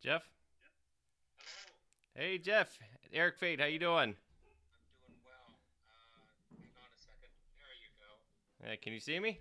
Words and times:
Jeff? 0.00 0.22
Hello. 2.14 2.28
Hey, 2.28 2.38
Jeff. 2.38 2.78
Eric 3.12 3.36
Fate, 3.36 3.60
how 3.60 3.66
you 3.66 3.80
doing? 3.80 4.14
I'm 4.14 4.14
doing 4.14 5.18
well. 5.24 5.50
Uh, 5.90 6.54
hang 6.54 6.70
on 6.78 6.86
a 6.94 7.00
second. 7.02 7.30
There 7.58 7.74
you 7.82 7.90
go. 7.98 8.68
Hey, 8.68 8.76
can 8.76 8.92
you 8.92 9.00
see 9.00 9.18
me? 9.18 9.40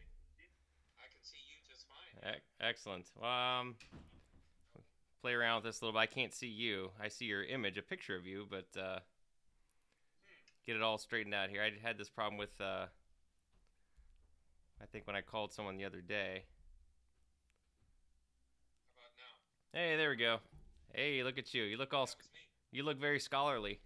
I 0.97 1.05
can 1.13 1.21
see 1.21 1.37
you 1.45 1.61
just 1.69 1.85
fine. 1.85 2.33
Ec- 2.33 2.41
excellent. 2.59 3.05
Well, 3.21 3.29
um, 3.29 3.75
play 5.21 5.33
around 5.33 5.57
with 5.57 5.65
this 5.65 5.81
a 5.81 5.85
little 5.85 5.99
bit. 5.99 6.03
I 6.03 6.07
can't 6.07 6.33
see 6.33 6.47
you. 6.47 6.89
I 6.99 7.09
see 7.09 7.25
your 7.25 7.43
image, 7.43 7.77
a 7.77 7.83
picture 7.83 8.15
of 8.15 8.25
you, 8.25 8.47
but 8.49 8.67
uh, 8.81 8.99
get 10.65 10.75
it 10.75 10.81
all 10.81 10.97
straightened 10.97 11.35
out 11.35 11.49
here. 11.49 11.61
I 11.61 11.71
had 11.85 11.99
this 11.99 12.09
problem 12.09 12.39
with, 12.39 12.59
uh, 12.59 12.87
I 14.81 14.85
think 14.91 15.05
when 15.05 15.15
I 15.15 15.21
called 15.21 15.53
someone 15.53 15.77
the 15.77 15.85
other 15.85 16.01
day. 16.01 16.45
How 18.95 19.05
about 19.05 19.13
now? 19.17 19.23
Hey, 19.73 19.95
there 19.97 20.09
we 20.09 20.15
go. 20.15 20.37
Hey, 20.93 21.23
look 21.23 21.37
at 21.37 21.53
you. 21.53 21.63
You 21.63 21.77
look 21.77 21.93
all. 21.93 22.07
Sc- 22.07 22.23
you 22.71 22.83
look 22.83 22.99
very 22.99 23.19
scholarly. 23.19 23.79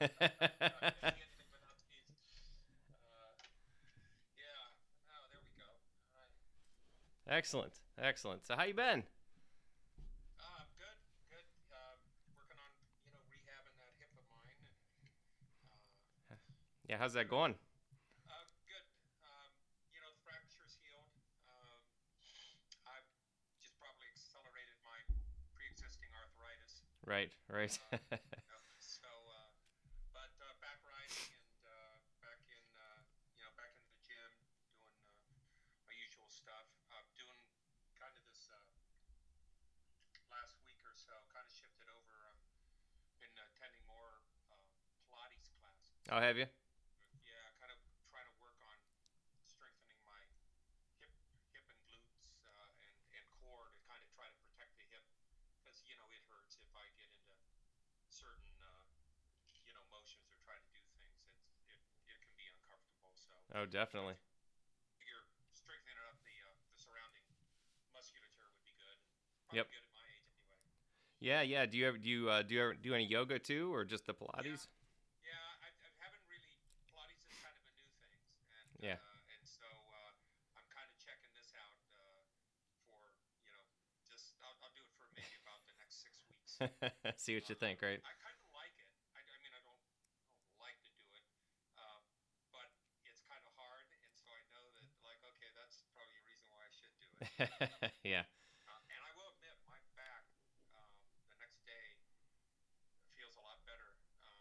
Yeah. 0.00 0.06
I 0.20 0.26
can't 0.26 0.40
see 0.98 1.12
anything 1.12 1.48
without 1.52 1.76
these. 1.92 2.50
Uh, 3.04 3.36
yeah. 4.36 5.12
Oh, 5.12 5.24
there 5.30 5.40
we 5.44 5.52
go. 5.60 5.68
All 5.68 6.16
right. 6.16 7.36
excellent, 7.36 7.72
excellent. 8.00 8.46
So 8.46 8.56
how 8.56 8.64
you 8.64 8.74
been? 8.74 9.04
Uh, 10.40 10.64
good. 10.80 10.98
Good. 11.30 11.46
Uh, 11.70 12.00
working 12.34 12.58
on 12.58 12.72
you 13.04 13.12
know 13.12 13.20
rehabbing 13.28 13.76
that 13.76 13.92
hip 14.00 14.10
of 14.16 14.24
mine. 14.32 14.56
And, 15.44 16.32
uh, 16.32 16.36
Yeah, 16.88 16.96
how's 16.98 17.12
that 17.12 17.28
going? 17.28 17.54
uh, 18.28 18.34
good. 18.66 18.84
Um, 19.22 19.52
you 19.92 20.00
know, 20.00 20.10
the 20.10 20.22
fracture's 20.24 20.74
healed. 20.80 21.12
Um, 21.46 21.80
I've 22.88 23.04
just 23.60 23.76
probably 23.78 24.08
accelerated 24.16 24.80
my 24.82 24.96
pre-existing 25.54 26.08
arthritis. 26.16 26.80
Right, 27.06 27.30
right. 27.50 27.78
So, 28.80 29.06
uh, 29.06 29.48
but 30.12 30.32
uh, 30.42 30.52
back 30.60 30.80
riding 30.84 31.30
and 31.32 31.62
uh, 31.68 31.96
back 32.24 32.40
in, 32.50 32.64
uh, 32.76 33.00
you 33.36 33.42
know, 33.44 33.52
back 33.56 33.72
in 33.76 33.84
the 33.86 33.98
gym, 34.02 34.30
doing 34.56 34.96
uh, 35.30 35.86
my 35.86 35.94
usual 35.96 36.28
stuff. 36.28 36.66
Doing 37.16 37.40
kind 38.00 38.12
of 38.16 38.22
this 38.28 38.48
uh, 38.52 38.58
last 40.30 40.56
week 40.64 40.80
or 40.86 40.94
so, 40.94 41.12
kind 41.32 41.44
of 41.44 41.52
shifted 41.52 41.88
over. 41.90 42.14
I've 42.30 43.20
been 43.20 43.34
attending 43.36 43.84
more 43.88 44.20
uh, 44.52 44.56
Pilates 45.10 45.50
classes. 45.56 45.92
oh, 46.12 46.20
have 46.20 46.36
you? 46.38 46.46
Yeah, 47.24 47.48
kind 47.56 47.72
of 47.72 47.80
trying 48.12 48.28
to 48.28 48.36
work 48.44 48.56
on 48.60 48.76
strengthening 49.48 50.00
my 50.04 50.20
hip, 51.00 51.12
hip 51.56 51.64
and 51.72 51.80
glutes 51.88 52.28
uh, 52.44 52.68
and 52.84 52.94
and 53.16 53.24
core 53.40 53.72
to 53.72 53.80
kind 53.88 54.00
of 54.04 54.08
try 54.12 54.28
to 54.28 54.36
protect 54.52 54.76
the 54.76 54.86
hip, 54.92 55.04
because 55.56 55.80
you 55.88 55.96
know 55.96 56.06
it 56.12 56.22
hurts 56.28 56.60
if 56.60 56.68
I 56.76 56.84
get 57.00 57.08
into 57.08 57.34
certain 58.12 58.52
uh, 58.60 58.84
you 59.64 59.72
know 59.72 59.84
motions 59.88 60.28
or 60.28 60.36
try 60.44 60.60
to 60.60 60.68
do 60.76 60.80
things. 61.00 61.24
It's 61.24 61.48
it 61.72 61.80
it 62.12 62.18
can 62.20 62.34
be 62.36 62.46
uncomfortable. 62.52 63.16
So 63.16 63.39
Oh, 63.54 63.66
definitely. 63.66 64.14
figure 64.98 65.22
strengthening 65.52 65.98
up 66.06 66.16
the 66.22 66.34
uh, 66.46 66.54
the 66.70 66.78
surrounding 66.78 67.26
musculature 67.92 68.46
would 68.54 68.64
be 68.66 68.74
good. 68.78 68.96
Probably 69.46 69.58
Yep. 69.58 69.66
good 69.70 69.84
at 69.84 69.94
my 69.94 70.06
age 70.14 70.28
anyway. 70.30 70.62
Yeah, 71.20 71.42
yeah. 71.42 71.66
Do 71.66 71.74
you 71.78 71.86
ever 71.88 71.98
do 71.98 72.08
you 72.08 72.30
uh, 72.30 72.42
do 72.42 72.54
you 72.54 72.60
ever 72.62 72.74
do 72.74 72.94
any 72.94 73.06
yoga 73.06 73.38
too, 73.38 73.74
or 73.74 73.84
just 73.84 74.06
the 74.06 74.14
Pilates? 74.14 74.68
Yeah, 75.26 75.34
I, 75.62 75.68
I 75.70 75.88
haven't 76.00 76.24
really. 76.30 76.54
Pilates 76.90 77.26
is 77.26 77.34
kind 77.42 77.54
of 77.58 77.62
a 77.66 77.74
new 77.74 77.90
thing, 78.00 78.18
and 78.54 78.66
Yeah. 78.80 78.98
uh, 79.02 79.34
and 79.34 79.42
so 79.46 79.66
uh, 79.66 80.12
I'm 80.56 80.66
kind 80.70 80.86
of 80.88 80.96
checking 81.02 81.30
this 81.34 81.50
out 81.58 81.76
uh, 81.98 82.22
for 82.86 82.98
you 83.42 83.50
know 83.50 83.64
just 84.06 84.38
I'll, 84.46 84.56
I'll 84.62 84.72
do 84.74 84.82
it 84.86 84.92
for 84.94 85.06
maybe 85.18 85.34
about 85.42 85.60
the 85.66 85.74
next 85.82 86.00
six 86.06 86.22
weeks. 86.30 86.56
See 87.22 87.34
what 87.34 87.46
you 87.50 87.56
think, 87.58 87.82
right? 87.82 88.00
I 88.00 88.14
kind 88.22 88.38
of 88.38 88.48
like 88.54 88.74
it. 88.78 88.86
I, 89.14 89.20
I 89.26 89.36
mean, 89.42 89.52
I 89.54 89.60
don't, 89.66 89.80
don't 90.46 90.58
like 90.62 90.78
to 90.86 90.92
do 90.98 91.06
it, 91.18 91.26
um, 91.78 92.02
but 92.54 92.68
it's 93.06 93.20
kind 93.26 93.42
of 93.44 93.52
hard, 93.58 93.84
and 94.06 94.12
so 94.16 94.30
I 94.32 94.40
know 94.54 94.64
that 94.78 94.86
like 95.06 95.20
okay, 95.34 95.50
that's 95.58 95.84
probably 95.94 96.16
a 96.18 96.24
reason 96.26 96.46
why 96.54 96.62
I 96.66 96.72
should 96.72 96.92
do 96.98 97.06
it. 97.06 97.09
yeah. 98.04 98.24
Uh, 98.66 98.80
and 98.92 99.02
I 99.04 99.12
will 99.16 99.30
admit, 99.36 99.56
my 99.68 99.80
back 99.96 100.24
um, 100.76 100.90
the 101.28 101.36
next 101.40 101.60
day 101.68 101.84
feels 103.14 103.34
a 103.36 103.42
lot 103.44 103.58
better. 103.66 103.90
Um, 104.24 104.36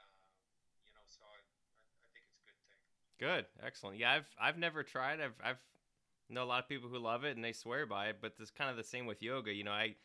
uh, 0.00 0.08
you 0.86 0.92
know, 0.94 1.04
so 1.06 1.22
I, 1.26 1.38
I, 1.38 1.64
I 2.00 2.08
think 2.14 2.24
it's 2.26 2.38
a 2.40 2.46
good 2.48 2.60
thing. 2.66 2.80
Good, 3.20 3.44
excellent. 3.62 3.98
Yeah, 3.98 4.12
I've 4.12 4.28
I've 4.40 4.58
never 4.58 4.82
tried. 4.82 5.20
I've 5.20 5.38
I've 5.42 5.60
know 6.30 6.44
a 6.44 6.50
lot 6.50 6.62
of 6.64 6.68
people 6.68 6.88
who 6.88 6.98
love 6.98 7.24
it 7.24 7.36
and 7.36 7.44
they 7.44 7.52
swear 7.52 7.86
by 7.86 8.08
it, 8.08 8.18
but 8.22 8.34
it's 8.40 8.50
kind 8.50 8.70
of 8.70 8.76
the 8.76 8.84
same 8.84 9.06
with 9.06 9.22
yoga. 9.22 9.52
You 9.52 9.64
know, 9.64 9.72
I 9.72 9.96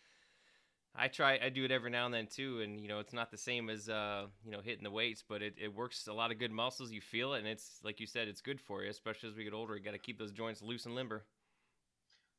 I 0.96 1.08
try 1.08 1.38
I 1.42 1.50
do 1.50 1.64
it 1.64 1.72
every 1.72 1.92
now 1.92 2.06
and 2.06 2.14
then 2.14 2.28
too, 2.28 2.62
and 2.62 2.80
you 2.82 2.88
know 2.88 3.00
it's 3.00 3.14
not 3.14 3.30
the 3.32 3.38
same 3.38 3.70
as 3.70 3.88
uh 3.88 4.26
you 4.44 4.52
know 4.52 4.62
hitting 4.62 4.84
the 4.84 4.92
weights, 4.92 5.24
but 5.28 5.42
it, 5.42 5.56
it 5.62 5.74
works 5.74 6.08
a 6.08 6.14
lot 6.14 6.32
of 6.32 6.40
good 6.40 6.52
muscles. 6.52 6.92
You 6.92 7.02
feel 7.02 7.34
it, 7.36 7.40
and 7.40 7.48
it's 7.48 7.80
like 7.84 8.00
you 8.00 8.08
said, 8.08 8.28
it's 8.28 8.42
good 8.42 8.60
for 8.60 8.84
you, 8.84 8.90
especially 8.90 9.30
as 9.30 9.36
we 9.36 9.44
get 9.44 9.54
older. 9.54 9.76
You 9.78 9.84
got 9.84 9.92
to 9.92 10.00
keep 10.00 10.18
those 10.18 10.32
joints 10.32 10.62
loose 10.62 10.86
and 10.86 10.96
limber. 10.96 11.24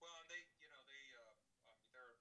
Well, 0.01 0.11
and 0.19 0.29
they, 0.29 0.43
you 0.59 0.67
know, 0.73 0.81
they, 0.91 1.03
uh, 1.15 1.31
uh, 1.95 2.15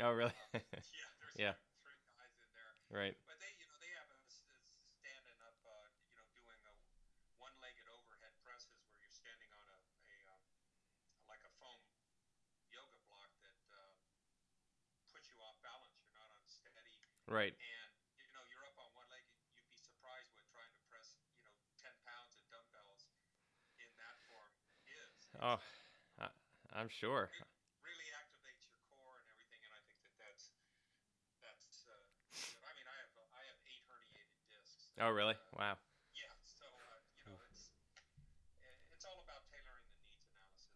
Oh, 0.00 0.12
really? 0.12 0.32
yeah, 0.52 0.60
there's 1.20 1.36
Yeah. 1.40 1.52
three 1.80 1.96
guys 2.12 2.36
in 2.40 2.48
there. 2.52 2.72
right. 2.92 3.16
But 3.24 3.40
they, 3.40 3.52
you 3.56 3.64
know, 3.68 3.76
they 3.80 3.92
have 3.96 4.08
us 4.12 4.44
uh, 4.44 4.52
standing 5.00 5.36
up, 5.40 5.56
uh, 5.64 5.88
you 6.04 6.12
know, 6.16 6.24
doing 6.36 6.60
a 6.68 6.72
one-legged 7.40 7.88
overhead 7.88 8.32
presses 8.44 8.76
where 8.92 9.00
you're 9.00 9.12
standing 9.12 9.48
on 9.56 9.64
a, 9.72 9.78
a 10.04 10.14
uh, 10.28 10.40
like 11.32 11.40
a 11.44 11.52
foam 11.56 11.80
yoga 12.68 13.00
block 13.08 13.32
that 13.40 13.56
uh, 13.72 13.96
puts 15.12 15.28
you 15.32 15.40
off 15.40 15.56
balance. 15.64 15.96
You're 16.04 16.16
not 16.16 16.28
on 16.32 16.44
steady, 16.44 17.00
Right. 17.28 17.56
and 17.56 17.90
you 18.20 18.32
know, 18.36 18.44
you're 18.52 18.64
up 18.68 18.76
on 18.76 18.88
one 18.92 19.08
leg. 19.08 19.24
You'd 19.56 19.64
be 19.68 19.76
surprised 19.80 20.28
what 20.36 20.44
trying 20.52 20.72
to 20.76 20.82
press, 20.92 21.16
you 21.36 21.40
know, 21.48 21.56
10 21.80 21.88
pounds 22.04 22.36
of 22.36 22.44
dumbbells 22.52 23.08
in 23.80 23.88
that 23.96 24.16
form 24.28 24.52
is. 24.84 25.32
Oh, 25.40 25.60
I, 26.20 26.28
I'm 26.76 26.88
sure. 26.92 27.28
really 27.82 28.08
activates 28.14 28.66
your 28.66 28.78
core 28.90 29.18
and 29.22 29.28
everything, 29.30 29.62
and 29.66 29.72
I 29.74 29.82
think 29.86 29.98
that 30.02 30.14
that's 30.18 30.50
that's. 31.42 31.86
Uh, 31.86 31.94
good. 32.34 32.58
I 32.66 32.70
mean, 32.74 32.86
I 32.86 32.96
have 33.00 33.12
uh, 33.16 33.38
I 33.38 33.42
have 33.46 33.58
eight 33.66 33.82
herniated 33.86 34.40
discs. 34.50 34.85
Oh, 35.00 35.10
really? 35.10 35.34
Uh, 35.34 35.56
Wow. 35.58 35.76
Yeah, 36.14 36.32
so 36.44 36.64
uh, 36.66 36.98
you 37.16 37.22
know, 37.30 37.38
it's 37.50 37.70
it's 38.92 39.04
all 39.04 39.22
about 39.24 39.44
tailoring 39.50 39.86
the 39.90 39.96
needs 40.08 40.24
analysis 40.32 40.72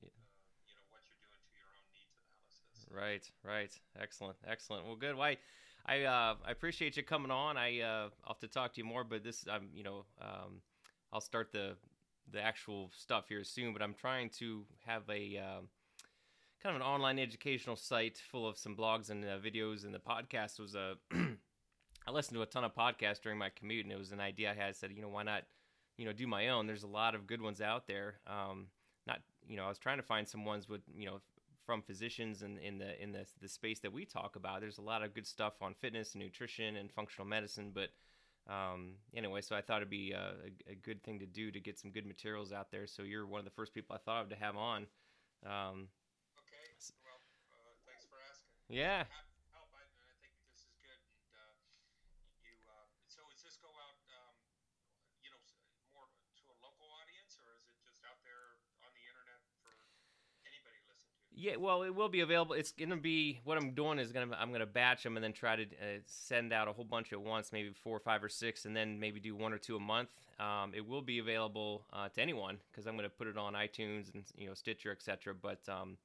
to 0.00 0.06
Yeah. 0.06 0.08
uh, 0.10 0.66
you 0.68 0.74
know 0.74 0.86
what 0.90 1.02
you're 1.08 1.20
doing 1.22 1.42
to 1.48 1.54
your 1.56 1.68
own 1.72 1.86
needs 1.92 2.14
analysis. 2.20 2.84
Right, 2.90 3.24
right. 3.42 3.72
Excellent, 4.00 4.36
excellent. 4.46 4.86
Well, 4.86 4.96
good. 4.96 5.16
Why, 5.16 5.38
I 5.86 6.02
uh, 6.04 6.36
I 6.46 6.50
appreciate 6.50 6.96
you 6.96 7.02
coming 7.02 7.30
on. 7.30 7.56
I 7.56 7.80
uh, 7.80 8.08
I'll 8.24 8.34
have 8.36 8.40
to 8.40 8.48
talk 8.48 8.74
to 8.74 8.80
you 8.80 8.84
more, 8.86 9.04
but 9.04 9.24
this 9.24 9.44
I'm 9.50 9.68
you 9.74 9.84
know 9.84 10.04
um, 10.20 10.60
I'll 11.12 11.20
start 11.24 11.52
the 11.52 11.76
the 12.30 12.40
actual 12.40 12.90
stuff 12.96 13.28
here 13.28 13.44
soon. 13.44 13.72
But 13.72 13.82
I'm 13.82 13.94
trying 13.94 14.30
to 14.40 14.64
have 14.86 15.02
a 15.10 15.38
um, 15.38 15.68
kind 16.62 16.74
of 16.74 16.80
an 16.80 16.86
online 16.86 17.18
educational 17.18 17.76
site 17.76 18.18
full 18.30 18.46
of 18.48 18.58
some 18.58 18.76
blogs 18.76 19.10
and 19.10 19.24
uh, 19.24 19.38
videos. 19.38 19.84
And 19.84 19.94
the 19.94 19.98
podcast 20.00 20.58
was 20.60 20.74
a 20.74 20.94
I 22.06 22.10
listened 22.10 22.36
to 22.36 22.42
a 22.42 22.46
ton 22.46 22.64
of 22.64 22.74
podcasts 22.74 23.20
during 23.22 23.38
my 23.38 23.48
commute, 23.50 23.84
and 23.86 23.92
it 23.92 23.98
was 23.98 24.12
an 24.12 24.20
idea 24.20 24.50
I 24.50 24.54
had. 24.54 24.68
I 24.68 24.72
said, 24.72 24.92
you 24.94 25.00
know, 25.02 25.08
why 25.08 25.22
not, 25.22 25.44
you 25.96 26.04
know, 26.04 26.12
do 26.12 26.26
my 26.26 26.48
own? 26.48 26.66
There's 26.66 26.82
a 26.82 26.86
lot 26.88 27.14
of 27.14 27.26
good 27.26 27.40
ones 27.40 27.60
out 27.60 27.86
there. 27.86 28.16
Um, 28.26 28.66
not, 29.06 29.20
you 29.48 29.56
know, 29.56 29.64
I 29.64 29.68
was 29.68 29.78
trying 29.78 29.96
to 29.96 30.02
find 30.02 30.28
some 30.28 30.44
ones 30.44 30.68
with, 30.68 30.82
you 30.94 31.06
know, 31.06 31.20
from 31.64 31.80
physicians 31.80 32.42
and 32.42 32.58
in 32.58 32.76
the 32.76 33.02
in 33.02 33.10
the 33.12 33.24
the 33.40 33.48
space 33.48 33.80
that 33.80 33.92
we 33.92 34.04
talk 34.04 34.36
about. 34.36 34.60
There's 34.60 34.76
a 34.76 34.82
lot 34.82 35.02
of 35.02 35.14
good 35.14 35.26
stuff 35.26 35.54
on 35.62 35.72
fitness 35.74 36.12
and 36.12 36.22
nutrition 36.22 36.76
and 36.76 36.92
functional 36.92 37.26
medicine, 37.26 37.72
but 37.74 37.88
um, 38.52 38.96
anyway, 39.16 39.40
so 39.40 39.56
I 39.56 39.62
thought 39.62 39.78
it'd 39.78 39.88
be 39.88 40.12
a, 40.12 40.34
a, 40.68 40.72
a 40.72 40.74
good 40.74 41.02
thing 41.02 41.18
to 41.20 41.26
do 41.26 41.50
to 41.50 41.60
get 41.60 41.78
some 41.78 41.90
good 41.90 42.04
materials 42.04 42.52
out 42.52 42.70
there. 42.70 42.86
So 42.86 43.02
you're 43.02 43.24
one 43.26 43.38
of 43.38 43.46
the 43.46 43.50
first 43.56 43.72
people 43.72 43.96
I 43.96 43.98
thought 44.04 44.22
of 44.24 44.28
to 44.28 44.36
have 44.36 44.56
on. 44.56 44.86
Um, 45.46 45.88
Okay, 46.44 46.68
well, 47.04 47.16
uh, 47.56 47.72
thanks 47.88 48.04
for 48.04 48.20
asking. 48.20 48.52
yeah, 48.68 49.08
Happy 49.08 49.32
to 49.40 49.48
help, 49.56 49.72
I, 49.72 49.80
and 49.88 50.08
I 50.12 50.16
think 50.20 50.36
this 50.52 50.60
is 50.68 50.76
good. 50.84 51.00
And 51.00 51.32
uh, 51.32 51.56
you, 52.44 52.52
uh, 52.68 52.84
so 53.08 53.24
does 53.32 53.40
this 53.40 53.56
go 53.64 53.72
out, 53.80 53.96
um, 54.20 54.36
you 55.24 55.32
know, 55.32 55.40
s- 55.40 55.56
more 55.96 56.04
to 56.12 56.44
a 56.52 56.56
local 56.60 56.88
audience, 57.00 57.40
or 57.40 57.56
is 57.56 57.64
it 57.64 57.76
just 57.80 58.04
out 58.04 58.20
there 58.28 58.60
on 58.84 58.92
the 58.92 59.04
internet 59.08 59.40
for 59.64 59.72
anybody 60.44 60.76
to 60.84 60.86
listen 60.92 61.08
to? 61.16 61.23
Yeah, 61.36 61.56
well, 61.56 61.82
it 61.82 61.92
will 61.92 62.08
be 62.08 62.20
available. 62.20 62.54
It's 62.54 62.70
gonna 62.70 62.96
be 62.96 63.40
what 63.42 63.58
I'm 63.58 63.72
doing 63.72 63.98
is 63.98 64.12
gonna 64.12 64.36
I'm 64.38 64.52
gonna 64.52 64.66
batch 64.66 65.02
them 65.02 65.16
and 65.16 65.24
then 65.24 65.32
try 65.32 65.56
to 65.56 65.62
uh, 65.64 65.98
send 66.06 66.52
out 66.52 66.68
a 66.68 66.72
whole 66.72 66.84
bunch 66.84 67.12
at 67.12 67.20
once, 67.20 67.52
maybe 67.52 67.72
four, 67.72 67.96
or 67.96 68.00
five, 68.00 68.22
or 68.22 68.28
six, 68.28 68.66
and 68.66 68.76
then 68.76 69.00
maybe 69.00 69.18
do 69.18 69.34
one 69.34 69.52
or 69.52 69.58
two 69.58 69.74
a 69.74 69.80
month. 69.80 70.10
Um, 70.38 70.72
it 70.74 70.86
will 70.86 71.02
be 71.02 71.18
available 71.18 71.86
uh, 71.92 72.08
to 72.10 72.20
anyone 72.20 72.58
because 72.70 72.86
I'm 72.86 72.94
gonna 72.94 73.08
put 73.08 73.26
it 73.26 73.36
on 73.36 73.54
iTunes 73.54 74.14
and 74.14 74.22
you 74.36 74.46
know 74.46 74.54
Stitcher, 74.54 74.92
etc. 74.92 75.34
But 75.34 75.60
um, 75.68 75.96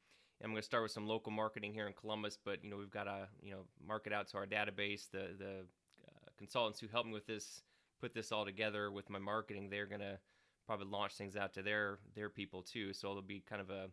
I'm 0.44 0.50
gonna 0.50 0.64
start 0.64 0.82
with 0.82 0.92
some 0.92 1.06
local 1.06 1.32
marketing 1.32 1.74
here 1.74 1.86
in 1.86 1.94
Columbus. 1.94 2.38
But 2.44 2.64
you 2.64 2.72
know 2.72 2.78
we've 2.78 2.90
got 2.90 3.04
to 3.04 3.28
you 3.44 3.52
know 3.52 3.66
market 3.88 4.12
out 4.12 4.28
to 4.30 4.38
our 4.38 4.48
database. 4.48 5.12
The 5.12 5.36
the 5.38 5.66
uh, 6.08 6.30
consultants 6.40 6.80
who 6.80 6.88
helped 6.88 7.08
me 7.08 7.14
with 7.14 7.28
this 7.28 7.62
put 8.02 8.16
this 8.16 8.32
all 8.32 8.46
together 8.46 8.90
with 8.90 9.12
my 9.12 9.20
marketing. 9.20 9.70
They're 9.70 9.86
gonna 9.86 10.18
probably 10.66 10.88
launch 10.88 11.14
things 11.14 11.36
out 11.36 11.54
to 11.54 11.62
their 11.62 12.00
their 12.16 12.30
people 12.30 12.64
too. 12.64 12.94
So 12.94 13.12
it'll 13.12 13.22
be 13.22 13.44
kind 13.48 13.62
of 13.62 13.70
a 13.70 13.90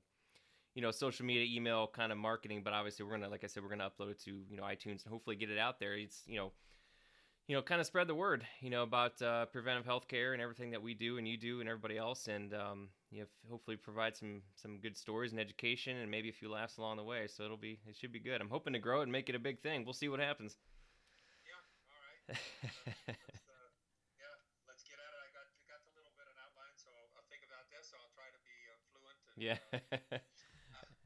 you 0.77 0.83
know 0.83 0.93
social 0.93 1.27
media 1.27 1.47
email 1.57 1.89
kind 1.89 2.13
of 2.13 2.19
marketing 2.19 2.63
but 2.65 2.75
obviously 2.75 3.05
we're 3.05 3.13
gonna 3.13 3.31
like 3.31 3.45
i 3.45 3.49
said 3.49 3.65
we're 3.65 3.71
gonna 3.71 3.91
upload 3.91 4.13
it 4.13 4.21
to 4.23 4.33
you 4.51 4.57
know 4.59 4.65
itunes 4.65 5.05
and 5.05 5.13
hopefully 5.13 5.37
get 5.37 5.51
it 5.51 5.59
out 5.59 5.81
there 5.81 5.95
it's 5.97 6.23
you 6.29 6.37
know 6.37 6.53
you 7.49 7.55
know 7.57 7.63
kind 7.63 7.81
of 7.81 7.87
spread 7.87 8.09
the 8.09 8.15
word 8.15 8.47
you 8.61 8.71
know 8.71 8.83
about 8.83 9.21
uh, 9.23 9.47
preventive 9.47 9.87
healthcare 9.87 10.33
and 10.33 10.43
everything 10.43 10.71
that 10.73 10.83
we 10.83 10.95
do 10.95 11.19
and 11.19 11.29
you 11.29 11.37
do 11.37 11.61
and 11.61 11.69
everybody 11.69 11.99
else 11.99 12.29
and 12.29 12.55
um, 12.55 12.89
you 13.11 13.21
know 13.21 13.27
hopefully 13.51 13.77
provide 13.77 14.17
some 14.17 14.43
some 14.57 14.79
good 14.79 14.97
stories 14.97 15.33
and 15.33 15.41
education 15.41 15.97
and 15.99 16.11
maybe 16.11 16.29
a 16.29 16.33
few 16.33 16.51
laughs 16.51 16.79
along 16.79 16.97
the 16.97 17.05
way 17.05 17.27
so 17.29 17.45
it'll 17.45 17.57
be 17.57 17.79
it 17.87 17.97
should 17.97 18.13
be 18.13 18.21
good 18.21 18.41
i'm 18.41 18.51
hoping 18.51 18.73
to 18.73 18.81
grow 18.81 19.01
it 19.01 19.05
and 19.05 19.13
make 19.13 19.29
it 19.29 19.35
a 19.35 19.39
big 19.41 19.61
thing 19.61 19.85
we'll 19.85 19.95
see 19.95 20.09
what 20.09 20.21
happens 20.21 20.57
Yeah, 21.47 21.61
all 21.91 22.01
right. 22.03 22.27
let's, 23.17 23.47
uh, 23.49 23.69
yeah, 24.19 24.37
let's 24.69 24.83
get 24.85 24.99
at 24.99 25.11
it. 25.13 25.23
I 25.23 25.29
got 25.33 25.47
got 25.69 25.81
a 25.87 25.93
little 25.97 26.15
bit 26.19 26.27
of 26.29 26.35
an 26.37 26.41
outline, 26.43 26.77
so 26.77 26.89
I'll, 26.93 27.11
I'll 27.21 27.29
think 27.31 27.45
about 27.47 27.67
this. 27.73 27.93
I'll 27.95 28.13
try 28.15 28.29
to 28.31 28.41
be 28.45 28.57
uh, 28.69 28.79
fluent. 28.91 29.19
And, 29.33 29.37
yeah 29.39 29.59
uh, 29.73 30.19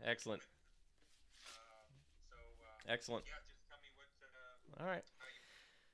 excellent 0.07 0.43
so 2.29 2.37
excellent 2.89 3.25
yeah, 3.27 3.35
just 3.47 3.67
tell 3.69 3.79
me 3.83 3.89
what 3.97 4.09
uh, 4.23 4.83
all 4.83 4.87
right 4.91 5.05
how 5.19 5.27
you 5.27 5.41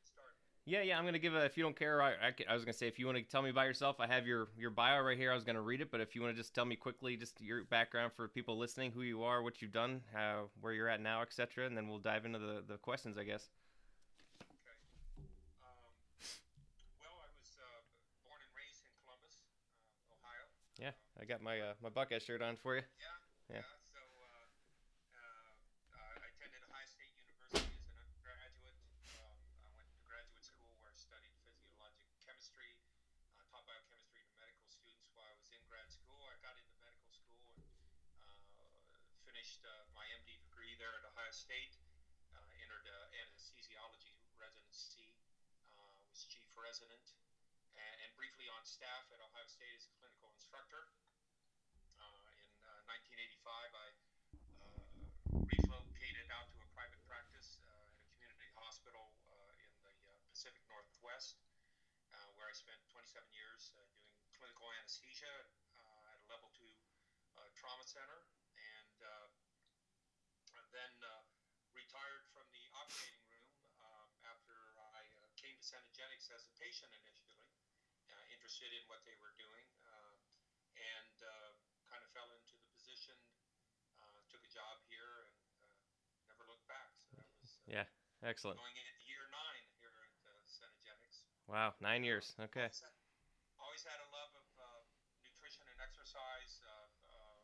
start. 0.05 0.35
Yeah, 0.65 0.83
yeah. 0.83 0.99
I'm 0.99 1.05
gonna 1.05 1.19
give 1.19 1.35
a. 1.35 1.45
If 1.45 1.57
you 1.57 1.63
don't 1.63 1.77
care, 1.77 2.03
I 2.03 2.15
I 2.49 2.55
was 2.55 2.65
gonna 2.65 2.73
say 2.73 2.89
if 2.89 2.99
you 2.99 3.07
want 3.07 3.19
to 3.19 3.25
tell 3.25 3.43
me 3.43 3.51
about 3.51 3.67
yourself, 3.67 4.01
I 4.01 4.07
have 4.09 4.27
your 4.27 4.49
your 4.59 4.71
bio 4.71 5.01
right 5.01 5.17
here. 5.17 5.31
I 5.31 5.35
was 5.35 5.45
gonna 5.45 5.63
read 5.63 5.81
it, 5.81 5.91
but 5.93 6.01
if 6.01 6.15
you 6.15 6.23
want 6.23 6.35
to 6.35 6.41
just 6.41 6.55
tell 6.55 6.65
me 6.65 6.75
quickly, 6.77 7.17
just 7.17 7.41
your 7.41 7.65
background 7.65 8.13
for 8.17 8.27
people 8.29 8.59
listening, 8.59 8.91
who 8.93 9.03
you 9.03 9.23
are, 9.23 9.43
what 9.43 9.63
you've 9.63 9.73
done, 9.73 10.01
how 10.13 10.51
where 10.61 10.73
you're 10.73 10.89
at 10.89 11.01
now, 11.01 11.23
etc., 11.23 11.67
and 11.67 11.77
then 11.77 11.89
we'll 11.89 11.99
dive 11.99 12.25
into 12.27 12.39
the 12.39 12.63
the 12.67 12.79
questions, 12.79 13.17
I 13.17 13.25
guess. 13.25 13.49
Okay. 14.43 14.75
Um, 15.63 15.71
well, 16.99 17.15
I 17.23 17.31
was 17.39 17.51
born 18.27 18.41
and 18.43 18.51
raised 18.59 18.83
in 18.83 18.91
Columbus, 19.05 19.47
Ohio. 20.11 20.47
Yeah, 20.81 20.95
I 21.21 21.25
got 21.25 21.43
my 21.43 21.61
uh, 21.61 21.75
my 21.83 21.91
Buckeye 21.91 22.19
shirt 22.19 22.43
on 22.43 22.57
for 22.57 22.75
you. 22.77 22.83
Yeah. 22.99 23.57
Yeah. 23.57 23.63
So 23.95 24.03
uh, 24.03 24.51
uh, 25.95 26.23
I 26.23 26.27
attended 26.35 26.63
Ohio 26.67 26.87
State 26.91 27.15
University 27.15 27.71
as 27.79 27.87
an 27.87 27.97
undergraduate. 28.03 28.75
Um, 29.07 29.39
I 29.63 29.71
went 29.79 29.87
to 29.95 29.99
graduate 30.03 30.43
school 30.45 30.75
where 30.83 30.91
I 30.91 30.97
studied 30.99 31.33
physiologic 31.47 32.07
chemistry, 32.27 32.75
uh, 33.39 33.47
taught 33.55 33.65
biochemistry 33.71 34.23
to 34.27 34.33
medical 34.35 34.67
students 34.67 35.07
while 35.15 35.31
I 35.31 35.35
was 35.39 35.49
in 35.55 35.63
grad 35.71 35.87
school. 35.91 36.19
I 36.27 36.35
got 36.43 36.59
into 36.59 36.75
medical 36.83 37.11
school 37.15 37.55
and 38.19 38.51
uh, 38.59 38.99
finished 39.27 39.63
uh, 39.63 39.87
my 39.95 40.07
MD 40.23 40.39
degree 40.43 40.75
there 40.83 40.91
at 40.99 41.07
Ohio 41.07 41.26
State. 41.37 41.77
Uh, 42.33 42.41
entered 42.65 42.89
uh, 42.89 42.97
anesthesiology 43.13 44.17
residency. 44.41 45.13
Uh, 45.77 45.85
was 46.09 46.25
chief 46.25 46.49
resident. 46.57 47.13
And, 47.77 47.97
and 48.09 48.11
briefly 48.17 48.49
on 48.57 48.65
staff 48.65 49.05
at 49.13 49.21
Ohio 49.21 49.45
State 49.45 49.77
as 49.77 49.85
a 49.85 49.93
clinical 50.01 50.33
instructor. 50.33 50.89
In 52.01 52.49
uh, 52.65 52.89
1985, 52.89 53.53
I 53.53 53.89
relocated 55.45 56.27
out 56.33 56.49
to 56.57 56.59
a 56.65 56.69
private 56.73 57.05
practice 57.05 57.61
at 57.61 57.69
a 57.69 57.85
community 58.17 58.49
hospital 58.57 59.13
in 59.61 59.73
the 59.85 59.93
Pacific 60.33 60.65
Northwest, 60.73 61.37
uh, 62.17 62.33
where 62.41 62.49
I 62.49 62.57
spent 62.57 62.81
27 62.97 63.13
years 63.37 63.77
uh, 63.77 63.85
doing 64.09 64.25
clinical 64.41 64.73
anesthesia 64.81 65.37
uh, 65.85 66.13
at 66.13 66.17
a 66.17 66.27
level 66.33 66.49
two 66.57 66.73
trauma 67.61 67.85
center, 67.85 68.25
and 68.57 68.97
uh, 69.05 69.29
then 70.77 70.93
uh, 71.01 71.25
retired 71.73 72.29
from 72.37 72.45
the 72.53 72.65
operating 72.77 73.25
room 73.33 73.49
um, 73.81 74.09
after 74.29 74.77
I 74.77 75.09
Cenegenics 75.77 76.33
as 76.33 76.49
a 76.49 76.53
patient 76.57 76.89
initially, 76.89 77.53
uh, 78.09 78.17
interested 78.33 78.73
in 78.73 78.81
what 78.89 79.05
they 79.05 79.13
were 79.21 79.37
doing, 79.37 79.69
uh, 79.85 80.17
and 80.73 81.17
uh, 81.21 81.53
kind 81.85 82.01
of 82.01 82.09
fell 82.17 82.33
into 82.33 82.57
the 82.57 82.65
position. 82.73 83.13
Uh, 84.01 84.25
took 84.33 84.41
a 84.41 84.49
job 84.49 84.81
here 84.89 85.29
and 85.29 85.37
uh, 85.69 86.33
never 86.33 86.49
looked 86.49 86.65
back. 86.65 86.97
So 86.97 87.13
that 87.21 87.29
was 87.29 87.61
uh, 87.61 87.77
Yeah, 87.77 87.87
excellent. 88.25 88.57
going 88.57 88.73
into 88.73 88.97
year 89.05 89.29
nine 89.29 89.69
here 89.77 89.93
at 90.33 90.49
Cenegenics. 90.49 91.29
Wow, 91.45 91.77
nine 91.85 92.09
years. 92.09 92.33
Okay. 92.41 92.73
Always 92.73 92.81
had, 92.81 92.97
always 93.61 93.85
had 93.85 94.01
a 94.01 94.09
love 94.17 94.33
of 94.33 94.49
uh, 94.57 94.81
nutrition 95.29 95.69
and 95.69 95.81
exercise. 95.85 96.65
Uh, 96.65 96.89
uh, 97.05 97.37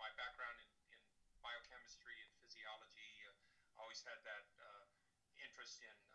my 0.00 0.08
background 0.16 0.56
in, 0.56 0.72
in 0.96 1.00
biochemistry 1.44 2.16
and 2.16 2.32
physiology. 2.40 3.12
Uh, 3.28 3.84
always 3.84 4.00
had 4.08 4.16
that 4.24 4.48
uh, 4.56 4.88
interest 5.36 5.84
in 5.84 6.07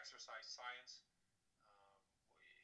exercise 0.00 0.48
science. 0.48 1.04
Um, 1.68 1.76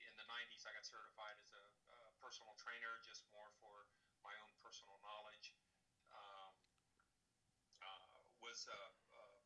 in 0.09 0.13
the 0.17 0.25
90s, 0.25 0.65
I 0.65 0.73
got 0.73 0.89
certified 0.89 1.37
as 1.37 1.53
a, 1.53 1.65
a 1.93 1.99
personal 2.25 2.57
trainer, 2.57 2.97
just 3.05 3.29
more 3.29 3.53
for 3.61 3.85
my 4.25 4.33
own 4.41 4.53
personal 4.65 4.97
knowledge. 5.05 5.53
Um, 6.17 6.57
uh, 7.85 8.09
was 8.41 8.65
uh, 8.73 8.73
uh, 9.21 9.41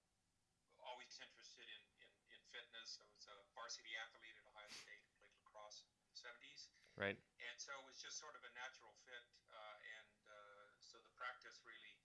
always 0.87 1.19
interested 1.19 1.67
in, 1.67 1.83
in, 1.99 2.11
in 2.31 2.41
fitness. 2.55 3.03
I 3.03 3.11
was 3.11 3.27
a 3.27 3.37
varsity 3.59 3.91
athlete 3.99 4.39
at 4.39 4.47
Ohio 4.47 4.71
State, 4.71 5.03
played 5.19 5.35
lacrosse 5.43 5.83
in 5.83 5.91
the 6.07 6.15
70s. 6.15 6.71
Right. 6.95 7.19
And 7.43 7.57
so 7.59 7.75
it 7.75 7.85
was 7.91 7.99
just 7.99 8.23
sort 8.23 8.39
of 8.39 8.43
a 8.47 8.53
natural 8.55 8.95
fit. 9.03 9.27
Uh, 9.51 9.77
and 9.99 10.11
uh, 10.31 10.71
so 10.79 11.03
the 11.03 11.11
practice 11.19 11.59
really 11.67 11.99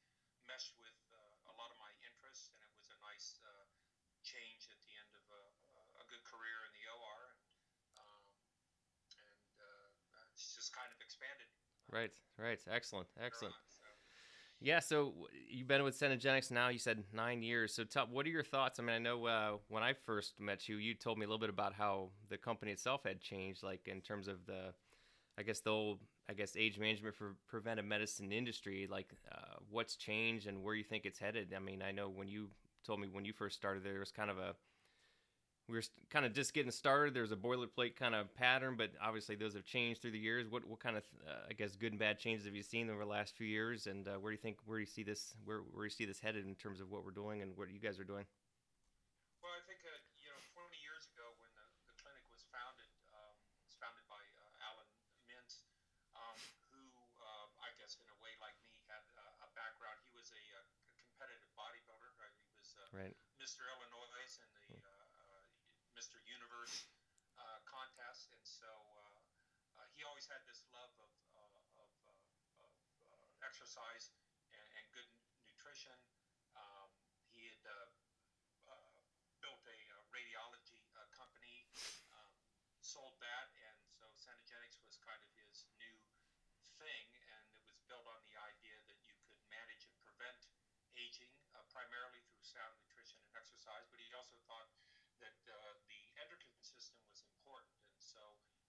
meshed 0.49 0.73
with 0.81 0.97
uh, 1.13 1.51
a 1.51 1.53
lot 1.61 1.69
of 1.69 1.77
my 1.77 1.93
interests, 2.01 2.49
and 2.49 2.57
it 2.65 2.73
was 2.73 2.89
a 2.89 2.97
nice 3.05 3.37
uh, 3.45 3.69
change 4.25 4.65
at 4.73 4.81
the 4.81 4.93
end 4.97 5.13
of 5.13 5.25
a, 5.29 5.43
career 6.35 6.59
in 6.67 6.71
the 6.75 6.85
OR, 6.91 7.19
and, 7.31 7.39
um, 8.03 8.21
and 9.15 9.57
uh, 9.63 10.31
it's 10.33 10.55
just 10.55 10.75
kind 10.75 10.89
of 10.91 10.99
expanded. 10.99 11.47
Right, 11.91 12.11
right, 12.37 12.59
excellent, 12.69 13.07
excellent. 13.23 13.55
thereon, 13.55 13.71
so. 13.71 13.87
Yeah, 14.61 14.79
so 14.79 15.13
you've 15.49 15.67
been 15.67 15.83
with 15.83 15.99
Cenegenics 15.99 16.51
now. 16.51 16.69
You 16.69 16.79
said 16.79 17.03
nine 17.13 17.43
years. 17.43 17.73
So, 17.75 17.83
tell, 17.83 18.07
what 18.07 18.25
are 18.25 18.29
your 18.29 18.43
thoughts? 18.43 18.79
I 18.79 18.83
mean, 18.83 18.95
I 18.95 18.99
know 18.99 19.25
uh, 19.25 19.51
when 19.69 19.83
I 19.83 19.93
first 19.93 20.39
met 20.39 20.67
you, 20.67 20.77
you 20.77 20.93
told 20.95 21.17
me 21.17 21.25
a 21.25 21.27
little 21.27 21.39
bit 21.39 21.49
about 21.49 21.73
how 21.73 22.09
the 22.29 22.37
company 22.37 22.71
itself 22.71 23.03
had 23.05 23.21
changed, 23.21 23.63
like 23.63 23.87
in 23.87 24.01
terms 24.01 24.27
of 24.27 24.45
the, 24.45 24.73
I 25.37 25.43
guess 25.43 25.59
the 25.61 25.71
old, 25.71 25.99
I 26.29 26.33
guess 26.33 26.55
age 26.57 26.79
management 26.79 27.15
for 27.15 27.35
preventive 27.47 27.85
medicine 27.85 28.31
industry. 28.31 28.87
Like, 28.89 29.13
uh, 29.31 29.55
what's 29.69 29.95
changed 29.95 30.47
and 30.47 30.63
where 30.63 30.75
you 30.75 30.83
think 30.83 31.05
it's 31.05 31.19
headed. 31.19 31.53
I 31.55 31.59
mean, 31.59 31.81
I 31.81 31.91
know 31.91 32.09
when 32.09 32.27
you 32.27 32.49
told 32.85 32.99
me 32.99 33.07
when 33.11 33.25
you 33.25 33.33
first 33.33 33.55
started, 33.55 33.83
there 33.83 33.99
was 33.99 34.11
kind 34.11 34.31
of 34.31 34.37
a 34.37 34.55
we 35.67 35.75
were 35.77 35.83
kind 36.09 36.25
of 36.25 36.33
just 36.33 36.53
getting 36.53 36.71
started. 36.71 37.13
There's 37.13 37.31
a 37.31 37.35
boilerplate 37.35 37.95
kind 37.95 38.13
of 38.13 38.33
pattern, 38.35 38.75
but 38.77 38.91
obviously 39.01 39.35
those 39.35 39.53
have 39.55 39.65
changed 39.65 40.01
through 40.01 40.11
the 40.13 40.21
years. 40.21 40.45
What 40.49 40.67
what 40.67 40.79
kind 40.79 40.97
of 40.97 41.03
uh, 41.25 41.49
I 41.49 41.53
guess 41.53 41.75
good 41.75 41.91
and 41.91 41.99
bad 41.99 42.19
changes 42.19 42.45
have 42.45 42.55
you 42.55 42.63
seen 42.63 42.89
over 42.89 43.01
the 43.01 43.09
last 43.09 43.35
few 43.35 43.47
years, 43.47 43.87
and 43.87 44.07
uh, 44.07 44.21
where 44.21 44.31
do 44.31 44.37
you 44.37 44.41
think 44.41 44.57
where 44.65 44.77
do 44.77 44.85
you 44.85 44.89
see 44.89 45.03
this 45.03 45.33
where 45.43 45.65
where 45.73 45.85
do 45.85 45.89
you 45.89 45.97
see 45.97 46.05
this 46.05 46.19
headed 46.19 46.45
in 46.45 46.55
terms 46.55 46.81
of 46.81 46.91
what 46.91 47.03
we're 47.03 47.15
doing 47.15 47.41
and 47.41 47.57
what 47.57 47.69
you 47.73 47.79
guys 47.81 47.99
are 47.99 48.05
doing? 48.07 48.25
Well, 49.41 49.53
I 49.53 49.61
think 49.65 49.81
uh, 49.85 49.93
you 50.21 50.29
know, 50.29 50.39
20 50.53 50.73
years 50.85 51.09
ago 51.13 51.25
when 51.41 51.49
the, 51.57 51.65
the 51.89 51.95
clinic 52.01 52.25
was 52.29 52.45
founded, 52.53 52.89
um, 53.13 53.33
it 53.57 53.65
was 53.65 53.77
founded 53.81 54.05
by 54.09 54.21
uh, 54.21 54.65
Alan 54.69 54.89
Mintz, 55.29 55.65
um, 56.13 56.37
who 56.73 56.81
uh, 57.21 57.45
I 57.65 57.73
guess 57.81 57.97
in 57.97 58.05
a 58.09 58.17
way 58.21 58.33
like 58.41 58.57
me 58.65 58.73
had 58.85 59.01
uh, 59.17 59.45
a 59.45 59.49
background. 59.57 59.97
He 60.05 60.13
was 60.13 60.29
a, 60.29 60.41
uh 60.61 60.65
competitive 61.15 61.47
bodybuilder. 61.55 62.11
Right? 62.19 62.35
He 62.43 62.51
was 62.59 62.69
uh, 62.75 62.91
Right. 62.91 63.15
Mr. 63.39 63.63
Illinois 63.71 64.31
in 64.43 64.49
the 64.51 64.67
uh, 64.75 64.83
uh, 64.83 65.43
Mr. 65.95 66.19
Universe 66.27 66.91
uh, 67.39 67.59
contest, 67.63 68.35
and 68.35 68.43
so 68.65 68.73
uh, 68.73 69.77
uh, 69.77 69.85
he 69.93 70.01
always 70.01 70.25
had 70.25 70.41
this 70.49 70.65
love 70.73 70.89
of, 70.97 71.13
uh, 71.37 71.85
of, 71.85 71.93
of 72.65 72.73
exercise 73.45 74.09
and, 74.57 74.65
and 74.73 74.85
good 74.89 75.05
nutrition. 75.45 75.93
Um, 76.57 76.89
he 77.29 77.45
had 77.45 77.61
built 79.37 79.61
a 79.69 79.77
radiology 80.09 80.81
company, 81.13 81.69
um, 82.09 82.33
sold 82.81 83.13
that, 83.21 83.53
and 83.69 83.77
so 83.93 84.09
Cenegenics 84.17 84.81
was 84.81 84.97
kind 84.97 85.21
of 85.21 85.29
his 85.37 85.69
new 85.77 86.01
thing, 86.81 87.05
and 87.21 87.45
it 87.53 87.61
was 87.69 87.77
built 87.85 88.09
on 88.09 88.17
the 88.25 88.33
idea 88.49 88.81
that 88.89 88.97
you 89.05 89.13
could 89.29 89.45
manage 89.53 89.85
and 89.85 89.97
prevent 90.01 90.41
aging 90.97 91.29
uh, 91.53 91.61
primarily 91.69 92.17
through 92.33 92.41
sound 92.41 92.73
nutrition 92.81 93.21
and 93.29 93.33
exercise. 93.37 93.85
But 93.93 94.01
he 94.01 94.09
also 94.17 94.41
thought 94.49 94.73
that 95.21 95.37
uh, 95.49 95.77
the 95.85 96.01
endocrine 96.19 96.61
system 96.65 96.99
was 97.07 97.23
important, 97.25 97.71
and 97.89 98.01
so 98.01 98.21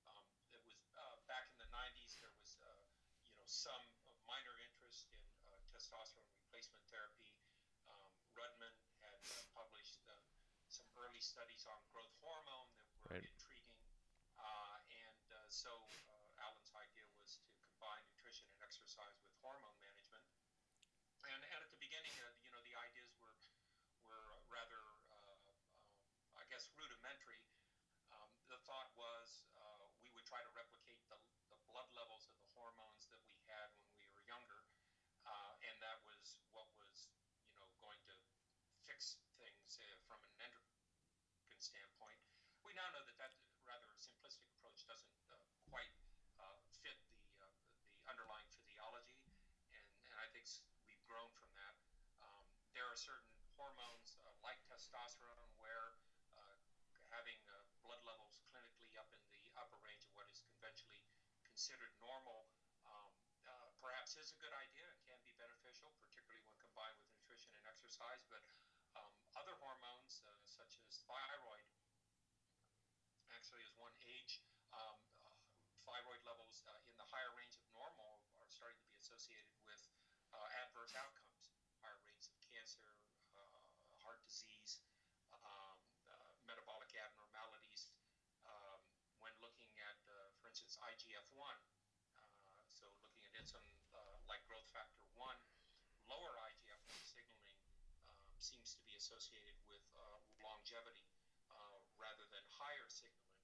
um, 0.09 0.25
it 0.55 0.63
was 0.65 0.79
uh, 0.97 1.21
back 1.29 1.51
in 1.51 1.59
the 1.61 1.69
90s. 1.69 2.17
There 2.23 2.33
was 2.39 2.57
uh, 2.63 2.65
you 3.29 3.36
know 3.36 3.36
some 3.47 3.87
minor 4.27 4.55
interest 4.67 5.07
in 5.15 5.23
uh, 5.47 5.55
testosterone 5.71 6.27
replacement 6.35 6.83
therapy. 6.91 7.31
Um, 7.87 8.11
Rudman 8.35 8.75
had 8.99 9.23
uh, 9.23 9.39
published 9.55 10.03
uh, 10.11 10.15
some 10.67 10.87
early 10.99 11.23
studies 11.23 11.63
on 11.71 11.79
growth 11.95 12.13
hormone 12.21 12.69
that 12.75 12.87
were 13.01 13.15
Right. 13.17 13.23
intriguing, 13.23 13.79
uh, 14.35 14.77
and 14.91 15.27
uh, 15.31 15.47
so 15.47 15.71
uh, 16.11 16.43
Alan's 16.43 16.75
idea 16.75 17.07
was 17.23 17.39
to 17.39 17.55
combine 17.63 18.03
nutrition 18.11 18.51
and 18.51 18.59
exercise 18.67 19.15
with 19.23 19.31
hormone 19.39 19.79
management. 19.79 20.27
And, 21.23 21.39
and 21.39 21.61
at 21.63 21.71
the 21.71 21.79
beginning, 21.79 22.11
uh, 22.19 22.35
you 22.43 22.51
know, 22.51 22.59
the 22.67 22.75
ideas 22.75 23.15
were 23.23 23.35
were 24.03 24.43
rather, 24.51 24.79
uh, 25.11 25.35
uh, 25.39 26.43
I 26.43 26.45
guess, 26.51 26.67
rudimentary. 26.75 27.39
Um, 28.11 28.31
the 28.51 28.59
thought 28.67 28.91
was 28.99 29.47
uh, 29.55 29.87
we 30.03 30.11
would 30.15 30.27
try 30.27 30.43
to 30.43 30.51
replicate 30.55 30.99
the, 31.11 31.19
the 31.51 31.59
blood 31.71 31.87
levels 31.95 32.27
of 32.31 32.35
the 32.39 32.47
hormones 32.55 33.07
that 33.11 33.23
we 33.27 33.39
had 33.51 33.71
when 33.83 33.91
we 33.99 34.07
were 34.15 34.23
younger, 34.31 34.63
uh, 35.27 35.53
and 35.71 35.75
that 35.83 35.99
was 36.07 36.39
what 36.55 36.71
was, 36.79 37.11
you 37.51 37.55
know, 37.59 37.67
going 37.83 37.99
to 38.07 38.15
fix 38.97 39.21
things 39.37 39.77
uh, 39.77 39.93
from 40.09 40.25
an 40.25 40.33
endocrine 40.41 41.61
standpoint. 41.61 42.17
We 42.65 42.73
now 42.73 42.89
know 42.97 43.05
that 43.05 43.21
that 43.21 43.37
rather 43.69 43.93
simplistic 44.01 44.49
approach 44.57 44.89
doesn't 44.89 45.13
uh, 45.29 45.37
quite 45.69 45.93
uh, 46.41 46.57
fit 46.81 46.97
the 47.13 47.21
uh, 47.45 47.53
the 47.93 48.01
underlying 48.09 48.49
physiology, 48.57 49.21
and, 49.69 49.85
and 50.09 50.17
I 50.17 50.33
think 50.33 50.49
we've 50.89 51.05
grown 51.05 51.29
from 51.37 51.53
that. 51.61 51.77
Um, 52.25 52.49
there 52.73 52.89
are 52.89 52.97
certain 52.97 53.37
hormones 53.61 54.17
like 54.41 54.57
testosterone 54.65 55.53
where 55.61 56.01
having 57.13 57.37
uh, 57.53 57.61
blood 57.85 58.01
levels 58.09 58.41
clinically 58.49 58.97
up 58.97 59.13
in 59.13 59.21
the 59.29 59.45
upper 59.61 59.77
range 59.85 60.09
of 60.09 60.13
what 60.17 60.25
is 60.33 60.41
conventionally 60.57 61.05
considered 61.45 61.93
normal 62.01 62.49
um, 62.89 63.13
uh, 63.45 63.69
perhaps 63.79 64.17
is 64.17 64.33
a 64.33 64.39
good 64.41 64.53
idea 64.57 64.85
and 64.89 64.99
can 65.05 65.21
be 65.23 65.37
beneficial, 65.37 65.93
particularly 66.01 66.41
when 66.49 66.57
combined 66.65 66.97
with 66.99 67.09
nutrition 67.13 67.53
and 67.57 67.65
exercise. 67.69 68.25
But 68.27 68.43
um, 68.97 69.13
other 69.37 69.55
hormones, 69.61 70.25
uh, 70.25 70.33
such 70.49 70.81
as 70.89 70.96
thyroid, 71.07 71.67
actually, 73.31 73.63
as 73.63 73.75
one 73.79 73.95
age, 74.03 74.43
um, 74.75 74.99
uh, 75.23 75.39
thyroid 75.87 76.23
levels 76.27 76.67
uh, 76.67 76.91
in 76.91 76.95
the 76.99 77.07
higher 77.07 77.31
range 77.39 77.55
of 77.55 77.65
normal 77.71 78.23
are 78.43 78.51
starting 78.51 78.79
to 78.83 78.89
be 78.91 78.99
associated 78.99 79.55
with 79.63 79.83
uh, 80.35 80.63
adverse 80.67 80.93
outcomes, 80.99 81.55
higher 81.79 81.99
rates 82.07 82.27
of 82.27 82.35
cancer, 82.51 82.99
uh, 83.39 83.63
heart 84.03 84.19
disease, 84.27 84.83
um, 85.47 85.79
uh, 86.11 86.33
metabolic 86.47 86.91
abnormalities. 86.99 87.95
Um, 88.47 88.83
when 89.23 89.35
looking 89.43 89.71
at, 89.83 89.99
for 90.39 90.47
instance, 90.51 90.79
IGF-1, 90.79 91.39
uh, 91.43 92.63
so 92.75 92.87
looking 93.03 93.23
at 93.27 93.33
insulin 93.35 93.75
like 94.27 94.43
growth 94.51 94.67
factor 94.75 95.03
1, 95.15 95.35
lower 96.11 96.35
IGF-1 96.51 96.99
signaling 97.03 97.59
um, 98.11 98.19
seems 98.39 98.75
to 98.75 98.81
be 98.87 98.95
associated 98.99 99.57
with 99.67 99.83
uh, 99.95 100.16
longevity 100.67 101.07
uh, 101.47 101.79
rather 101.95 102.27
than 102.35 102.43
higher 102.59 102.91
signaling. 102.91 103.39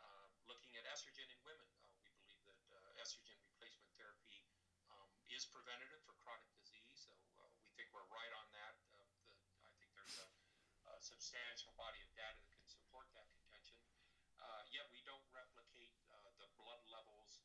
Uh, 0.00 0.24
looking 0.48 0.72
at 0.80 0.88
estrogen 0.88 1.28
in 1.28 1.36
women, 1.44 1.68
uh, 1.84 1.92
we 2.00 2.08
believe 2.16 2.40
that 2.48 2.56
uh, 2.72 2.96
estrogen 2.96 3.36
replacement 3.44 3.92
therapy 3.92 4.40
um, 4.88 5.04
is 5.28 5.44
preventative 5.52 6.00
for 6.08 6.16
chronic 6.24 6.48
disease. 6.56 6.96
So 6.96 7.12
uh, 7.12 7.44
we 7.60 7.68
think 7.76 7.92
we're 7.92 8.08
right 8.08 8.32
on 8.40 8.48
that. 8.56 8.72
Uh, 8.88 9.04
the, 9.28 9.36
I 9.68 9.72
think 9.76 9.92
there's 9.92 10.16
a, 10.16 10.24
a 10.88 10.96
substantial 10.96 11.76
body 11.76 12.00
of 12.00 12.08
data 12.16 12.40
that 12.40 12.56
can 12.56 12.64
support 12.64 13.04
that 13.12 13.28
contention. 13.36 13.76
Yet 14.72 14.88
we 14.88 15.04
don't 15.04 15.28
replicate 15.36 15.92
the 16.40 16.48
blood 16.56 16.80
levels 16.88 17.44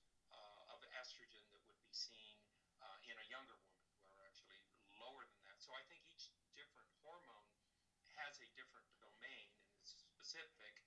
of 0.71 0.79
estrogen 0.95 1.43
that 1.51 1.59
would 1.67 1.81
be 1.83 1.91
seen 1.91 2.39
in 3.03 3.15
a 3.19 3.27
younger 3.27 3.59
woman, 3.59 3.83
who 3.99 4.15
are 4.15 4.23
actually 4.23 4.63
lower 4.95 5.27
than 5.27 5.39
that. 5.43 5.59
So 5.59 5.75
I 5.75 5.83
think 5.91 6.07
each 6.07 6.31
different 6.55 6.87
hormone 7.03 7.51
has 8.15 8.39
a 8.39 8.47
different 8.55 8.86
specific, 10.37 10.77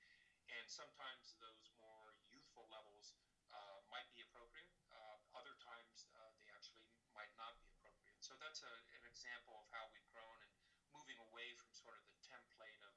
and 0.54 0.64
sometimes 0.70 1.34
those 1.42 1.66
more 1.82 2.14
youthful 2.30 2.70
levels 2.70 3.18
uh, 3.50 3.82
might 3.90 4.06
be 4.14 4.22
appropriate. 4.22 4.70
Uh, 4.94 5.18
other 5.34 5.54
times 5.58 6.06
uh, 6.14 6.22
they 6.38 6.46
actually 6.54 6.86
might 7.18 7.34
not 7.34 7.58
be 7.58 7.66
appropriate. 7.74 8.18
So 8.22 8.38
that's 8.38 8.62
a, 8.62 8.70
an 8.94 9.02
example 9.10 9.58
of 9.58 9.66
how 9.74 9.90
we've 9.90 10.06
grown 10.14 10.38
and 10.46 10.54
moving 10.94 11.18
away 11.30 11.50
from 11.58 11.70
sort 11.74 11.98
of 11.98 12.06
the 12.14 12.18
template 12.22 12.78
of, 12.86 12.94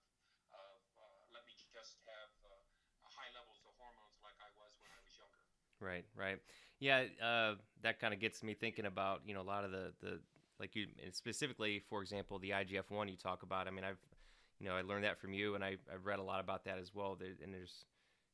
of 0.54 0.78
uh, 1.02 1.34
let 1.34 1.42
me 1.50 1.58
just 1.58 1.98
have 2.06 2.30
uh, 2.46 2.54
high 3.10 3.34
levels 3.34 3.58
of 3.66 3.74
hormones 3.82 4.18
like 4.22 4.38
I 4.38 4.50
was 4.62 4.78
when 4.78 4.94
I 4.94 5.02
was 5.02 5.14
younger. 5.18 5.42
Right, 5.82 6.06
right. 6.14 6.38
Yeah, 6.78 7.10
uh, 7.18 7.58
that 7.82 7.98
kind 7.98 8.14
of 8.14 8.20
gets 8.22 8.44
me 8.44 8.54
thinking 8.54 8.86
about 8.86 9.26
you 9.26 9.34
know 9.34 9.42
a 9.42 9.50
lot 9.50 9.66
of 9.66 9.72
the 9.74 9.90
the 10.06 10.20
like 10.60 10.76
you 10.76 10.86
specifically 11.12 11.82
for 11.90 12.02
example 12.02 12.38
the 12.40 12.54
IGF 12.54 12.92
one 12.92 13.10
you 13.10 13.18
talk 13.18 13.42
about. 13.44 13.68
I 13.68 13.72
mean 13.72 13.84
I've 13.86 14.00
you 14.64 14.70
know 14.70 14.76
I 14.76 14.82
learned 14.82 15.04
that 15.04 15.20
from 15.20 15.34
you 15.34 15.56
and 15.56 15.64
I 15.64 15.76
I've 15.94 16.06
read 16.06 16.20
a 16.20 16.24
lot 16.24 16.40
about 16.40 16.64
that 16.66 16.78
as 16.80 16.96
well. 16.96 17.18
There, 17.20 17.30
and 17.44 17.54
there's 17.54 17.86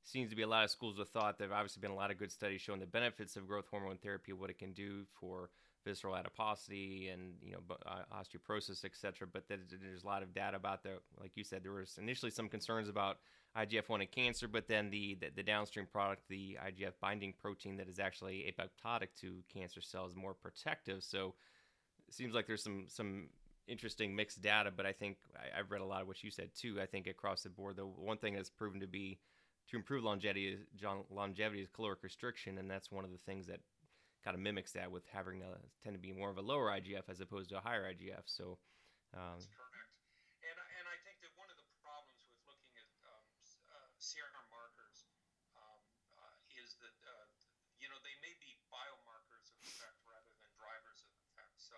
seems 0.04 0.30
to 0.30 0.36
be 0.36 0.44
a 0.44 0.48
lot 0.48 0.64
of 0.64 0.70
schools 0.70 1.00
of 1.00 1.10
thought. 1.10 1.38
There've 1.38 1.52
obviously 1.52 1.82
been 1.82 1.92
a 1.92 1.96
lot 1.96 2.12
of 2.12 2.18
good 2.18 2.32
studies 2.32 2.62
showing 2.62 2.80
the 2.80 2.86
benefits 2.86 3.36
of 3.36 3.48
growth 3.48 3.66
hormone 3.70 3.98
therapy, 3.98 4.32
what 4.34 4.50
it 4.50 4.58
can 4.58 4.74
do 4.74 5.06
for 5.20 5.50
visceral 5.86 6.16
adiposity 6.16 7.10
and 7.10 7.34
you 7.42 7.54
know 7.54 7.60
uh, 7.86 8.02
osteoporosis, 8.16 8.86
etc. 8.86 9.28
But 9.32 9.46
there's 9.48 10.04
a 10.04 10.08
lot 10.08 10.22
of 10.22 10.34
data 10.34 10.58
about 10.58 10.84
the 10.84 11.00
like 11.20 11.32
you 11.36 11.44
said 11.44 11.64
there 11.64 11.72
was 11.72 11.98
initially 12.00 12.32
some 12.32 12.48
concerns 12.48 12.90
about 12.90 13.18
IGF-1 13.58 14.02
and 14.02 14.12
cancer, 14.12 14.48
but 14.48 14.68
then 14.68 14.92
the, 14.92 15.18
the 15.20 15.30
the 15.38 15.44
downstream 15.44 15.88
product, 15.88 16.22
the 16.30 16.60
IGF 16.64 16.94
binding 17.02 17.34
protein 17.42 17.78
that 17.78 17.90
is 17.90 17.98
actually 17.98 18.54
apoptotic 18.54 19.08
to 19.22 19.44
cancer 19.52 19.82
cells, 19.82 20.16
more 20.16 20.36
protective. 20.36 21.04
So 21.04 21.34
it 22.08 22.14
seems 22.14 22.36
like 22.36 22.46
there's 22.46 22.64
some 22.64 22.86
some 22.88 23.30
interesting 23.70 24.16
mixed 24.16 24.42
data, 24.42 24.72
but 24.76 24.86
I 24.86 24.92
think 24.92 25.18
I, 25.38 25.60
I've 25.60 25.72
read 25.72 25.82
a 25.82 25.86
lot 25.86 26.02
of 26.02 26.08
what 26.08 26.24
you 26.24 26.32
said 26.32 26.50
too. 26.58 26.82
I 26.82 26.86
think 26.86 27.08
across 27.08 27.44
the 27.44 27.50
board, 27.50 27.78
the 27.78 27.86
one 27.86 28.18
thing 28.18 28.34
that's 28.34 28.50
proven 28.50 28.82
to 28.82 28.88
be 28.88 29.20
to 29.70 29.78
improve 29.78 30.04
longevity 30.04 30.48
is 30.50 30.60
longevity 31.14 31.62
is 31.62 31.70
caloric 31.70 32.02
restriction, 32.02 32.58
and 32.58 32.70
that's 32.70 32.92
one 32.92 33.06
of 33.06 33.12
the 33.12 33.22
things 33.26 33.46
that 33.48 33.62
kind 34.26 34.36
of 34.36 34.42
mimics 34.42 34.74
that 34.74 34.92
with 34.92 35.06
having 35.14 35.46
a, 35.46 35.54
tend 35.84 35.96
to 35.96 36.02
be 36.02 36.12
more 36.12 36.30
of 36.30 36.38
a 36.38 36.44
lower 36.44 36.68
IGF 36.74 37.08
as 37.08 37.22
opposed 37.22 37.50
to 37.54 37.58
a 37.58 37.64
higher 37.64 37.86
IGF. 37.86 38.26
So 38.26 38.58
um, 39.14 39.38
that's 39.38 39.48
correct. 39.54 39.94
And 40.42 40.58
and 40.58 40.86
I 40.90 40.98
think 41.06 41.22
that 41.22 41.32
one 41.38 41.48
of 41.54 41.58
the 41.62 41.68
problems 41.86 42.26
with 42.26 42.42
looking 42.50 42.74
at 42.82 42.90
um, 43.06 43.24
uh, 43.70 43.88
serum 44.02 44.48
markers 44.50 45.06
um, 45.54 45.80
uh, 46.18 46.36
is 46.58 46.74
that 46.82 46.98
uh, 47.06 47.26
you 47.78 47.88
know 47.88 48.00
they 48.02 48.18
may 48.26 48.34
be 48.42 48.58
biomarkers 48.74 49.54
of 49.54 49.58
effect 49.62 50.02
rather 50.10 50.34
than 50.42 50.50
drivers 50.58 51.06
of 51.06 51.14
effect. 51.30 51.56
So 51.62 51.78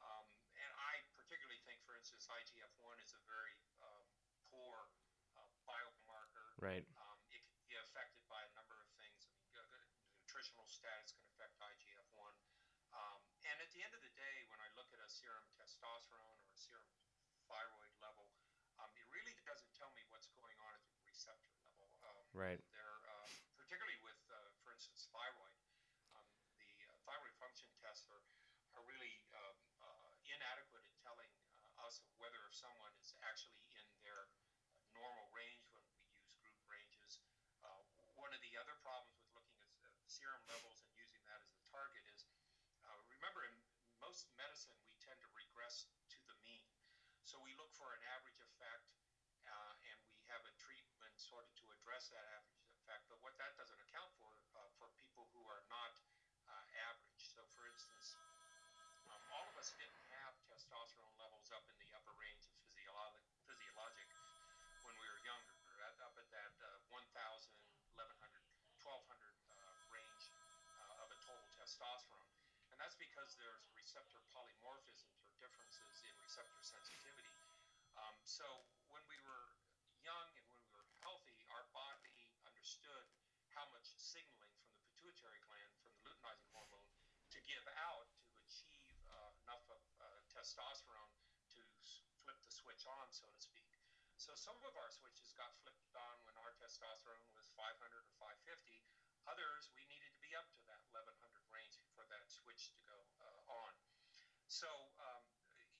um, 0.00 0.24
and 0.56 0.72
I 0.78 1.04
particularly 1.14 1.60
think, 1.68 1.82
for 1.84 1.94
instance, 1.94 2.26
IGF 2.26 2.72
one 2.82 2.98
is 3.02 3.12
a 3.14 3.22
very 3.28 3.54
um, 3.82 4.06
poor 4.50 4.88
uh, 5.36 5.46
biomarker. 5.68 6.47
Right. 6.58 6.84
Um, 6.98 7.18
it 7.30 7.42
can 7.46 7.58
be 7.70 7.78
affected 7.78 8.22
by 8.26 8.42
a 8.42 8.50
number 8.58 8.76
of 8.78 8.88
things. 8.98 9.30
I 9.30 9.62
mean, 9.70 9.86
nutritional 10.18 10.66
status 10.66 11.14
can 11.14 11.24
affect 11.34 11.54
IGF-1. 11.62 12.34
Um, 12.98 13.20
and 13.46 13.56
at 13.62 13.70
the 13.72 13.80
end 13.84 13.94
of 13.94 14.02
the 14.02 14.12
day, 14.16 14.36
when 14.50 14.58
I 14.58 14.68
look 14.74 14.88
at 14.90 15.00
a 15.00 15.10
serum 15.10 15.46
testosterone 15.54 16.38
or 16.42 16.50
a 16.50 16.58
serum 16.58 16.88
thyroid 17.46 17.94
level, 18.02 18.26
um, 18.80 18.90
it 18.96 19.06
really 19.14 19.34
doesn't 19.46 19.72
tell 19.76 19.90
me 19.94 20.02
what's 20.10 20.30
going 20.34 20.56
on 20.66 20.72
at 20.74 20.82
the 20.88 20.98
receptor 21.06 21.54
level. 21.62 21.86
Um, 22.02 22.24
right. 22.34 22.60
They're 22.74 23.00
uh, 23.06 23.28
particularly 23.58 23.98
with, 24.02 24.18
uh, 24.30 24.50
for 24.64 24.74
instance, 24.74 25.06
thyroid. 25.14 25.58
Um, 26.16 26.26
the 26.58 26.70
uh, 26.90 26.96
thyroid 27.06 27.34
function 27.38 27.68
tests 27.82 28.06
are 28.10 28.24
are 28.76 28.84
really 28.86 29.16
um, 29.34 29.58
uh, 29.82 30.12
inadequate 30.22 30.86
at 30.86 30.94
telling 31.02 31.32
uh, 31.58 31.88
us 31.88 31.98
whether 32.20 32.38
if 32.46 32.54
someone 32.54 32.94
is 33.02 33.10
actually 33.26 33.58
in 33.74 33.86
their 34.06 34.30
normal 34.94 35.26
range 35.34 35.66
when 35.74 35.82
we 35.88 35.98
use 36.14 36.30
group 36.38 36.54
ranges. 36.70 37.18
Uh, 37.64 37.82
one 38.14 38.30
of 38.30 38.38
the 38.38 38.54
other 38.54 38.76
problems 38.86 39.18
with 39.18 39.26
looking 39.34 39.82
at 39.82 39.90
serum 40.06 40.44
levels 40.46 40.78
and 40.84 40.90
using 40.94 41.18
that 41.26 41.42
as 41.42 41.50
a 41.58 41.62
target 41.74 42.06
is 42.14 42.22
remember 43.18 43.42
in 43.50 43.56
most 43.98 44.30
medicine 44.38 44.78
we 44.86 44.94
tend 45.02 45.18
to 45.18 45.28
regress 45.34 45.90
to 46.06 46.18
the 46.30 46.36
mean. 46.38 46.62
So 47.28 47.36
we 47.44 47.52
look 47.60 47.68
for 47.76 47.92
an 47.92 48.00
average 48.16 48.40
effect 48.40 48.88
uh, 49.44 49.72
and 49.84 50.00
we 50.08 50.16
have 50.32 50.40
a 50.48 50.54
treatment 50.56 51.12
sort 51.20 51.44
of 51.44 51.52
to 51.60 51.68
address 51.76 52.08
that 52.08 52.24
average 52.24 52.64
effect. 52.80 53.04
But 53.12 53.20
what 53.20 53.36
that 53.36 53.52
doesn't 53.60 53.76
account 53.84 54.08
for 54.16 54.32
uh, 54.56 54.64
for 54.80 54.88
people 54.96 55.28
who 55.36 55.44
are 55.44 55.60
not 55.68 55.92
uh, 56.48 56.64
average. 56.88 57.28
So 57.28 57.44
for 57.52 57.68
instance, 57.68 58.16
um, 59.12 59.20
all 59.36 59.44
of 59.44 59.60
us 59.60 59.76
didn't 59.76 60.08
have 60.08 60.40
testosterone 60.48 61.12
levels 61.20 61.52
up 61.52 61.68
in 61.68 61.76
the 61.76 61.92
upper 62.00 62.16
range 62.16 62.48
of 62.48 62.56
physiologic, 62.64 63.20
physiologic 63.44 64.08
when 64.88 64.96
we 64.96 65.04
were 65.12 65.20
younger, 65.20 65.52
up 66.00 66.16
at 66.16 66.32
that 66.32 66.56
uh, 66.64 66.96
1,000, 66.96 67.12
1,100, 67.12 68.40
1,200 68.80 69.04
uh, 69.04 69.76
range 69.92 70.32
uh, 70.80 71.04
of 71.04 71.12
a 71.12 71.18
total 71.20 71.44
testosterone. 71.60 72.32
And 72.72 72.80
that's 72.80 72.96
because 72.96 73.36
there's 73.36 73.68
receptor 73.76 74.16
in 74.16 74.28
receptor 76.38 76.62
sensitivity. 76.62 77.34
Um, 77.98 78.14
so 78.22 78.46
when 78.94 79.02
we 79.10 79.18
were 79.26 79.58
young 80.06 80.30
and 80.38 80.46
when 80.46 80.62
we 80.62 80.70
were 80.70 80.86
healthy, 81.02 81.34
our 81.50 81.66
body 81.74 82.30
understood 82.46 83.10
how 83.50 83.66
much 83.74 83.90
signaling 83.98 84.54
from 84.62 84.70
the 84.70 84.78
pituitary 84.86 85.42
gland, 85.42 85.74
from 85.82 85.90
the 85.98 86.02
luteinizing 86.06 86.46
hormone, 86.54 86.86
to 87.34 87.42
give 87.42 87.66
out 87.90 88.06
to 88.22 88.30
achieve 88.38 88.94
uh, 89.10 89.34
enough 89.50 89.66
of 89.66 89.82
uh, 89.98 90.06
testosterone 90.30 91.10
to 91.58 91.62
flip 92.22 92.38
the 92.46 92.54
switch 92.54 92.86
on, 92.86 93.10
so 93.10 93.26
to 93.26 93.40
speak. 93.42 93.74
So 94.14 94.30
some 94.38 94.62
of 94.62 94.78
our 94.78 94.90
switches 94.94 95.34
got 95.34 95.50
flipped 95.66 95.90
on 95.98 96.22
when 96.22 96.38
our 96.38 96.54
testosterone 96.62 97.26
was 97.34 97.50
500 97.58 97.66
or 97.82 98.14
550. 98.22 98.78
Others, 99.26 99.74
we 99.74 99.82
needed 99.90 100.14
to 100.14 100.22
be 100.22 100.38
up 100.38 100.46
to 100.54 100.62
that 100.70 100.86
1100 100.94 101.18
range 101.50 101.82
for 101.98 102.06
that 102.14 102.30
switch 102.30 102.70
to 102.78 102.80
go 102.86 102.98
uh, 103.26 103.58
on. 103.66 103.74
So, 104.46 104.70
um, 105.02 105.26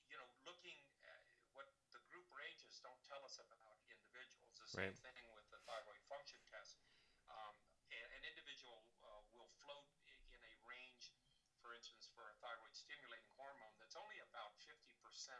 you 0.09 0.17
know, 0.17 0.29
looking 0.41 0.81
at 1.05 1.21
what 1.53 1.69
the 1.93 2.01
group 2.09 2.25
ranges 2.33 2.81
don't 2.81 2.97
tell 3.05 3.21
us 3.21 3.37
about 3.37 3.77
individuals. 3.93 4.58
The 4.69 4.85
same 4.85 4.93
right. 4.93 5.01
thing 5.17 5.29
with 5.33 5.49
the 5.49 5.57
thyroid 5.65 5.97
function 6.05 6.37
test. 6.53 6.77
Um, 7.25 7.57
an 7.89 8.21
individual 8.21 8.85
uh, 9.01 9.25
will 9.33 9.49
float 9.65 9.89
in 10.05 10.21
a 10.45 10.53
range, 10.61 11.09
for 11.57 11.73
instance, 11.73 12.05
for 12.13 12.29
a 12.29 12.37
thyroid 12.37 12.77
stimulating 12.77 13.33
hormone 13.33 13.73
that's 13.81 13.97
only 13.97 14.21
about 14.29 14.53
50% 14.69 14.77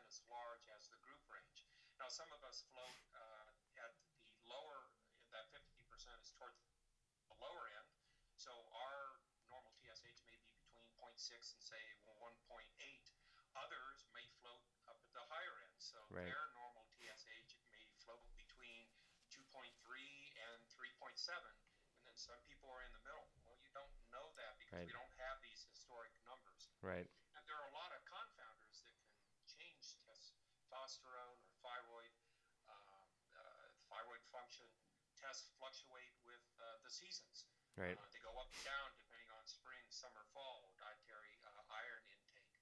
as 0.10 0.18
large 0.34 0.66
as 0.74 0.90
the 0.90 0.98
group 1.06 1.22
range. 1.30 1.62
Now, 2.02 2.10
some 2.10 2.26
of 2.34 2.42
us 2.42 2.66
float 2.74 2.98
uh, 3.14 3.54
at 3.86 3.94
the 4.02 4.50
lower, 4.50 4.90
that 5.30 5.46
50% 5.54 5.78
is 6.26 6.34
towards 6.34 6.58
the 7.30 7.38
lower 7.38 7.70
end. 7.70 7.90
So 8.34 8.50
our 8.50 9.22
normal 9.46 9.78
TSH 9.78 10.26
may 10.26 10.42
be 10.42 10.50
between 10.58 10.90
0.6 10.98 11.14
and 11.54 11.62
say 11.62 11.86
1.8. 12.18 12.18
Others 13.62 14.10
may 14.10 14.26
float 14.42 14.66
up 14.90 14.98
at 14.98 15.14
the 15.14 15.22
higher 15.30 15.54
end. 15.70 15.78
So 15.78 16.02
right. 16.10 16.26
their 16.26 16.50
normal 16.58 16.90
TSH 16.98 17.62
may 17.70 17.86
float 18.02 18.26
between 18.34 18.90
2.3 19.30 19.70
and 19.70 20.60
3.7. 21.20 21.36
And 22.00 22.04
then 22.08 22.16
some 22.16 22.40
people 22.48 22.72
are 22.72 22.80
in 22.80 22.92
the 22.96 23.04
middle. 23.04 23.28
Well, 23.44 23.60
you 23.60 23.68
don't 23.76 23.92
know 24.08 24.32
that 24.40 24.56
because 24.56 24.80
right. 24.80 24.88
we 24.88 24.96
don't 24.96 25.16
have 25.20 25.36
these 25.44 25.68
historic 25.68 26.16
numbers. 26.24 26.72
Right. 26.80 27.08
And 27.36 27.44
there 27.44 27.60
are 27.60 27.68
a 27.68 27.76
lot 27.76 27.92
of 27.92 28.00
confounders 28.08 28.88
that 28.88 28.96
can 29.36 29.44
change 29.44 30.00
testosterone 30.08 31.36
or 31.44 31.52
thyroid, 31.60 32.16
uh, 32.72 33.04
uh, 33.36 33.68
thyroid 33.92 34.24
function. 34.32 34.72
Tests 35.20 35.52
fluctuate 35.60 36.16
with 36.24 36.46
uh, 36.64 36.80
the 36.88 36.92
seasons. 36.92 37.52
Right. 37.76 38.00
Uh, 38.00 38.08
they 38.16 38.24
go 38.24 38.32
up 38.40 38.48
and 38.48 38.64
down 38.64 38.88
depending 38.96 39.28
on 39.36 39.44
spring, 39.44 39.84
summer, 39.92 40.24
fall, 40.32 40.72
dietary 40.80 41.36
uh, 41.44 41.76
iron 41.76 42.04
intake. 42.08 42.56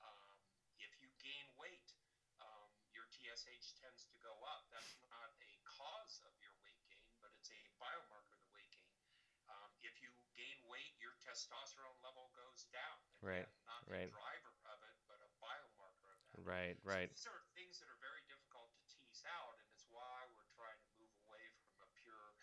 Um, 0.00 0.40
if 0.80 0.96
you 1.04 1.12
gain 1.20 1.44
weight, 1.60 1.92
um, 2.40 2.72
your 2.96 3.04
TSH 3.12 3.76
tends 3.76 4.08
to 4.08 4.16
go 4.24 4.32
up. 4.48 4.64
That's 4.72 4.96
not 5.12 5.28
a 5.44 5.52
cause 5.78 6.18
of 6.26 6.34
your 6.42 6.56
weight 6.58 6.82
gain, 6.90 7.06
but 7.22 7.30
it's 7.38 7.54
a 7.54 7.60
biomarker 7.78 8.34
of 8.34 8.42
the 8.42 8.50
weight 8.50 8.72
gain. 8.74 8.98
Um, 9.46 9.70
if 9.86 9.94
you 10.02 10.10
gain 10.34 10.58
weight, 10.66 10.90
your 10.98 11.14
testosterone 11.38 11.94
level 12.02 12.34
goes 12.34 12.66
down. 12.74 12.98
Again, 13.22 13.46
right. 13.46 13.48
Not 13.70 13.86
right. 13.86 14.10
driver 14.10 14.54
of 14.74 14.78
it, 14.82 14.96
but 15.06 15.22
a 15.22 15.30
biomarker 15.38 16.10
of 16.10 16.18
that. 16.34 16.42
Right. 16.42 16.74
Right. 16.82 17.06
These 17.14 17.30
are 17.30 17.46
things 17.54 17.78
that 17.78 17.86
are 17.86 18.00
very 18.02 18.26
difficult 18.26 18.74
to 18.74 18.82
tease 18.90 19.22
out, 19.30 19.54
and 19.62 19.66
it's 19.70 19.86
why 19.86 20.26
we're 20.34 20.50
trying 20.58 20.82
to 20.82 20.90
move 20.98 21.14
away 21.30 21.46
from 21.62 21.86
a 21.86 21.88
pure 22.02 22.34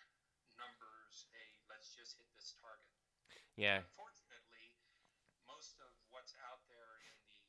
numbers. 0.56 1.28
Hey, 1.36 1.60
let's 1.68 1.92
just 1.92 2.16
hit 2.16 2.32
this 2.40 2.56
target. 2.56 2.88
Yeah. 3.60 3.84
Unfortunately, 3.84 4.72
most 5.44 5.76
of 5.84 5.92
what's 6.16 6.32
out 6.48 6.64
there 6.72 7.04
in 7.04 7.16
the 7.28 7.44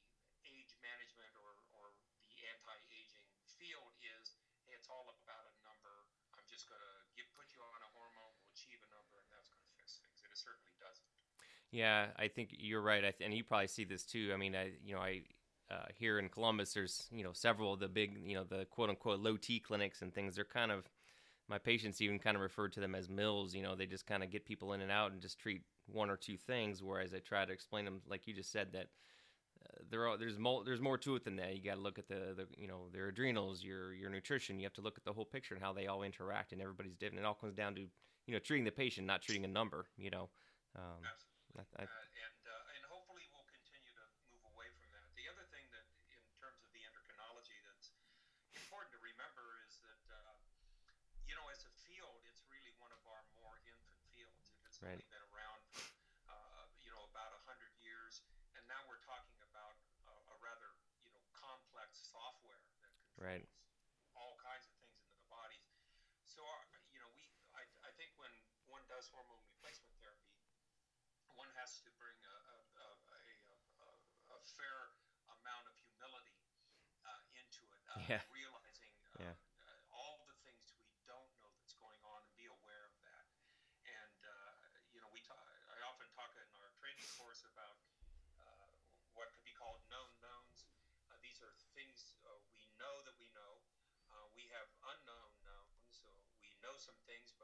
age 0.50 0.74
management 0.82 1.30
or, 1.38 1.62
or 1.78 1.94
the 2.26 2.34
anti-aging 2.42 3.26
field 3.54 3.94
is 4.02 4.34
hey, 4.66 4.74
it's 4.74 4.90
all 4.90 5.06
about 5.22 5.46
a 5.46 5.54
number. 5.62 6.10
I'm 6.34 6.46
just 6.50 6.66
going 6.66 6.82
to 6.82 7.22
put 7.38 7.50
you 7.54 7.62
on 7.62 7.80
a 7.82 7.90
hormone, 7.94 8.34
we'll 8.38 8.50
achieve 8.54 8.82
a 8.82 8.90
number, 8.90 9.18
and 9.18 9.30
that's 9.30 9.50
going 9.50 9.62
to 9.62 9.70
fix 9.78 9.98
things. 10.02 10.22
And 10.26 10.30
it 10.30 10.38
certainly. 10.38 10.75
Yeah, 11.76 12.06
I 12.16 12.28
think 12.28 12.56
you're 12.58 12.80
right. 12.80 13.02
Th- 13.02 13.16
and 13.20 13.34
you 13.34 13.44
probably 13.44 13.66
see 13.66 13.84
this 13.84 14.04
too. 14.04 14.30
I 14.32 14.38
mean, 14.38 14.56
I 14.56 14.70
you 14.82 14.94
know 14.94 15.00
I 15.00 15.20
uh, 15.70 15.84
here 15.94 16.18
in 16.18 16.30
Columbus, 16.30 16.72
there's 16.72 17.06
you 17.12 17.22
know 17.22 17.32
several 17.34 17.74
of 17.74 17.80
the 17.80 17.88
big 17.88 18.16
you 18.24 18.34
know 18.34 18.44
the 18.44 18.64
quote 18.64 18.88
unquote 18.88 19.20
low 19.20 19.36
T 19.36 19.60
clinics 19.60 20.00
and 20.00 20.14
things. 20.14 20.34
They're 20.34 20.46
kind 20.46 20.72
of 20.72 20.88
my 21.50 21.58
patients 21.58 22.00
even 22.00 22.18
kind 22.18 22.34
of 22.34 22.40
referred 22.40 22.72
to 22.72 22.80
them 22.80 22.94
as 22.94 23.10
mills. 23.10 23.54
You 23.54 23.62
know, 23.62 23.74
they 23.74 23.84
just 23.84 24.06
kind 24.06 24.24
of 24.24 24.30
get 24.30 24.46
people 24.46 24.72
in 24.72 24.80
and 24.80 24.90
out 24.90 25.12
and 25.12 25.20
just 25.20 25.38
treat 25.38 25.64
one 25.86 26.08
or 26.08 26.16
two 26.16 26.38
things. 26.38 26.82
Whereas 26.82 27.12
I 27.12 27.18
try 27.18 27.44
to 27.44 27.52
explain 27.52 27.84
them, 27.84 28.00
like 28.08 28.26
you 28.26 28.32
just 28.32 28.50
said, 28.50 28.68
that 28.72 28.86
uh, 29.62 29.82
there 29.90 30.08
are, 30.08 30.16
there's 30.16 30.38
more 30.38 30.64
there's 30.64 30.80
more 30.80 30.96
to 30.96 31.14
it 31.16 31.24
than 31.24 31.36
that. 31.36 31.54
You 31.54 31.62
got 31.62 31.74
to 31.74 31.82
look 31.82 31.98
at 31.98 32.08
the, 32.08 32.34
the 32.34 32.46
you 32.56 32.68
know 32.68 32.88
their 32.90 33.08
adrenals, 33.08 33.62
your 33.62 33.92
your 33.92 34.08
nutrition. 34.08 34.58
You 34.58 34.64
have 34.64 34.72
to 34.74 34.80
look 34.80 34.96
at 34.96 35.04
the 35.04 35.12
whole 35.12 35.26
picture 35.26 35.54
and 35.54 35.62
how 35.62 35.74
they 35.74 35.88
all 35.88 36.04
interact, 36.04 36.52
and 36.52 36.62
everybody's 36.62 36.96
different. 36.96 37.22
It 37.22 37.26
all 37.26 37.34
comes 37.34 37.54
down 37.54 37.74
to 37.74 37.82
you 37.82 38.32
know 38.32 38.38
treating 38.38 38.64
the 38.64 38.70
patient, 38.70 39.06
not 39.06 39.20
treating 39.20 39.44
a 39.44 39.48
number. 39.48 39.84
You 39.98 40.08
know. 40.08 40.30
Um, 40.74 41.04
Absolutely. 41.04 41.35
I, 41.56 41.64
I, 41.80 41.84
uh, 41.88 42.04
and 42.20 42.40
uh, 42.44 42.74
and 42.76 42.82
hopefully 42.92 43.24
we'll 43.32 43.48
continue 43.48 43.92
to 43.96 44.04
move 44.28 44.44
away 44.52 44.68
from 44.76 44.92
that. 44.92 45.08
The 45.16 45.24
other 45.32 45.48
thing 45.48 45.64
that, 45.72 45.88
in 46.12 46.20
terms 46.36 46.60
of 46.60 46.68
the 46.76 46.84
endocrinology, 46.84 47.56
that's 47.64 47.96
important 48.52 48.92
to 48.92 49.00
remember 49.00 49.64
is 49.64 49.80
that 49.80 50.02
uh, 50.12 50.36
you 51.26 51.34
know, 51.34 51.48
as 51.50 51.64
a 51.66 51.72
field, 51.88 52.22
it's 52.28 52.44
really 52.46 52.70
one 52.78 52.92
of 52.94 53.02
our 53.08 53.22
more 53.40 53.58
infant 53.66 53.98
fields. 54.12 54.54
It's 54.62 54.78
right. 54.78 54.94
only 54.94 55.08
been 55.10 55.26
around 55.34 55.60
for, 55.74 55.82
uh, 56.30 56.64
you 56.78 56.92
know, 56.94 57.02
about 57.10 57.34
100 57.48 57.72
years. 57.82 58.22
And 58.54 58.62
now 58.70 58.78
we're 58.86 59.02
talking 59.02 59.40
about 59.50 59.74
a, 60.06 60.14
a 60.14 60.36
rather, 60.38 60.70
you 61.02 61.10
know, 61.10 61.20
complex 61.34 62.06
software 62.12 62.60
that 62.62 62.78
controls 62.84 63.18
right. 63.18 63.46
has 71.66 71.82
to 71.82 71.90
bring 71.98 72.14
a, 72.22 72.38
a, 72.78 72.86
a, 73.10 73.18
a 73.18 74.40
fair 74.54 74.94
amount 75.34 75.66
of 75.66 75.74
humility 75.74 76.38
uh, 77.02 77.22
into 77.34 77.66
it, 77.66 77.82
uh, 77.90 77.98
yeah. 78.06 78.22
realizing 78.30 78.94
uh, 79.18 79.26
yeah. 79.26 79.34
Uh, 79.66 79.74
all 79.90 80.22
the 80.30 80.38
things 80.46 80.70
we 80.78 80.94
don't 81.10 81.26
know 81.42 81.50
that's 81.58 81.74
going 81.74 81.98
on 82.06 82.22
and 82.22 82.30
be 82.38 82.46
aware 82.46 82.86
of 82.86 82.94
that. 83.02 83.26
And, 83.82 84.14
uh, 84.22 84.54
you 84.94 85.02
know, 85.02 85.10
we 85.10 85.18
talk, 85.26 85.42
I 85.42 85.82
often 85.90 86.06
talk 86.14 86.30
in 86.38 86.46
our 86.62 86.70
training 86.78 87.10
course 87.18 87.42
about 87.50 87.82
uh, 88.38 88.70
what 89.18 89.34
could 89.34 89.42
be 89.42 89.58
called 89.58 89.82
known 89.90 90.14
knowns. 90.22 90.70
these 91.18 91.42
are 91.42 91.50
things 91.74 92.14
we 92.54 92.62
know 92.78 93.02
that 93.02 93.18
we 93.18 93.26
know. 93.34 93.58
we 94.38 94.46
have 94.54 94.70
unknown 94.86 95.34
knowns. 95.42 95.82
So 95.90 96.06
we 96.38 96.54
know 96.62 96.78
some 96.78 96.94
things, 97.10 97.34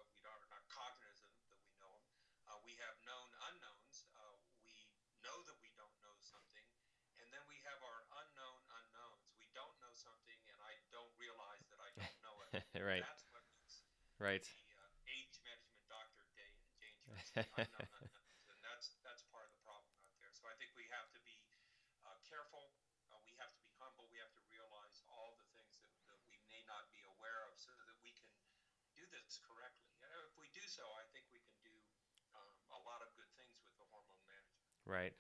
right. 12.83 13.05
That's 13.05 13.25
what 13.31 13.43
makes 13.47 13.87
right. 14.19 14.43
the 14.43 14.63
uh, 14.75 14.91
age 15.07 15.37
management 15.47 15.85
doctor 15.87 16.25
day 16.35 16.51
dangerous. 16.83 17.27
and 17.39 18.59
that's 18.63 18.99
that's 19.07 19.23
part 19.31 19.47
of 19.47 19.53
the 19.55 19.63
problem 19.63 19.91
out 20.03 20.15
there. 20.19 20.33
So 20.35 20.51
I 20.51 20.55
think 20.59 20.75
we 20.75 20.87
have 20.91 21.09
to 21.15 21.21
be 21.23 21.39
uh, 22.07 22.19
careful. 22.27 22.75
Uh, 23.11 23.19
we 23.23 23.35
have 23.39 23.51
to 23.55 23.63
be 23.63 23.73
humble. 23.79 24.11
We 24.11 24.19
have 24.19 24.33
to 24.35 24.43
realize 24.51 25.03
all 25.07 25.39
the 25.39 25.47
things 25.55 25.79
that, 25.83 25.93
that 26.11 26.19
we 26.27 26.39
may 26.51 26.63
not 26.67 26.91
be 26.91 27.03
aware 27.07 27.47
of, 27.47 27.55
so 27.55 27.71
that 27.79 27.95
we 28.03 28.11
can 28.19 28.31
do 28.99 29.05
this 29.15 29.39
correctly. 29.47 29.95
Uh, 30.03 30.27
If 30.27 30.35
we 30.39 30.51
do 30.51 30.65
so, 30.67 30.85
I 30.99 31.07
think 31.15 31.31
we 31.31 31.39
can 31.39 31.57
do 31.63 31.75
um, 32.35 32.53
a 32.75 32.81
lot 32.83 33.01
of 33.05 33.13
good 33.15 33.31
things 33.39 33.63
with 33.63 33.75
the 33.79 33.87
hormone 33.95 34.23
management. 34.27 34.67
Right. 34.83 35.15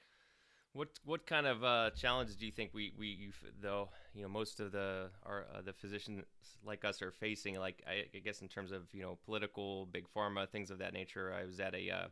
What 0.74 0.88
what 1.04 1.26
kind 1.26 1.46
of 1.46 1.62
uh, 1.62 1.90
challenges 1.90 2.34
do 2.36 2.46
you 2.46 2.52
think 2.52 2.70
we 2.72 2.92
we 2.98 3.30
though 3.60 3.90
you 4.14 4.22
know 4.22 4.28
most 4.28 4.58
of 4.58 4.72
the 4.72 5.10
our 5.24 5.46
uh, 5.54 5.60
the 5.60 5.72
physicians 5.74 6.24
like 6.64 6.84
us 6.84 7.02
are 7.02 7.10
facing 7.10 7.58
like 7.58 7.82
I, 7.86 8.04
I 8.14 8.20
guess 8.20 8.40
in 8.40 8.48
terms 8.48 8.72
of 8.72 8.82
you 8.92 9.02
know 9.02 9.18
political 9.24 9.86
big 9.86 10.06
pharma 10.16 10.48
things 10.48 10.70
of 10.70 10.78
that 10.78 10.94
nature. 10.94 11.34
I 11.38 11.44
was 11.44 11.60
at 11.60 11.74
a 11.74 11.90
uh, 11.90 12.06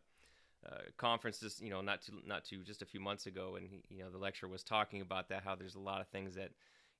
uh, 0.67 0.79
conference 0.99 1.41
just 1.41 1.63
you 1.63 1.71
know 1.71 1.81
not 1.81 2.03
too 2.03 2.21
not 2.27 2.45
too 2.45 2.63
just 2.63 2.83
a 2.83 2.87
few 2.87 3.01
months 3.01 3.27
ago 3.27 3.57
and 3.57 3.67
you 3.89 4.03
know 4.03 4.11
the 4.11 4.19
lecturer 4.19 4.49
was 4.49 4.63
talking 4.63 5.01
about 5.01 5.31
that 5.31 5.43
how 5.43 5.55
there's 5.55 5.75
a 5.75 5.81
lot 5.81 6.03
of 6.03 6.09
things 6.09 6.35
that 6.35 6.51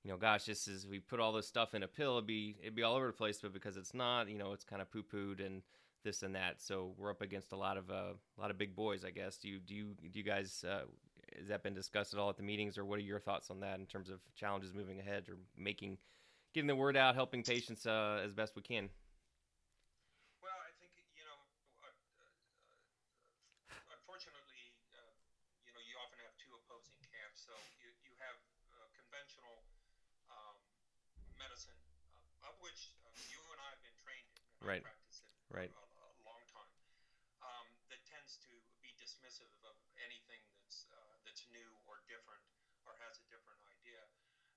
you 0.03 0.09
know 0.09 0.17
gosh 0.17 0.45
this 0.45 0.67
is 0.67 0.87
we 0.87 0.99
put 0.99 1.19
all 1.19 1.31
this 1.31 1.47
stuff 1.47 1.75
in 1.75 1.83
a 1.83 1.87
pill 1.87 2.13
it'd 2.13 2.25
be 2.25 2.55
it'd 2.61 2.73
be 2.73 2.81
all 2.81 2.95
over 2.95 3.05
the 3.05 3.13
place 3.13 3.39
but 3.39 3.53
because 3.53 3.77
it's 3.77 3.93
not 3.93 4.27
you 4.27 4.37
know 4.37 4.51
it's 4.51 4.63
kind 4.63 4.81
of 4.81 4.91
poo 4.91 5.03
pooed 5.03 5.45
and 5.45 5.61
this 6.03 6.23
and 6.23 6.33
that 6.33 6.59
so 6.59 6.93
we're 6.97 7.11
up 7.11 7.21
against 7.21 7.51
a 7.51 7.55
lot 7.55 7.77
of 7.77 7.91
uh, 7.91 8.13
a 8.37 8.41
lot 8.41 8.49
of 8.49 8.57
big 8.57 8.75
boys 8.75 9.05
I 9.05 9.11
guess 9.11 9.37
do 9.37 9.47
you 9.47 9.59
do 9.59 9.75
you 9.75 9.93
do 10.11 10.17
you 10.17 10.25
guys 10.25 10.65
uh, 10.67 10.85
has 11.37 11.47
that 11.47 11.63
been 11.63 11.73
discussed 11.73 12.13
at 12.13 12.19
all 12.19 12.29
at 12.29 12.37
the 12.37 12.43
meetings 12.43 12.77
or 12.77 12.85
what 12.85 12.97
are 12.99 13.03
your 13.03 13.19
thoughts 13.19 13.49
on 13.49 13.59
that 13.59 13.79
in 13.79 13.85
terms 13.85 14.09
of 14.09 14.19
challenges 14.35 14.73
moving 14.73 14.99
ahead 14.99 15.25
or 15.29 15.35
making 15.57 15.97
getting 16.53 16.67
the 16.67 16.75
word 16.75 16.97
out 16.97 17.15
helping 17.15 17.43
patients 17.43 17.85
uh, 17.85 18.21
as 18.23 18.33
best 18.33 18.55
we 18.55 18.61
can 18.61 18.89
Well, 20.41 20.57
I 20.59 20.71
think 20.79 20.91
you 21.15 21.23
know, 21.25 21.39
uh, 21.83 21.87
uh, 21.87 21.91
unfortunately, 23.95 24.73
uh, 24.95 24.99
you 25.65 25.71
know, 25.73 25.81
you 25.85 25.95
often 26.01 26.19
have 26.25 26.33
two 26.41 26.51
opposing 26.65 26.97
camps. 27.11 27.45
So 27.45 27.53
you 27.79 27.89
you 28.03 28.13
have 28.21 28.37
uh, 28.73 28.87
conventional 28.97 29.63
um, 30.31 30.57
medicine, 31.37 31.77
uh, 32.15 32.49
of 32.49 32.55
which 32.63 32.95
uh, 33.05 33.11
you 33.31 33.39
and 33.53 33.59
I 33.61 33.67
have 33.71 33.81
been 33.85 33.95
trained 34.01 34.27
in. 34.35 34.41
and 34.41 34.65
Right. 34.65 34.83
Right. 35.51 35.71
for 35.71 35.83
a, 35.83 36.07
a 36.07 36.09
long 36.25 36.41
time. 36.51 36.71
Um, 37.43 37.67
that 37.91 38.01
tends 38.07 38.39
to 38.47 38.53
be 38.81 38.93
dismissive 38.97 39.51
of 39.67 39.75
anything 39.99 40.41
that's 40.59 40.87
uh, 40.91 40.95
that's 41.25 41.43
new 41.51 41.69
or 41.89 41.99
different 42.07 42.41
or 42.87 42.95
has 43.03 43.19
a 43.21 43.25
different 43.29 43.59
idea. 43.67 44.01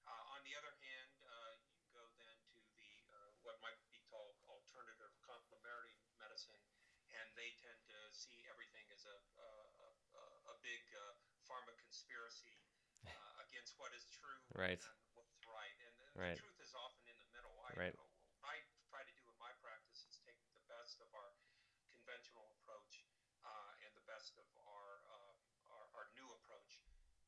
Uh, 0.07 0.35
on 0.37 0.41
the 0.45 0.53
other 0.55 0.71
hand, 0.85 1.11
uh, 1.25 1.57
you 1.73 1.81
go 1.97 2.05
then 2.21 2.37
to 2.53 2.59
the 2.77 2.91
uh, 3.11 3.17
what 3.43 3.57
might 3.65 3.81
be 3.91 3.99
called 4.13 4.37
alternative 4.47 5.11
complementary 5.25 5.97
medicine, 6.21 6.61
and 7.17 7.27
they 7.35 7.57
tend 7.59 7.81
to 7.89 7.97
see 8.25 8.41
everything 8.49 8.87
as 8.89 9.05
a 9.05 9.17
a, 9.37 9.49
a, 10.17 10.25
a 10.53 10.55
big 10.65 10.81
uh, 10.97 11.13
pharma 11.45 11.77
conspiracy 11.77 12.57
uh, 13.05 13.45
against 13.45 13.77
what 13.77 13.93
is 13.93 14.09
true 14.09 14.41
Right. 14.65 14.81
and 14.81 14.97
what's 15.13 15.37
right. 15.45 15.77
And 15.85 15.95
the, 16.01 16.09
Right. 16.17 16.37
the 16.39 16.45
truth 16.49 16.59
is 16.65 16.73
often 16.73 17.05
in 17.11 17.17
the 17.21 17.29
middle. 17.37 17.53
I, 17.61 17.71
Right. 17.77 17.97
I 18.45 18.55
try 18.89 19.05
to 19.05 19.15
do 19.19 19.25
in 19.29 19.37
my 19.37 19.53
practice 19.61 20.09
is 20.09 20.17
take 20.25 20.41
the 20.57 20.65
best 20.71 21.05
of 21.05 21.11
our 21.13 21.31
conventional 21.93 22.49
approach 22.61 23.05
uh, 23.45 23.85
and 23.85 23.93
the 23.93 24.07
best 24.09 24.37
of 24.41 24.49
our 24.65 25.05
uh, 25.11 25.33
our, 25.75 25.85
our 26.01 26.07
new 26.17 26.29
approach 26.41 26.81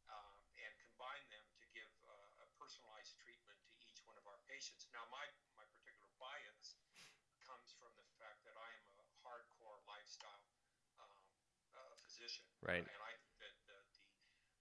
um, 0.09 0.37
and 0.63 0.73
combine 0.81 1.25
them 1.29 1.45
to 1.61 1.65
give 1.75 1.91
uh, 2.07 2.45
a 2.45 2.47
personalized 2.57 3.19
treatment 3.21 3.59
to 3.67 3.75
each 3.85 4.01
one 4.07 4.15
of 4.17 4.25
our 4.25 4.39
patients. 4.47 4.87
Now, 4.95 5.05
my, 5.11 5.27
my 5.59 5.67
particular 5.77 6.09
bias 6.23 6.79
comes 7.43 7.75
from 7.75 7.91
the 7.99 8.07
fact 8.19 8.47
that 8.47 8.55
I 8.55 8.71
am 8.71 8.87
a 9.03 9.07
hardcore 9.27 9.83
lifestyle 9.87 10.47
um, 11.03 11.11
uh, 11.75 11.95
physician. 11.99 12.46
Right. 12.65 12.83
and 12.83 13.03
I 13.05 13.15
think 13.21 13.29
that 13.43 13.55
the, 13.69 13.79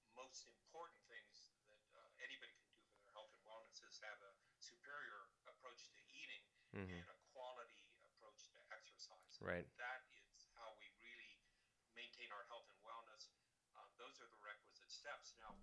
the 0.04 0.12
most 0.20 0.48
important 0.52 1.00
things 1.08 1.56
that 1.72 1.80
uh, 1.96 2.26
anybody 2.26 2.52
can 2.60 2.70
do 2.76 2.84
for 2.92 3.00
their 3.00 3.14
health 3.16 3.32
and 3.32 3.44
wellness 3.48 3.80
is 3.88 4.00
have 4.04 4.20
a 4.20 4.34
superior 4.60 5.32
approach 5.48 5.88
to 5.96 6.02
eating 6.12 6.44
hmm 6.76 6.92
and 6.92 7.08
a 7.08 7.18
quality 7.32 7.88
approach 8.12 8.52
to 8.52 8.60
exercise. 8.76 9.40
Right. 9.40 9.64
That 9.80 10.04
is 10.12 10.52
how 10.60 10.76
we 10.76 10.92
really 11.00 11.40
maintain 11.96 12.28
our 12.36 12.44
health 12.52 12.68
and 12.68 12.80
wellness. 12.84 13.32
Um, 13.80 13.88
those 13.96 14.20
are 14.20 14.28
the 14.28 14.40
requisite 14.44 14.92
steps. 14.92 15.36
Now, 15.40 15.56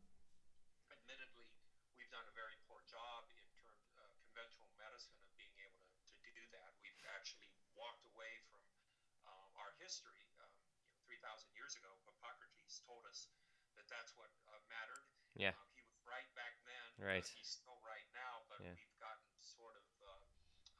admittedly, 0.89 1.53
we've 2.01 2.09
done 2.09 2.25
a 2.25 2.35
very 2.37 2.57
poor 2.65 2.81
job 2.89 3.29
in 3.37 3.45
terms 3.61 3.85
of 3.85 3.93
uh, 4.01 4.09
conventional 4.25 4.73
medicine 4.81 5.17
of 5.21 5.29
being 5.37 5.53
able 5.61 5.85
to, 5.85 5.97
to 6.01 6.29
do 6.33 6.45
that. 6.57 6.73
We've 6.81 6.97
actually 7.13 7.53
walked 7.77 8.05
away 8.09 8.41
from 8.49 8.65
um, 9.29 9.49
our 9.61 9.77
history. 9.77 10.25
Um, 10.41 10.49
you 10.73 10.89
know, 10.89 10.97
3,000 11.05 11.53
years 11.53 11.77
ago, 11.77 11.93
Hippocrates 12.73 12.89
told 12.89 13.05
us 13.05 13.29
that 13.77 13.85
that's 13.93 14.17
what 14.17 14.33
uh, 14.49 14.57
mattered. 14.73 15.05
Yeah. 15.37 15.53
Um, 15.53 15.69
he 15.77 15.85
was 15.85 16.01
right 16.09 16.29
back 16.33 16.57
then. 16.65 16.89
Right. 16.97 17.25
Uh, 17.25 17.37
he's 17.37 17.53
still 17.53 17.77
right 17.85 18.09
now, 18.17 18.49
but 18.49 18.65
Yeah. 18.65 18.73
we've 18.73 18.97
gotten 18.97 19.29
sort 19.45 19.77
of 19.77 19.85
uh, 20.01 20.25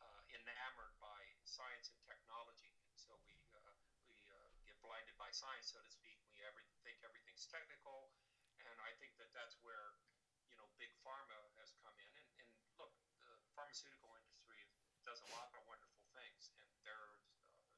uh, 0.01 0.21
enamored 0.33 0.97
by 1.05 1.21
science 1.45 1.93
and 1.93 2.01
technology, 2.09 2.73
and 2.89 2.97
so 2.97 3.13
we 3.29 3.37
uh, 3.53 3.77
we 4.09 4.25
uh, 4.33 4.49
get 4.65 4.81
blinded 4.81 5.17
by 5.21 5.29
science, 5.37 5.69
so 5.69 5.85
to 5.85 5.91
speak. 5.93 6.17
We 6.33 6.41
every, 6.49 6.65
think 6.81 6.97
everything's 7.05 7.45
technical, 7.45 8.17
and 8.65 8.77
I 8.81 8.97
think 8.97 9.13
that 9.21 9.29
that's 9.37 9.61
where 9.61 10.01
you 10.49 10.57
know 10.57 10.65
big 10.81 10.97
pharma 11.05 11.37
has 11.61 11.77
come 11.85 11.97
in. 12.01 12.13
And, 12.17 12.29
and 12.41 12.49
look, 12.81 12.93
the 13.21 13.37
pharmaceutical 13.53 14.17
industry 14.17 14.65
does 15.05 15.21
a 15.21 15.29
lot 15.29 15.53
of 15.53 15.61
wonderful 15.69 16.09
things, 16.17 16.49
and 16.57 16.69
there's 16.89 17.21
uh, 17.37 17.69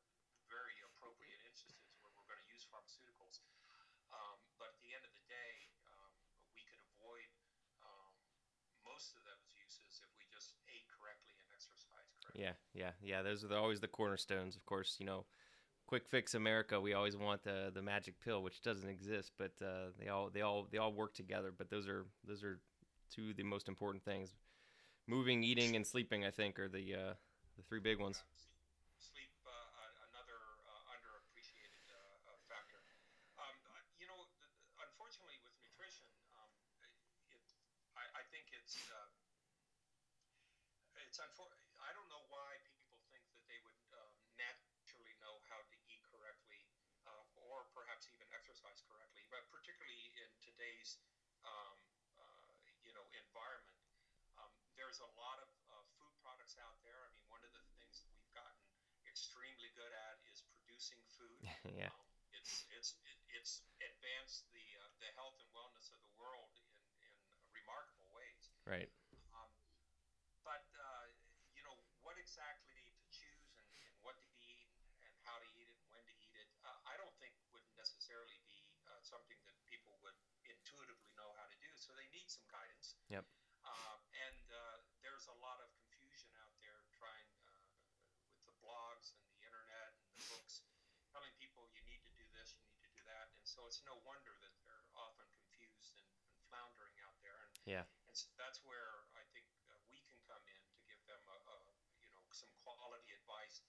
very 0.47 0.79
appropriate 0.87 1.43
instances 1.51 1.99
where 1.99 2.15
we're 2.15 2.31
going 2.31 2.39
to 2.39 2.51
use 2.55 2.63
pharmaceuticals. 2.71 3.43
Um, 4.15 4.39
but 4.63 4.71
at 4.71 4.79
the 4.79 4.95
end 4.95 5.03
of 5.03 5.11
the 5.11 5.25
day, 5.27 5.55
um, 5.91 6.15
we 6.55 6.63
could 6.71 6.79
avoid 6.95 7.27
um, 7.83 8.15
most 8.87 9.19
of 9.19 9.27
those 9.27 9.51
uses 9.59 9.99
if 10.07 10.11
we 10.15 10.23
just 10.31 10.55
ate 10.71 10.87
correctly 10.87 11.35
and 11.35 11.51
exercised 11.51 12.15
correctly. 12.23 12.24
Yeah, 12.35 12.53
yeah, 12.75 12.91
yeah. 13.03 13.23
Those 13.23 13.45
are 13.45 13.57
always 13.57 13.81
the 13.81 13.89
cornerstones. 13.89 14.57
Of 14.57 14.67
course, 14.67 14.97
you 14.99 15.07
know, 15.07 15.25
quick 15.87 16.07
fix 16.09 16.35
America. 16.35 16.81
We 16.81 16.95
always 16.95 17.17
want 17.17 17.45
the 17.45 17.71
the 17.75 17.83
magic 17.83 18.15
pill, 18.25 18.43
which 18.43 18.63
doesn't 18.63 18.89
exist, 18.89 19.33
but 19.39 19.53
uh, 19.63 19.91
they 20.01 20.09
all 20.09 20.31
they 20.33 20.43
all 20.43 20.69
they 20.71 20.79
all 20.79 20.93
work 20.93 21.15
together. 21.15 21.53
But 21.57 21.71
those 21.71 21.89
are 21.89 22.07
those 22.27 22.45
are 22.45 22.61
two 23.11 23.31
of 23.31 23.37
the 23.37 23.45
most 23.45 23.69
important 23.69 24.05
things. 24.05 24.35
Moving, 25.09 25.45
eating, 25.45 25.77
and 25.77 25.87
sleeping. 25.87 26.25
I 26.25 26.31
think 26.31 26.59
are 26.59 26.69
the 26.69 26.95
uh, 26.95 27.15
the 27.57 27.65
three 27.69 27.81
big 27.81 28.01
ones. 28.01 28.23
Sleep, 28.99 29.31
uh, 29.47 29.51
uh, 29.53 30.09
another 30.13 30.39
uh, 30.67 30.95
underappreciated 30.95 31.85
uh, 31.91 32.31
uh, 32.31 32.39
factor. 32.49 32.81
Um, 33.39 33.55
uh, 33.71 33.81
you 34.01 34.07
know, 34.09 34.19
th- 34.41 34.51
th- 34.55 34.79
unfortunately, 34.83 35.39
with 35.45 35.55
nutrition, 35.63 36.09
um, 36.39 36.51
it, 37.33 37.41
I, 37.99 38.05
I 38.21 38.25
think 38.33 38.51
it's 38.55 38.77
uh, 38.91 39.09
it's 41.07 41.19
unfor- 41.21 41.53
I 41.83 41.91
don't 41.95 42.09
know 42.11 42.25
why 42.33 42.59
people 42.81 42.99
think 43.13 43.23
that 43.31 43.45
they 43.47 43.59
would 43.63 43.79
um, 43.95 44.11
naturally 44.41 45.15
know 45.23 45.39
how 45.51 45.61
to 45.61 45.77
eat 45.91 46.03
correctly 46.11 46.63
uh, 47.07 47.23
or 47.51 47.69
perhaps 47.77 48.09
even 48.11 48.27
exercise 48.35 48.81
correctly, 48.89 49.23
but 49.31 49.45
particularly 49.53 50.11
in 50.19 50.29
today's 50.43 50.99
um, 51.45 51.77
uh, 52.19 52.51
you 52.83 52.93
know 52.97 53.05
environment. 53.15 53.79
Um, 54.41 54.51
there's 54.81 54.99
a 55.05 55.11
lot 55.19 55.39
of 55.43 55.49
uh, 55.71 55.83
food 56.01 56.15
products 56.25 56.57
out 56.63 56.79
there. 56.83 56.99
I 57.07 57.09
mean, 57.15 57.27
one 57.31 57.43
of 57.45 57.53
the 57.55 57.63
things 57.79 58.03
that 58.03 58.11
we've 58.17 58.33
gotten 58.35 58.59
extremely 59.15 59.71
good 59.79 59.95
at 59.95 60.19
is 60.27 60.43
producing 60.51 60.99
food. 61.15 61.39
yeah, 61.71 61.95
Um, 61.95 62.11
it's 62.35 62.67
it's 62.75 62.99
it, 63.07 63.19
it's 63.39 63.63
advanced 63.79 64.51
the 64.51 64.67
uh, 64.83 64.91
the 64.99 65.07
health 65.15 65.39
and 65.39 65.47
wellness 65.55 65.87
of 65.95 66.03
the 66.03 66.11
world 66.19 66.51
in, 66.99 67.15
in 67.31 67.39
remarkable 67.55 68.11
ways. 68.11 68.51
right. 68.67 68.91
Um, 69.31 69.51
but 70.43 70.67
uh, 70.75 71.07
you 71.55 71.63
know 71.63 71.79
what 72.03 72.19
exactly 72.19 72.83
to 72.99 73.07
choose 73.15 73.55
and, 73.55 73.71
and 73.87 73.95
what 74.03 74.19
to 74.19 74.27
eat 74.43 74.67
and 75.07 75.15
how 75.23 75.39
to 75.39 75.47
eat 75.55 75.71
it 75.71 75.79
and 75.79 75.87
when 75.95 76.03
to 76.11 76.15
eat 76.19 76.35
it. 76.35 76.51
Uh, 76.67 76.75
I 76.91 76.99
don't 76.99 77.15
think 77.23 77.39
would 77.55 77.63
necessarily 77.79 78.43
be 78.51 78.67
uh, 78.91 78.99
something 78.99 79.39
that 79.47 79.55
people 79.71 79.95
would 80.03 80.19
intuitively 80.43 81.15
know 81.15 81.31
how 81.39 81.47
to 81.47 81.57
do. 81.63 81.71
So 81.79 81.95
they 81.95 82.11
need 82.11 82.27
some 82.27 82.45
guidance. 82.51 82.99
Yep. 83.15 83.23
Uh, 83.63 83.97
and 84.27 84.43
uh, 84.51 84.83
there's 85.07 85.31
a 85.31 85.39
lot 85.39 85.63
of 85.63 85.71
confusion 85.79 86.35
out 86.43 86.53
there 86.61 86.83
trying 86.99 87.31
uh, 87.49 87.63
with 88.35 88.45
the 88.45 88.57
blogs 88.61 89.15
and 89.17 89.23
the 89.25 89.41
internet 89.47 89.95
and 90.05 90.13
the 90.19 90.25
books 90.29 90.65
telling 91.15 91.33
people 91.39 91.65
you 91.73 91.81
need 91.87 92.03
to 92.03 92.13
do 92.19 92.27
this, 92.35 92.53
you 92.59 92.65
need 92.67 92.81
to 92.83 92.91
do 92.93 93.03
that, 93.07 93.31
and 93.33 93.44
so 93.55 93.63
it's 93.71 93.79
no 93.87 93.95
wonder 94.03 94.35
that 94.43 94.51
they're 94.67 94.83
often 94.99 95.31
confused 95.31 95.95
and, 95.95 96.11
and 96.27 96.35
floundering 96.51 96.99
out 97.07 97.15
there. 97.23 97.39
And 97.47 97.79
Yeah. 97.79 97.87
and 98.11 98.15
so 98.19 98.27
that's 98.35 98.59
where 98.67 99.07
I 99.15 99.23
think 99.31 99.47
uh, 99.71 99.79
we 99.95 100.03
can 100.03 100.19
come 100.27 100.43
in 100.51 100.59
to 100.75 100.79
give 100.91 100.99
them 101.07 101.23
a, 101.31 101.39
a 101.39 101.57
you 102.03 102.11
know 102.11 102.19
some 102.35 102.51
quality 102.67 103.15
advice. 103.15 103.63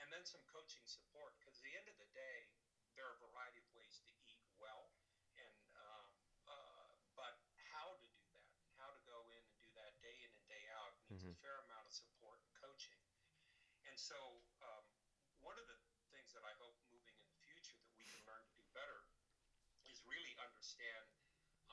And 0.00 0.08
then 0.08 0.24
some 0.24 0.40
coaching 0.48 0.82
support 0.88 1.36
because 1.38 1.60
at 1.60 1.64
the 1.68 1.76
end 1.76 1.86
of 1.92 1.96
the 2.00 2.08
day, 2.16 2.48
there 2.96 3.04
are 3.06 3.14
a 3.14 3.22
variety 3.22 3.60
of 3.60 3.68
ways 3.76 4.00
to 4.02 4.12
eat 4.26 4.40
well, 4.58 4.90
and 5.36 5.60
um, 5.78 6.08
uh, 6.48 6.88
but 7.14 7.38
how 7.70 7.92
to 8.00 8.08
do 8.16 8.24
that, 8.34 8.48
how 8.80 8.88
to 8.90 8.98
go 9.06 9.20
in 9.30 9.38
and 9.44 9.56
do 9.60 9.68
that 9.78 9.94
day 10.00 10.16
in 10.24 10.32
and 10.32 10.46
day 10.48 10.64
out 10.74 10.96
needs 11.06 11.22
Mhm. 11.22 11.36
a 11.36 11.40
fair 11.44 11.60
amount 11.68 11.86
of 11.86 11.92
support 11.94 12.40
and 12.42 12.50
coaching. 12.58 12.98
And 13.86 13.94
so, 14.00 14.42
um, 14.64 14.84
one 15.44 15.54
of 15.60 15.68
the 15.70 15.78
things 16.10 16.32
that 16.34 16.42
I 16.44 16.52
hope 16.58 16.74
moving 16.90 17.14
in 17.16 17.28
the 17.30 17.38
future 17.46 17.76
that 17.78 17.92
we 17.94 18.04
can 18.08 18.20
learn 18.26 18.42
to 18.42 18.54
do 18.58 18.66
better 18.74 19.06
is 19.86 20.02
really 20.08 20.34
understand 20.62 21.10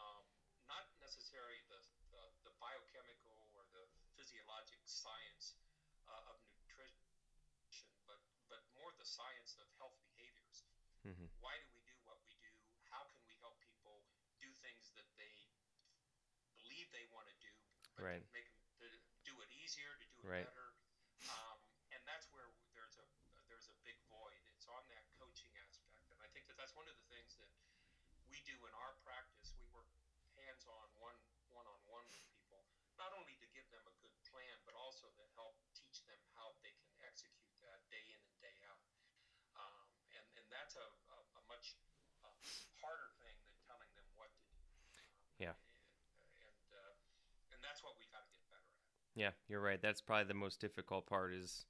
um, 0.01 0.25
not 0.65 0.81
necessarily 0.97 1.61
the, 1.69 1.77
the, 2.09 2.25
the 2.41 2.53
biochemical 2.57 3.37
or 3.53 3.61
the 3.69 3.85
physiologic 4.17 4.81
science 4.89 5.61
uh, 6.09 6.33
of 6.33 6.41
nutrition, 6.57 7.05
but, 8.09 8.17
but 8.49 8.65
more 8.73 8.89
the 8.97 9.05
science 9.05 9.53
of 9.61 9.69
health 9.77 9.93
behaviors. 10.01 10.65
Mhm. 11.05 11.29
Why 11.37 11.53
do 11.61 11.69
we 11.69 11.85
do 11.85 11.93
what 12.01 12.17
we 12.25 12.33
do? 12.41 12.49
How 12.89 13.05
can 13.13 13.21
we 13.29 13.37
help 13.45 13.61
people 13.61 14.01
do 14.41 14.49
things 14.65 14.89
that 14.97 15.05
they 15.21 15.37
believe 16.57 16.89
they 16.89 17.05
want 17.13 17.29
to 17.29 17.37
do, 17.37 17.53
but 17.93 18.09
Right. 18.09 18.25
to 18.25 18.33
make 18.33 18.49
them 18.57 18.65
to 18.81 18.89
do 19.21 19.37
it 19.45 19.53
easier, 19.53 19.93
to 20.01 20.07
do 20.17 20.17
it 20.17 20.33
Right. 20.33 20.49
better? 20.49 20.73
Um, 21.29 21.61
and 21.93 22.01
that's 22.09 22.25
where 22.33 22.49
there's 22.73 22.97
a 22.97 23.05
there's 23.53 23.69
a 23.69 23.77
big 23.85 24.01
void. 24.09 24.41
It's 24.49 24.65
on 24.65 24.81
that 24.89 25.05
coaching 25.21 25.53
aspect, 25.69 26.09
and 26.09 26.21
I 26.25 26.29
think 26.33 26.49
that 26.49 26.57
that's 26.57 26.73
one 26.73 26.89
of 26.89 26.97
the 26.97 27.07
things 27.09 27.37
that 27.37 27.49
we 28.29 28.38
do 28.49 28.57
in 28.65 28.73
our 28.81 28.97
practice. 29.05 29.53
We 29.61 29.65
work 29.69 29.85
hands-on, 30.33 30.87
one 30.97 31.17
one-on-one 31.53 32.05
with 32.09 32.25
people, 32.33 32.61
not 32.97 33.13
only 33.17 33.37
to 33.41 33.47
give 33.53 33.65
them 33.73 33.81
a 33.85 33.93
good 34.01 34.13
plan, 34.29 34.57
but 34.65 34.73
also 34.77 35.09
to 35.17 35.25
help 35.37 35.57
teach 35.77 36.05
them 36.05 36.17
how 36.37 36.53
they 36.65 36.73
can 36.77 36.89
execute 37.05 37.53
that 37.61 37.81
day 37.93 38.05
in 38.09 38.21
and 38.21 38.37
day 38.41 38.57
out. 38.69 38.81
Um, 39.57 39.85
and 40.13 40.25
and 40.37 40.45
that's 40.49 40.77
a, 40.77 40.87
a, 41.13 41.17
a 41.37 41.43
much 41.49 41.77
uh, 42.25 42.29
harder 42.81 43.09
thing 43.21 43.37
than 43.45 43.53
telling 43.65 43.89
them 43.97 44.05
what 44.17 44.29
to 44.33 44.45
do. 44.97 45.05
Yeah. 45.41 45.57
And 46.21 46.29
and, 46.45 46.65
uh, 46.73 46.93
and 47.53 47.59
that's 47.65 47.81
what 47.85 47.97
we 47.97 48.05
got 48.13 48.25
to 48.25 48.31
get 48.33 48.45
better 48.49 48.65
at. 48.65 48.89
Yeah, 49.17 49.33
you're 49.49 49.61
right. 49.61 49.81
That's 49.81 50.01
probably 50.01 50.29
the 50.29 50.37
most 50.37 50.61
difficult 50.61 51.09
part 51.09 51.33
is, 51.33 51.65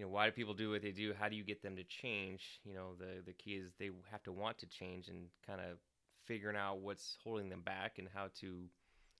you 0.00 0.06
know, 0.08 0.16
why 0.16 0.24
do 0.24 0.32
people 0.32 0.56
do 0.56 0.72
what 0.72 0.80
they 0.80 0.96
do? 0.96 1.12
How 1.12 1.28
do 1.28 1.36
you 1.36 1.44
get 1.44 1.60
them 1.60 1.76
to 1.76 1.84
change? 1.84 2.64
You 2.64 2.72
know, 2.72 2.96
the 2.96 3.20
the 3.20 3.36
key 3.36 3.60
is 3.60 3.76
they 3.76 3.92
have 4.08 4.24
to 4.24 4.32
want 4.32 4.56
to 4.64 4.66
change 4.66 5.12
and 5.12 5.28
kind 5.44 5.60
of 5.60 5.76
figuring 6.24 6.56
out 6.56 6.80
what's 6.80 7.20
holding 7.20 7.52
them 7.52 7.60
back 7.60 8.00
and 8.00 8.08
how 8.08 8.32
to, 8.40 8.64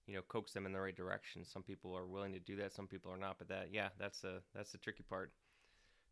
you 0.09 0.15
know, 0.17 0.25
coax 0.25 0.57
them 0.57 0.65
in 0.65 0.73
the 0.73 0.81
right 0.81 0.97
direction. 0.97 1.45
Some 1.45 1.61
people 1.61 1.93
are 1.93 2.09
willing 2.09 2.33
to 2.33 2.41
do 2.41 2.57
that, 2.65 2.73
some 2.73 2.89
people 2.89 3.13
are 3.13 3.21
not. 3.21 3.37
But 3.37 3.53
that, 3.53 3.69
yeah, 3.77 3.93
that's 4.01 4.25
a 4.25 4.41
that's 4.57 4.73
the 4.73 4.81
tricky 4.81 5.05
part. 5.05 5.37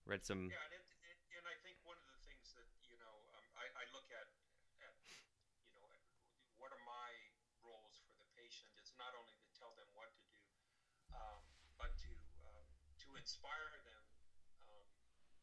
Read 0.04 0.20
some. 0.20 0.52
Yeah, 0.52 0.60
and, 0.68 0.76
it, 0.76 0.84
it, 1.00 1.16
and 1.40 1.48
I 1.48 1.56
think 1.64 1.80
one 1.88 1.96
of 1.96 2.04
the 2.04 2.20
things 2.28 2.52
that 2.52 2.68
you 2.92 3.00
know 3.00 3.14
um, 3.40 3.48
I, 3.56 3.72
I 3.72 3.84
look 3.96 4.12
at, 4.12 4.28
at 4.84 4.92
you 5.64 5.80
know 5.80 5.88
at 5.88 6.00
what 6.60 6.76
are 6.76 6.84
my 6.84 7.08
roles 7.64 8.04
for 8.04 8.20
the 8.20 8.28
patient 8.36 8.68
is 8.84 8.92
not 9.00 9.16
only 9.16 9.32
to 9.32 9.48
tell 9.56 9.72
them 9.80 9.88
what 9.96 10.12
to 10.12 10.24
do, 10.28 10.44
um, 11.16 11.40
but 11.80 11.96
to 12.04 12.12
um, 12.44 12.68
to 13.08 13.16
inspire 13.16 13.72
them 13.88 14.04
um, 14.68 14.84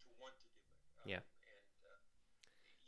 to 0.05 0.13
want 0.21 0.35
to 0.37 0.47
do 0.53 0.61
it. 0.61 0.77
Um, 0.94 0.94
Yeah. 1.05 1.21
And 1.45 1.85
uh, 1.85 2.01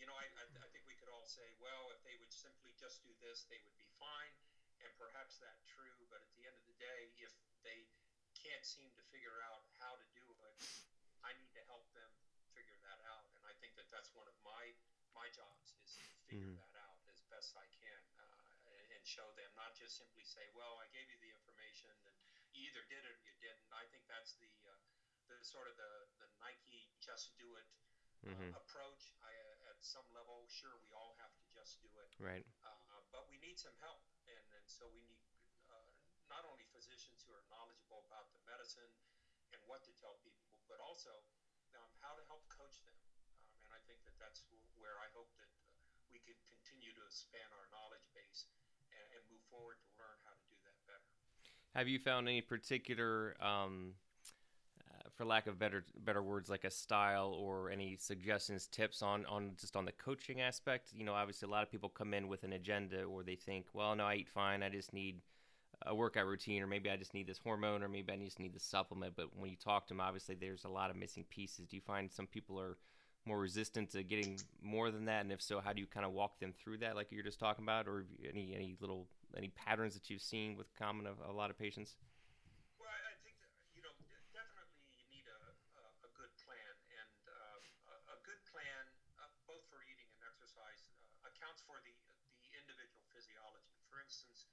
you 0.01 0.06
know, 0.10 0.17
I, 0.17 0.25
I, 0.25 0.43
I 0.65 0.67
think 0.73 0.86
we 0.89 0.97
could 0.97 1.10
all 1.10 1.25
say, 1.25 1.45
well, 1.62 1.93
if 1.93 2.01
they 2.01 2.17
would 2.17 2.34
simply 2.34 2.73
just 2.77 3.01
do 3.06 3.13
this, 3.21 3.45
they 3.49 3.62
would 3.62 3.77
be 3.77 3.89
fine, 4.01 4.34
and 4.82 4.89
perhaps 4.97 5.38
that's 5.38 5.62
true. 5.69 6.06
But 6.10 6.25
at 6.25 6.32
the 6.34 6.49
end 6.49 6.58
of 6.58 6.65
the 6.65 6.77
day, 6.82 7.13
if 7.21 7.34
they 7.62 7.86
can't 8.34 8.65
seem 8.65 8.89
to 8.97 9.03
figure 9.13 9.41
out 9.45 9.65
how 9.77 9.97
to 9.97 10.06
do 10.17 10.25
it, 10.49 10.58
I 11.21 11.34
need 11.38 11.53
to 11.53 11.63
help 11.69 11.86
them 11.93 12.10
figure 12.53 12.77
that 12.82 12.97
out, 13.06 13.30
and 13.38 13.45
I 13.45 13.53
think 13.62 13.77
that 13.77 13.89
that's 13.93 14.10
one 14.17 14.25
of 14.25 14.38
my 14.41 14.73
my 15.13 15.30
jobs 15.34 15.73
is 15.82 15.97
to 15.97 16.13
figure 16.30 16.49
Mhm. 16.49 16.58
that 16.58 16.73
out 16.77 16.97
as 17.10 17.21
best 17.32 17.58
I 17.58 17.65
can 17.73 18.01
uh, 18.21 18.38
and, 18.69 18.86
and 18.97 19.01
show 19.08 19.25
them, 19.34 19.49
not 19.56 19.73
just 19.73 19.97
simply 19.97 20.25
say, 20.25 20.45
"Well, 20.53 20.77
I 20.77 20.86
gave 20.93 21.10
you 21.10 21.17
the 21.17 21.32
information, 21.32 21.89
and 22.06 22.15
you 22.53 22.69
either 22.69 22.84
did 22.86 23.01
it 23.06 23.10
or 23.13 23.17
you 23.25 23.34
didn't." 23.41 23.65
I 23.73 23.86
think 23.89 24.06
that's 24.10 24.34
the 24.38 24.51
uh, 24.69 24.77
the 25.30 25.38
sort 25.41 25.67
of 25.69 25.75
the 25.77 25.91
the 26.21 26.27
Nike 26.41 26.89
"just 27.01 27.34
do 27.38 27.56
it" 27.58 27.65
uh, 28.25 28.34
hmm 28.34 28.51
approach. 28.58 29.13
I, 29.21 29.32
uh, 29.32 29.71
at 29.73 29.80
some 29.84 30.06
level, 30.15 30.47
sure, 30.49 30.73
we 30.82 30.89
all 30.95 31.13
have 31.21 31.34
to 31.38 31.45
just 31.53 31.82
do 31.84 31.89
it, 32.01 32.10
Right. 32.17 32.45
uh, 32.65 33.01
but 33.13 33.30
we 33.30 33.38
need 33.43 33.60
some 33.60 33.75
help, 33.84 34.01
and, 34.25 34.43
and 34.58 34.65
so 34.65 34.89
we 34.93 35.03
need 35.06 35.21
uh, 35.69 35.91
not 36.32 36.43
only 36.47 36.65
physicians 36.73 37.23
who 37.27 37.32
are 37.36 37.45
knowledgeable 37.51 38.03
about 38.10 38.32
the 38.34 38.41
medicine 38.47 38.89
and 39.53 39.60
what 39.69 39.84
to 39.88 39.93
tell 40.01 40.17
people, 40.23 40.60
but 40.67 40.82
also 40.84 41.13
um, 41.77 41.89
how 42.01 42.15
to 42.17 42.23
help 42.27 42.43
coach 42.51 42.82
them. 42.84 42.97
Um, 43.38 43.53
and 43.63 43.71
I 43.75 43.82
think 43.86 44.01
that 44.08 44.15
that's 44.19 44.43
where 44.80 44.97
I 45.03 45.08
hope 45.15 45.30
that 45.39 45.51
uh, 45.62 45.67
we 46.12 46.19
can 46.23 46.36
continue 46.47 46.91
to 46.95 47.03
expand 47.06 47.47
our 47.53 47.67
knowledge 47.71 48.08
base 48.15 48.47
and, 48.91 49.06
and 49.15 49.21
move 49.32 49.43
forward 49.51 49.80
to 49.84 49.89
learn 49.99 50.17
how 50.27 50.34
to 50.36 50.43
do 50.49 50.58
that 50.67 50.77
better. 50.88 51.10
Have 51.75 51.88
you 51.88 51.99
found 51.99 52.25
any 52.27 52.41
particular, 52.41 53.38
um, 53.38 53.93
uh, 53.93 54.07
for 55.17 55.25
lack 55.25 55.47
of 55.47 55.60
better 55.60 55.84
better 56.06 56.21
words, 56.21 56.49
like 56.49 56.63
a 56.63 56.71
style 56.71 57.34
or 57.34 57.69
any 57.71 57.97
suggestions, 57.97 58.67
tips 58.67 59.01
on 59.01 59.25
on 59.25 59.53
just 59.60 59.75
on 59.75 59.86
the 59.86 59.91
coaching 59.91 60.41
aspect? 60.41 60.89
You 60.93 61.03
know, 61.06 61.13
obviously 61.13 61.47
a 61.47 61.51
lot 61.51 61.63
of 61.63 61.71
people 61.71 61.89
come 61.89 62.13
in 62.13 62.27
with 62.27 62.43
an 62.43 62.53
agenda, 62.53 63.03
or 63.03 63.23
they 63.23 63.36
think, 63.36 63.65
well, 63.73 63.95
no, 63.95 64.06
I 64.06 64.15
eat 64.15 64.30
fine. 64.30 64.63
I 64.63 64.69
just 64.69 64.93
need 64.93 65.21
a 65.86 65.93
workout 65.95 66.25
routine, 66.27 66.62
or 66.63 66.67
maybe 66.67 66.89
I 66.89 66.97
just 66.97 67.13
need 67.13 67.27
this 67.27 67.38
hormone, 67.38 67.84
or 67.84 67.88
maybe 67.89 68.12
I 68.12 68.17
just 68.17 68.39
need 68.39 68.53
this 68.53 68.63
supplement. 68.63 69.15
But 69.15 69.36
when 69.38 69.49
you 69.49 69.58
talk 69.58 69.88
to 69.88 69.93
them, 69.93 70.01
obviously 70.01 70.36
there's 70.36 70.65
a 70.65 70.69
lot 70.69 70.89
of 70.89 70.95
missing 70.95 71.25
pieces. 71.30 71.67
Do 71.67 71.75
you 71.75 71.82
find 71.82 72.12
some 72.12 72.27
people 72.27 72.60
are 72.60 72.77
more 73.25 73.39
resistant 73.39 73.91
to 73.91 74.03
getting 74.03 74.39
more 74.62 74.91
than 74.91 75.06
that? 75.06 75.21
And 75.21 75.32
if 75.32 75.41
so, 75.41 75.60
how 75.60 75.73
do 75.73 75.82
you 75.82 75.88
kind 75.88 76.06
of 76.06 76.13
walk 76.13 76.39
them 76.39 76.53
through 76.53 76.80
that, 76.80 76.95
like 76.95 77.12
you're 77.12 77.23
just 77.23 77.39
talking 77.39 77.63
about, 77.65 77.88
or 77.88 78.06
any 78.27 78.53
any 78.56 78.75
little 78.82 79.08
any 79.38 79.49
patterns 79.49 79.93
that 79.93 80.10
you've 80.10 80.21
seen 80.21 80.56
with 80.58 80.67
common 80.77 81.06
of 81.06 81.17
a 81.27 81.32
lot 81.32 81.49
of 81.49 81.58
patients? 81.58 81.95
Well, 82.80 82.89
I 82.89 83.13
I 83.13 83.15
think 83.23 83.38
that, 83.43 83.51
you 83.75 83.82
know 83.86 83.93
de- 83.99 84.27
definitely 84.34 84.82
you 84.97 85.06
need 85.12 85.27
a, 85.30 85.39
a, 85.77 85.84
a 86.08 86.10
good 86.17 86.32
plan, 86.41 86.73
and 86.89 87.13
um, 87.30 87.62
a, 87.91 87.95
a 88.15 88.17
good 88.25 88.41
plan 88.49 88.84
uh, 89.21 89.30
both 89.45 89.63
for 89.69 89.84
eating 89.86 90.08
and 90.15 90.21
exercise 90.25 90.89
uh, 91.21 91.30
accounts 91.30 91.62
for 91.67 91.77
the 91.86 91.93
the 92.41 92.51
individual 92.58 93.03
physiology. 93.13 93.75
For 93.91 93.99
instance, 94.01 94.47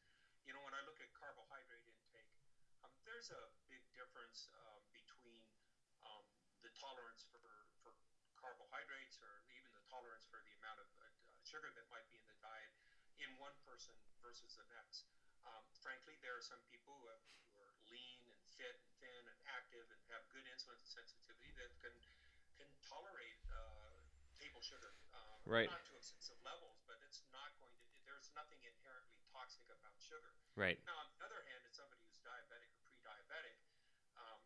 you 0.45 0.53
know 0.53 0.63
when 0.67 0.75
I 0.75 0.83
look 0.85 0.99
at 1.01 1.09
carbohydrate 1.15 1.85
intake, 1.87 2.33
there's 3.25 3.41
a 3.41 3.57
big 3.73 3.81
difference 3.97 4.53
um, 4.53 4.85
between 4.93 5.49
um, 6.05 6.29
the 6.61 6.69
tolerance 6.77 7.25
for 7.33 7.41
for 7.81 7.97
carbohydrates 8.37 9.17
or 9.17 9.41
even 9.49 9.73
the 9.73 9.81
tolerance 9.89 10.29
for 10.29 10.45
the 10.45 10.53
amount 10.61 10.77
of 10.77 10.89
uh, 11.01 11.09
sugar 11.41 11.73
that 11.73 11.89
might 11.89 12.05
be 12.13 12.21
in 12.21 12.27
the 12.29 12.37
diet 12.45 12.69
in 13.17 13.33
one 13.41 13.57
person 13.65 13.97
versus 14.21 14.61
the 14.61 14.69
next. 14.77 15.09
Um, 15.49 15.65
frankly, 15.81 16.21
there 16.21 16.37
are 16.37 16.45
some 16.45 16.61
people 16.69 17.01
who, 17.01 17.09
have, 17.09 17.25
who 17.57 17.65
are 17.65 17.73
lean 17.89 18.21
and 18.29 18.41
fit 18.61 18.77
and 18.77 18.93
thin 19.01 19.23
and 19.25 19.41
active 19.57 19.89
and 19.89 20.01
have 20.13 20.21
good 20.29 20.45
insulin 20.45 20.85
sensitivity 20.85 21.49
that 21.57 21.73
can 21.81 21.97
can 22.61 22.69
tolerate 22.85 23.41
uh, 23.49 24.05
table 24.37 24.61
sugar, 24.61 24.93
um, 25.17 25.41
Right. 25.49 25.73
not 25.73 25.81
to 25.89 25.97
excessive 25.97 26.37
levels, 26.45 26.85
but 26.85 27.01
it's 27.09 27.25
not 27.33 27.57
going 27.57 27.73
to. 27.73 27.89
There's 28.05 28.29
nothing 28.37 28.61
inherently 28.61 29.17
toxic 29.33 29.65
about 29.73 29.97
sugar. 29.97 30.37
Right. 30.55 30.79
Now, 30.87 31.01
on 31.03 31.09
the 31.17 31.25
other 31.25 31.41
hand, 31.49 31.65
as 31.67 31.75
somebody 31.75 32.05
who's 32.07 32.23
diabetic 32.23 32.71
or 32.71 32.81
pre-diabetic, 32.87 33.59
um, 34.15 34.39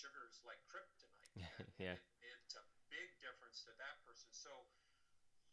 sugar 0.00 0.24
is 0.24 0.40
like 0.48 0.60
kryptonite. 0.64 1.36
Yeah. 1.78 1.96
it, 1.96 2.00
it's 2.24 2.56
a 2.56 2.64
big 2.88 3.08
difference 3.20 3.60
to 3.68 3.72
that 3.80 4.00
person. 4.04 4.28
So, 4.32 4.52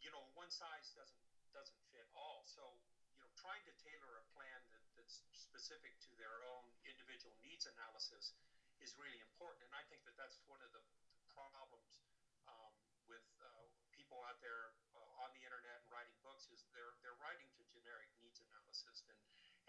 you 0.00 0.08
know, 0.12 0.24
one 0.32 0.48
size 0.50 0.88
doesn't 0.96 1.24
doesn't 1.52 1.80
fit 1.92 2.08
all. 2.16 2.44
So, 2.44 2.80
you 3.16 3.20
know, 3.24 3.30
trying 3.36 3.64
to 3.64 3.72
tailor 3.80 4.20
a 4.20 4.24
plan 4.36 4.60
that, 4.72 4.82
that's 4.96 5.24
specific 5.32 5.96
to 6.08 6.12
their 6.20 6.44
own 6.44 6.68
individual 6.84 7.32
needs 7.40 7.64
analysis 7.64 8.32
is 8.80 8.92
really 9.00 9.20
important. 9.20 9.64
And 9.64 9.74
I 9.76 9.84
think 9.88 10.04
that 10.04 10.16
that's 10.20 10.36
one 10.44 10.60
of 10.60 10.70
the, 10.72 10.82
the 11.16 11.24
problems 11.32 12.04
um, 12.48 12.72
with 13.08 13.24
uh, 13.40 13.64
people 13.96 14.20
out 14.28 14.38
there 14.44 14.72
uh, 14.94 15.24
on 15.24 15.32
the 15.32 15.42
internet 15.42 15.80
and 15.82 15.88
writing 15.92 16.16
books 16.24 16.48
is 16.52 16.64
they're 16.72 16.94
they're 17.00 17.16
writing 17.20 17.48
to 17.56 17.62
generic 17.72 18.08
needs 18.20 18.38
analysis, 18.52 19.04
and 19.08 19.18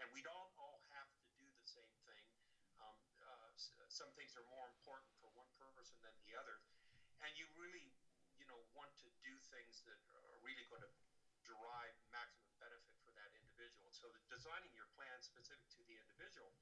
and 0.00 0.06
we 0.12 0.20
don't 0.20 0.52
all 0.60 0.80
have 0.92 1.08
to 1.16 1.24
do 1.40 1.48
the 1.58 1.66
same 1.68 1.92
thing. 2.06 2.24
Um, 2.80 2.96
uh, 3.20 3.48
s- 3.49 3.49
some 3.88 4.08
things 4.16 4.32
are 4.36 4.46
more 4.48 4.66
important 4.72 5.12
for 5.20 5.28
one 5.36 5.50
person 5.76 5.96
than 6.00 6.14
the 6.24 6.32
other, 6.36 6.60
and 7.20 7.36
you 7.36 7.44
really 7.60 7.92
you 8.40 8.46
know 8.48 8.60
want 8.72 8.88
to 9.04 9.08
do 9.20 9.32
things 9.52 9.84
that 9.84 10.00
are 10.16 10.40
really 10.40 10.64
going 10.72 10.80
to 10.80 10.92
derive 11.44 11.92
maximum 12.12 12.52
benefit 12.60 12.94
for 13.04 13.12
that 13.16 13.28
individual. 13.36 13.88
So 13.92 14.08
designing 14.32 14.72
your 14.76 14.88
plan 14.96 15.20
specific 15.20 15.68
to 15.76 15.82
the 15.84 15.96
individual 16.00 16.52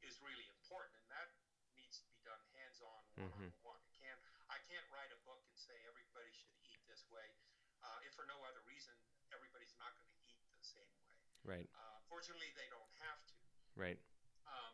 is 0.00 0.16
really 0.24 0.46
important, 0.48 0.94
and 0.96 1.08
that 1.10 1.28
needs 1.76 1.98
to 2.00 2.08
be 2.08 2.20
done 2.24 2.40
hands-on, 2.56 3.02
Mhm. 3.18 3.52
one-on-one. 3.52 3.80
It 3.84 3.92
can't 3.98 4.20
I 4.48 4.58
can't 4.64 4.88
write 4.88 5.12
a 5.12 5.20
book 5.28 5.44
and 5.44 5.58
say 5.60 5.76
everybody 5.84 6.32
should 6.32 6.56
eat 6.64 6.80
this 6.88 7.04
way, 7.12 7.36
uh, 7.84 8.00
if 8.08 8.14
for 8.14 8.24
no 8.24 8.40
other 8.48 8.62
reason 8.64 8.96
everybody's 9.30 9.76
not 9.76 9.92
going 10.00 10.08
to 10.08 10.16
eat 10.24 10.40
the 10.56 10.64
same 10.64 10.88
way. 10.96 11.12
Right. 11.44 11.68
Uh, 11.74 12.00
fortunately, 12.08 12.50
they 12.56 12.68
don't 12.72 12.88
have 13.04 13.20
to. 13.26 13.36
Right. 13.76 14.00
Um, 14.46 14.72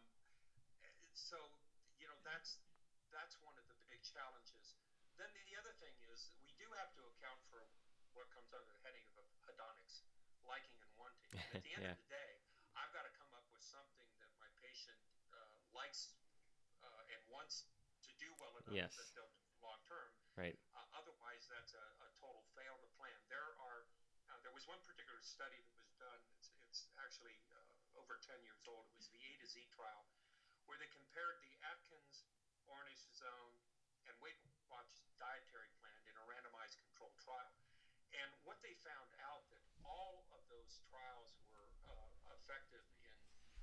so 1.12 1.50
you 1.98 2.06
know 2.06 2.18
that's 2.22 2.58
that's 3.10 3.34
one 3.42 3.56
of 3.58 3.66
the 3.66 3.74
big 3.90 4.03
challenges 4.14 4.78
then 5.18 5.30
the 5.34 5.54
other 5.58 5.74
thing 5.78 5.94
is 6.10 6.30
we 6.42 6.50
do 6.58 6.66
have 6.78 6.90
to 6.98 7.02
account 7.06 7.38
for 7.50 7.62
what 8.14 8.26
comes 8.34 8.50
under 8.54 8.70
the 8.70 8.82
heading 8.82 9.06
of 9.18 9.26
hedonics, 9.46 10.02
liking 10.46 10.74
and 10.82 10.90
wanting. 10.98 11.30
And 11.34 11.58
at 11.58 11.62
the 11.62 11.74
end 11.74 11.82
Yeah. 11.86 11.94
of 11.94 12.02
the 12.02 12.10
day, 12.10 12.32
I've 12.74 12.90
got 12.94 13.06
to 13.06 13.14
come 13.14 13.30
up 13.34 13.46
with 13.54 13.62
something 13.62 14.10
that 14.22 14.30
my 14.38 14.50
patient 14.58 14.98
uh, 15.30 15.54
likes 15.74 16.14
uh, 16.82 17.12
and 17.14 17.20
wants 17.30 17.66
to 18.06 18.10
do 18.18 18.30
well 18.42 18.54
enough 18.58 18.74
Yes. 18.74 18.94
that 18.98 19.06
they'll 19.14 19.34
do 19.38 19.46
long 19.62 19.78
term. 19.86 20.10
Right. 20.34 20.58
Uh, 20.74 20.82
otherwise, 20.98 21.46
that's 21.46 21.74
a, 21.74 21.86
a 22.02 22.08
total 22.18 22.42
fail 22.58 22.74
to 22.82 22.88
plan. 22.98 23.14
There 23.30 23.54
are 23.62 23.86
uh, 24.30 24.40
there 24.42 24.54
was 24.54 24.66
one 24.66 24.82
particular 24.82 25.22
study 25.22 25.62
that 25.62 25.74
was 25.78 25.90
done. 26.00 26.20
It's, 26.34 26.50
it's 26.66 26.90
actually 26.98 27.38
uh, 27.54 28.00
over 28.02 28.18
10 28.18 28.34
years 28.42 28.66
old. 28.66 28.88
It 28.90 28.96
was 28.98 29.06
the 29.14 29.20
A 29.20 29.30
to 29.38 29.46
Z 29.46 29.62
trial, 29.70 30.02
where 30.66 30.80
they 30.80 30.90
compared 30.90 31.38
the 31.44 31.54
Atkins, 31.70 32.26
Ornish-Zone, 32.66 33.54
and 33.60 33.63
Weight 34.24 34.40
Watchers 34.72 35.04
dietary 35.20 35.68
plan 35.84 36.00
in 36.08 36.16
a 36.16 36.24
randomized 36.24 36.80
controlled 36.80 37.12
trial. 37.20 37.52
And 38.16 38.32
what 38.48 38.56
they 38.64 38.72
found 38.80 39.12
out 39.20 39.44
that 39.52 39.60
all 39.84 40.24
of 40.32 40.40
those 40.48 40.80
trials 40.88 41.36
were 41.52 41.68
uh, 41.84 42.32
effective 42.32 42.80
in 43.04 43.12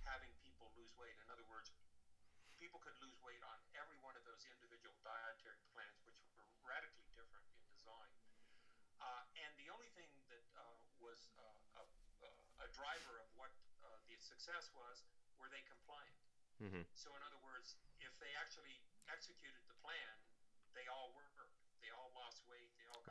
having 0.05 0.29
people 0.45 0.69
lose 0.77 0.93
weight. 1.01 1.17
In 1.17 1.33
other 1.33 1.49
words, 1.49 1.73
people 2.61 2.77
could 2.77 2.93
lose 3.01 3.17
weight 3.25 3.41
on 3.41 3.57
every 3.73 3.97
one 4.05 4.13
of 4.13 4.21
those 4.21 4.45
individual 4.53 4.93
dietary 5.01 5.65
plans, 5.73 5.97
which 6.05 6.21
were 6.29 6.45
radically 6.61 7.09
different 7.17 7.41
in 7.57 7.65
design. 7.73 8.13
Uh, 9.01 9.25
and 9.41 9.49
the 9.57 9.65
only 9.73 9.89
thing 9.97 10.13
that 10.29 10.45
uh, 10.53 10.61
was 11.01 11.25
uh, 11.41 11.81
a, 11.81 12.29
a 12.61 12.67
driver 12.69 13.17
of 13.17 13.27
what 13.33 13.49
uh, 13.81 13.97
the 14.05 14.13
success 14.21 14.69
was 14.77 15.01
were 15.41 15.49
they 15.49 15.65
compliant. 15.65 16.21
Mm-hmm. 16.61 16.85
So, 16.93 17.09
in 17.17 17.21
other 17.25 17.41
words, 17.41 17.73
if 17.97 18.13
they 18.21 18.29
actually 18.37 18.77
executed 19.09 19.65
the 19.65 19.73
plan, 19.81 20.13
they 20.77 20.85
all 20.87 21.11
worked. 21.17 21.41
They 21.81 21.89
all 21.97 22.13
lost 22.13 22.45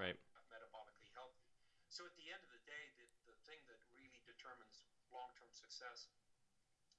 Right. 0.01 0.17
metabolically 0.49 1.13
healthy. 1.13 1.45
So, 1.93 2.09
at 2.09 2.17
the 2.17 2.33
end 2.33 2.41
of 2.41 2.49
the 2.57 2.65
day, 2.65 2.89
the, 2.97 3.05
the 3.29 3.37
thing 3.45 3.61
that 3.69 3.77
really 3.93 4.25
determines 4.25 4.89
long 5.13 5.29
term 5.37 5.53
success 5.53 6.09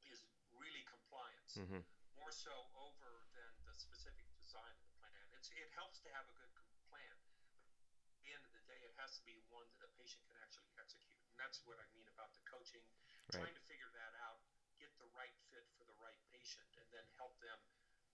is 0.06 0.22
really 0.54 0.86
compliance, 0.86 1.58
Mm-hmm. 1.58 1.82
more 2.14 2.30
so 2.30 2.54
over 2.78 3.26
than 3.34 3.52
the 3.66 3.74
specific 3.74 4.30
design 4.38 4.70
of 4.70 4.84
the 4.86 4.94
plan. 5.02 5.24
It's, 5.34 5.50
it 5.58 5.74
helps 5.74 5.98
to 6.06 6.14
have 6.14 6.30
a 6.30 6.36
good 6.38 6.54
plan. 6.86 7.18
But 8.06 8.14
at 8.14 8.22
the 8.22 8.32
end 8.38 8.44
of 8.46 8.54
the 8.54 8.62
day, 8.70 8.78
it 8.86 8.94
has 9.02 9.18
to 9.18 9.24
be 9.26 9.34
one 9.50 9.66
that 9.74 9.90
a 9.90 9.92
patient 9.98 10.22
can 10.30 10.38
actually 10.38 10.70
execute. 10.78 11.26
And 11.34 11.38
that's 11.42 11.66
what 11.66 11.82
I 11.82 11.88
mean 11.98 12.06
about 12.14 12.30
the 12.38 12.44
coaching, 12.46 12.86
Right. 13.34 13.42
trying 13.42 13.58
to 13.58 13.64
figure 13.66 13.90
that 13.98 14.14
out, 14.22 14.46
get 14.78 14.94
the 15.02 15.10
right 15.18 15.34
fit 15.50 15.66
for 15.74 15.90
the 15.90 15.98
right 15.98 16.20
patient, 16.30 16.70
and 16.78 16.86
then 16.94 17.08
help 17.18 17.34
them 17.42 17.58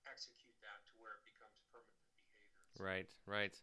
execute 0.07 0.55
that 0.63 0.87
to 0.87 0.93
where 1.01 1.19
it 1.19 1.23
becomes 1.27 1.59
permanent 1.67 2.05
behavior. 2.07 2.55
So 2.77 2.83
Right. 2.83 3.09
Right. 3.25 3.53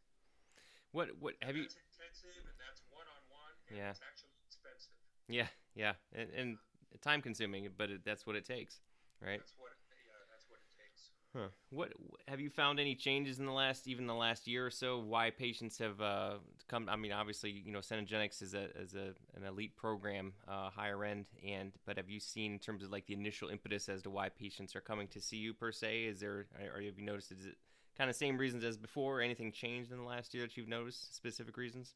What 0.94 1.08
what 1.18 1.34
have 1.42 1.56
you? 1.56 1.66
Intensive 1.66 2.38
and 2.46 2.56
that's 2.62 2.80
one 2.94 3.06
on 3.10 3.22
one, 3.26 3.54
Yeah. 3.74 3.90
it's 3.90 3.98
actually 3.98 4.30
expensive. 4.46 4.94
Yeah. 5.26 5.50
Yeah. 5.74 5.94
And, 6.14 6.30
and 6.38 6.58
time 7.02 7.20
consuming, 7.20 7.68
but 7.76 7.90
it, 7.90 8.00
that's 8.04 8.26
what 8.26 8.36
it 8.36 8.44
takes. 8.46 8.78
Right. 9.20 9.40
That's 9.42 9.54
what 9.58 9.72
yeah, 9.90 10.22
that's 10.30 10.46
what 10.48 10.60
it 10.62 10.70
takes. 10.78 11.10
Huh. 11.34 11.48
What 11.70 11.92
have 12.28 12.38
you 12.38 12.48
found 12.48 12.78
any 12.78 12.94
changes 12.94 13.40
in 13.40 13.46
the 13.46 13.52
last, 13.52 13.88
even 13.88 14.06
the 14.06 14.14
last 14.14 14.46
year 14.46 14.64
or 14.66 14.70
so? 14.70 15.00
Why 15.00 15.30
patients 15.30 15.78
have 15.78 16.00
uh, 16.00 16.34
come? 16.68 16.88
I 16.88 16.94
mean, 16.94 17.10
obviously, 17.10 17.50
you 17.50 17.72
know, 17.72 17.80
Cenegenics 17.80 18.40
is 18.40 18.54
a 18.54 18.70
is 18.78 18.94
a 18.94 19.14
an 19.36 19.44
elite 19.44 19.76
program, 19.76 20.34
uh, 20.46 20.70
higher 20.70 21.02
end, 21.04 21.26
and 21.44 21.72
but 21.86 21.96
have 21.96 22.08
you 22.08 22.20
seen 22.20 22.52
in 22.52 22.58
terms 22.60 22.84
of 22.84 22.92
like 22.92 23.06
the 23.06 23.14
initial 23.14 23.48
impetus 23.48 23.88
as 23.88 24.02
to 24.02 24.10
why 24.10 24.28
patients 24.28 24.76
are 24.76 24.80
coming 24.80 25.08
to 25.08 25.20
see 25.20 25.38
you 25.38 25.54
per 25.54 25.72
se? 25.72 26.04
Is 26.04 26.20
there, 26.20 26.46
or 26.72 26.80
have 26.80 26.98
you 26.98 27.04
noticed 27.04 27.32
is 27.32 27.46
it 27.46 27.56
kind 27.96 28.10
of 28.10 28.16
same 28.16 28.36
reasons 28.38 28.64
as 28.64 28.76
before? 28.76 29.20
Anything 29.20 29.52
changed 29.52 29.92
in 29.92 29.98
the 29.98 30.04
last 30.04 30.34
year 30.34 30.44
that 30.44 30.56
you've 30.56 30.68
noticed? 30.68 31.14
Specific 31.14 31.56
reasons? 31.56 31.94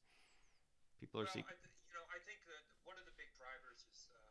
People 1.01 1.21
are 1.21 1.25
Well, 1.25 1.33
seeking. 1.35 1.59
Th- 1.59 1.75
you 1.87 1.95
know, 1.95 2.07
I 2.11 2.19
think 2.27 2.43
that 2.47 2.63
one 2.85 2.99
of 2.99 3.07
the 3.07 3.15
big 3.15 3.31
drivers 3.39 3.87
is, 3.91 4.11
um, 4.15 4.27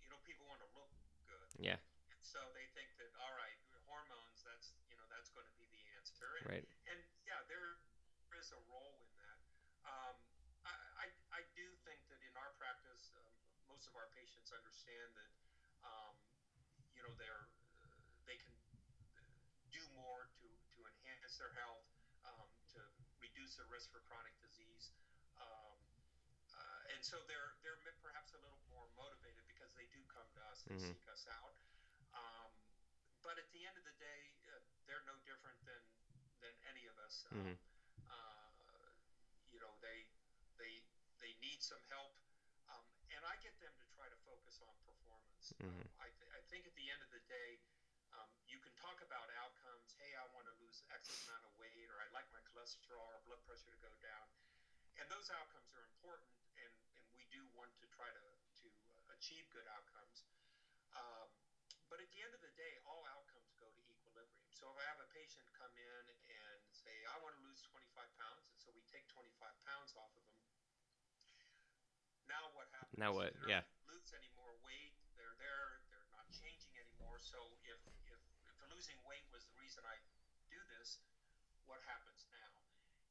you 0.00 0.08
know, 0.08 0.16
people 0.24 0.48
want 0.48 0.60
to 0.60 0.70
look 0.72 0.88
good. 1.28 1.48
Yeah. 1.60 1.80
And 2.12 2.20
so 2.24 2.40
they 2.56 2.68
think 2.72 2.92
that, 2.96 3.12
all 3.20 3.32
right, 3.36 3.56
hormones, 3.86 4.42
that's, 4.44 4.74
you 4.90 4.96
know, 4.98 5.06
that's 5.08 5.30
going 5.32 5.46
to 5.46 5.56
be 5.56 5.68
the 5.72 5.84
answer. 5.96 6.28
And, 6.42 6.44
Right. 6.48 6.66
and 6.92 7.00
yeah, 7.24 7.40
there 7.48 7.80
is 8.36 8.52
a 8.52 8.60
role 8.68 9.00
in 9.00 9.10
that. 9.20 9.38
Um, 9.86 10.16
I, 10.66 10.74
I, 11.00 11.06
I 11.40 11.42
do 11.56 11.64
think 11.86 12.02
that 12.12 12.20
in 12.20 12.34
our 12.36 12.52
practice, 12.60 13.14
um, 13.16 13.32
most 13.70 13.86
of 13.88 13.94
our 13.96 14.10
patients 14.12 14.52
understand 14.52 15.08
that, 15.16 15.30
um, 15.86 16.14
you 16.92 17.00
know, 17.00 17.12
they're, 17.16 17.46
uh, 17.80 17.96
they 18.26 18.36
can 18.36 18.52
do 19.70 19.80
more 19.94 20.28
to, 20.42 20.46
to 20.48 20.78
their 21.38 21.52
health, 21.52 21.84
um, 22.24 22.48
to 22.74 22.80
reduce 23.20 23.54
their 23.56 23.66
risk 23.68 23.90
for 23.90 24.00
chronic 24.00 24.34
disease. 24.40 24.90
Um, 25.36 25.76
uh, 26.56 26.92
and 26.94 27.04
so 27.04 27.20
they're 27.28 27.52
they're 27.62 27.78
perhaps 28.00 28.32
a 28.32 28.40
little 28.40 28.60
more 28.72 28.88
motivated 28.96 29.44
because 29.46 29.72
they 29.76 29.86
do 29.92 30.00
come 30.08 30.26
to 30.32 30.40
us 30.48 30.64
and 30.66 30.80
Mhm. 30.80 30.96
seek 30.96 31.04
us 31.08 31.26
out. 31.28 31.54
Um, 32.14 32.50
but 33.22 33.36
at 33.36 33.50
the 33.52 33.66
end 33.66 33.76
of 33.76 33.84
the 33.84 33.96
day, 34.00 34.32
uh, 34.48 34.60
they're 34.86 35.04
no 35.04 35.16
different 35.26 35.58
than 35.64 35.82
than 36.40 36.54
any 36.64 36.86
of 36.86 36.96
us. 36.98 37.26
Um, 37.28 37.36
Mhm. 37.36 37.58
uh, 38.08 38.48
you 39.50 39.58
know, 39.60 39.76
they 39.80 40.08
they 40.56 40.80
they 41.20 41.32
need 41.40 41.60
some 41.62 41.82
help, 41.88 42.16
um, 42.68 42.84
and 43.10 43.24
I 43.24 43.36
get 43.44 43.58
them 43.60 43.72
to 43.76 43.84
try 43.96 44.08
to 44.08 44.16
focus 44.24 44.60
on 44.60 44.72
performance. 44.84 45.52
Um, 45.60 45.68
Mhm. 45.68 45.88
I, 45.98 46.08
th- 46.16 46.30
I 46.32 46.40
think 46.48 46.66
at 46.66 46.74
the 46.76 46.88
end 46.90 47.00
of 47.02 47.10
the 47.10 47.20
day, 47.20 47.60
um, 48.12 48.28
you 48.46 48.58
can 48.60 48.72
talk 48.76 49.00
about 49.00 49.28
outcomes. 49.36 49.92
Hey, 49.98 50.14
I 50.14 50.24
want 50.32 50.46
to 50.46 50.54
lose 50.60 50.82
X 51.06 51.22
amount 51.22 51.46
of 51.46 51.54
weight, 51.54 51.86
or 51.86 52.02
I'd 52.02 52.10
like 52.10 52.26
my 52.34 52.42
cholesterol 52.50 53.06
or 53.14 53.22
blood 53.22 53.38
pressure 53.46 53.70
to 53.70 53.78
go 53.78 53.94
down, 54.02 54.26
and 54.98 55.06
those 55.06 55.30
outcomes 55.30 55.70
are 55.70 55.86
important, 55.86 56.34
and, 56.58 56.72
and 56.98 57.04
we 57.14 57.22
do 57.30 57.46
want 57.54 57.70
to 57.78 57.86
try 57.94 58.10
to 58.10 58.24
to 58.62 58.66
uh, 58.90 59.14
achieve 59.14 59.46
good 59.54 59.66
outcomes. 59.70 60.26
Um, 60.98 61.30
but 61.86 62.02
at 62.02 62.10
the 62.10 62.18
end 62.26 62.34
of 62.34 62.42
the 62.42 62.50
day, 62.58 62.82
all 62.82 63.06
outcomes 63.06 63.54
go 63.54 63.70
to 63.70 63.82
equilibrium. 63.86 64.50
So 64.50 64.66
if 64.74 64.76
I 64.82 64.84
have 64.90 64.98
a 64.98 65.06
patient 65.14 65.46
come 65.54 65.70
in 65.78 66.02
and 66.10 66.58
say, 66.74 66.90
I 67.14 67.22
want 67.22 67.38
to 67.38 67.42
lose 67.46 67.62
25 67.70 67.86
pounds, 68.18 68.42
and 68.50 68.58
so 68.58 68.74
we 68.74 68.82
take 68.90 69.06
25 69.14 69.30
pounds 69.62 69.94
off 69.94 70.10
of 70.18 70.24
them, 70.26 70.42
now 72.26 72.50
what 72.58 72.66
happens? 72.74 72.98
Now 72.98 73.14
what? 73.14 73.38
They're 73.38 73.62
Yeah. 73.62 73.62
lose 73.86 74.10
any 74.10 74.32
more 74.34 74.50
weight. 74.66 74.98
They're 75.14 75.38
there. 75.38 75.78
They're 75.94 76.10
not 76.10 76.26
changing 76.34 76.74
anymore. 76.74 77.22
So 77.22 77.38
if, 77.62 77.78
if, 78.10 78.18
if 78.50 78.56
losing 78.66 78.98
weight 79.06 79.22
was 79.30 79.46
the 79.46 79.54
reason 79.54 79.86
I 79.86 80.02
this, 80.86 81.02
what 81.66 81.82
happens 81.82 82.22
now? 82.30 82.54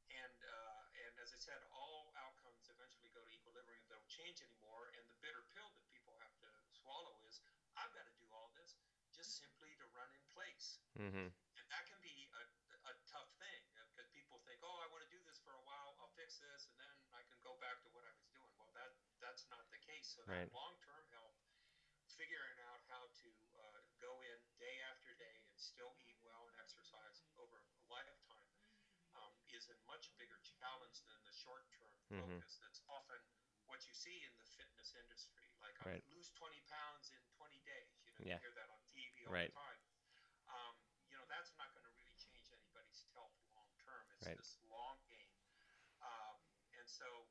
And 0.08 0.40
uh, 0.48 1.04
and 1.04 1.12
as 1.20 1.36
I 1.36 1.40
said, 1.44 1.60
all 1.76 2.16
outcomes 2.16 2.72
eventually 2.72 3.12
go 3.12 3.20
to 3.20 3.32
equilibrium. 3.36 3.84
They 3.84 4.00
don't 4.00 4.08
change 4.08 4.40
anymore. 4.40 4.96
And 4.96 5.04
the 5.12 5.20
bitter 5.20 5.44
pill 5.52 5.68
that 5.76 5.84
people 5.92 6.16
have 6.24 6.32
to 6.40 6.48
swallow 6.72 7.20
is, 7.28 7.44
I've 7.76 7.92
got 7.92 8.08
to 8.08 8.16
do 8.16 8.32
all 8.32 8.56
this 8.56 8.80
just 9.12 9.36
simply 9.44 9.76
to 9.84 9.86
run 9.92 10.08
in 10.16 10.24
place. 10.32 10.80
Mm-hmm. 10.96 11.28
And 11.36 11.66
that 11.68 11.84
can 11.84 12.00
be 12.00 12.32
a, 12.32 12.44
a 12.88 12.94
tough 13.12 13.28
thing 13.44 13.60
because 13.92 14.08
people 14.16 14.40
think, 14.48 14.64
oh, 14.64 14.80
I 14.80 14.88
want 14.88 15.04
to 15.04 15.12
do 15.12 15.20
this 15.28 15.44
for 15.44 15.52
a 15.52 15.64
while. 15.68 16.00
I'll 16.00 16.16
fix 16.16 16.40
this, 16.40 16.72
and 16.72 16.80
then 16.80 16.96
I 17.12 17.28
can 17.28 17.36
go 17.44 17.60
back 17.60 17.84
to 17.84 17.92
what 17.92 18.08
I 18.08 18.12
was 18.16 18.28
doing. 18.32 18.52
Well, 18.56 18.72
that 18.80 18.96
that's 19.20 19.44
not 19.52 19.68
the 19.68 19.84
case. 19.84 20.16
So 20.16 20.24
Right. 20.24 20.48
that 20.48 20.56
long-term 20.56 21.04
health, 21.12 21.36
figuring 22.16 22.56
out 22.72 22.80
how 22.88 23.04
to 23.04 23.30
uh, 23.60 23.84
go 24.00 24.16
in 24.24 24.40
day 24.56 24.80
after 24.88 25.12
day 25.20 25.36
and 25.44 25.60
still 25.60 25.92
eat 26.08 26.16
well 26.24 26.48
and 26.48 26.56
exercise 26.64 27.24
over 27.36 27.60
a 27.60 27.68
lifetime 27.92 28.52
um, 29.20 29.32
is 29.66 29.74
a 29.74 29.78
much 29.90 30.14
bigger 30.22 30.38
challenge 30.62 31.02
than 31.10 31.18
the 31.26 31.34
short-term 31.34 31.98
Mhm. 32.14 32.38
focus. 32.38 32.62
That's 32.62 32.82
often 32.86 33.18
what 33.66 33.82
you 33.90 33.94
see 33.98 34.22
in 34.22 34.38
the 34.38 34.46
fitness 34.46 34.94
industry. 34.94 35.50
Like, 35.60 35.74
Right. 35.82 36.06
I 36.06 36.14
lose 36.14 36.30
20 36.38 36.62
pounds 36.70 37.10
in 37.10 37.26
20 37.34 37.58
days. 37.66 37.98
You 38.06 38.14
know, 38.14 38.20
Yeah. 38.22 38.36
you 38.36 38.42
hear 38.42 38.54
that 38.54 38.70
on 38.70 38.84
TV 38.86 39.26
all 39.26 39.34
Right. 39.34 39.50
the 39.50 39.58
time. 39.58 39.82
Um, 40.46 40.78
you 41.10 41.18
know, 41.18 41.26
that's 41.26 41.56
not 41.58 41.74
going 41.74 41.84
to 41.84 41.90
really 41.98 42.14
change 42.14 42.52
anybody's 42.52 43.02
health 43.14 43.34
long 43.50 43.74
term. 43.82 44.06
It's 44.12 44.28
Right. 44.28 44.38
this 44.38 44.62
long 44.70 45.02
game. 45.08 45.34
Um, 46.02 46.38
and 46.74 46.88
so 46.88 47.28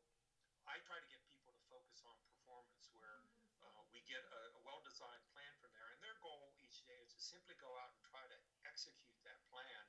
I 0.67 0.81
try 0.81 0.99
to 0.99 1.07
get 1.07 1.23
people 1.31 1.53
to 1.53 1.63
focus 1.71 2.03
on 2.03 2.19
performance 2.27 2.91
where 2.91 3.23
uh, 3.63 3.83
we 3.93 4.01
get 4.03 4.25
a, 4.25 4.51
a 4.55 4.59
well 4.59 4.81
designed 4.83 5.23
plan 5.31 5.55
from 5.61 5.73
there. 5.73 5.89
And 5.91 6.03
their 6.03 6.19
goal 6.19 6.53
each 6.59 6.83
day 6.85 6.99
is 6.99 7.15
to 7.15 7.21
simply 7.21 7.55
go 7.55 7.79
out 7.79 7.95
and 7.95 8.03
try 8.03 8.27
to 8.27 8.39
execute 8.65 9.23
that 9.23 9.47
plan 9.47 9.87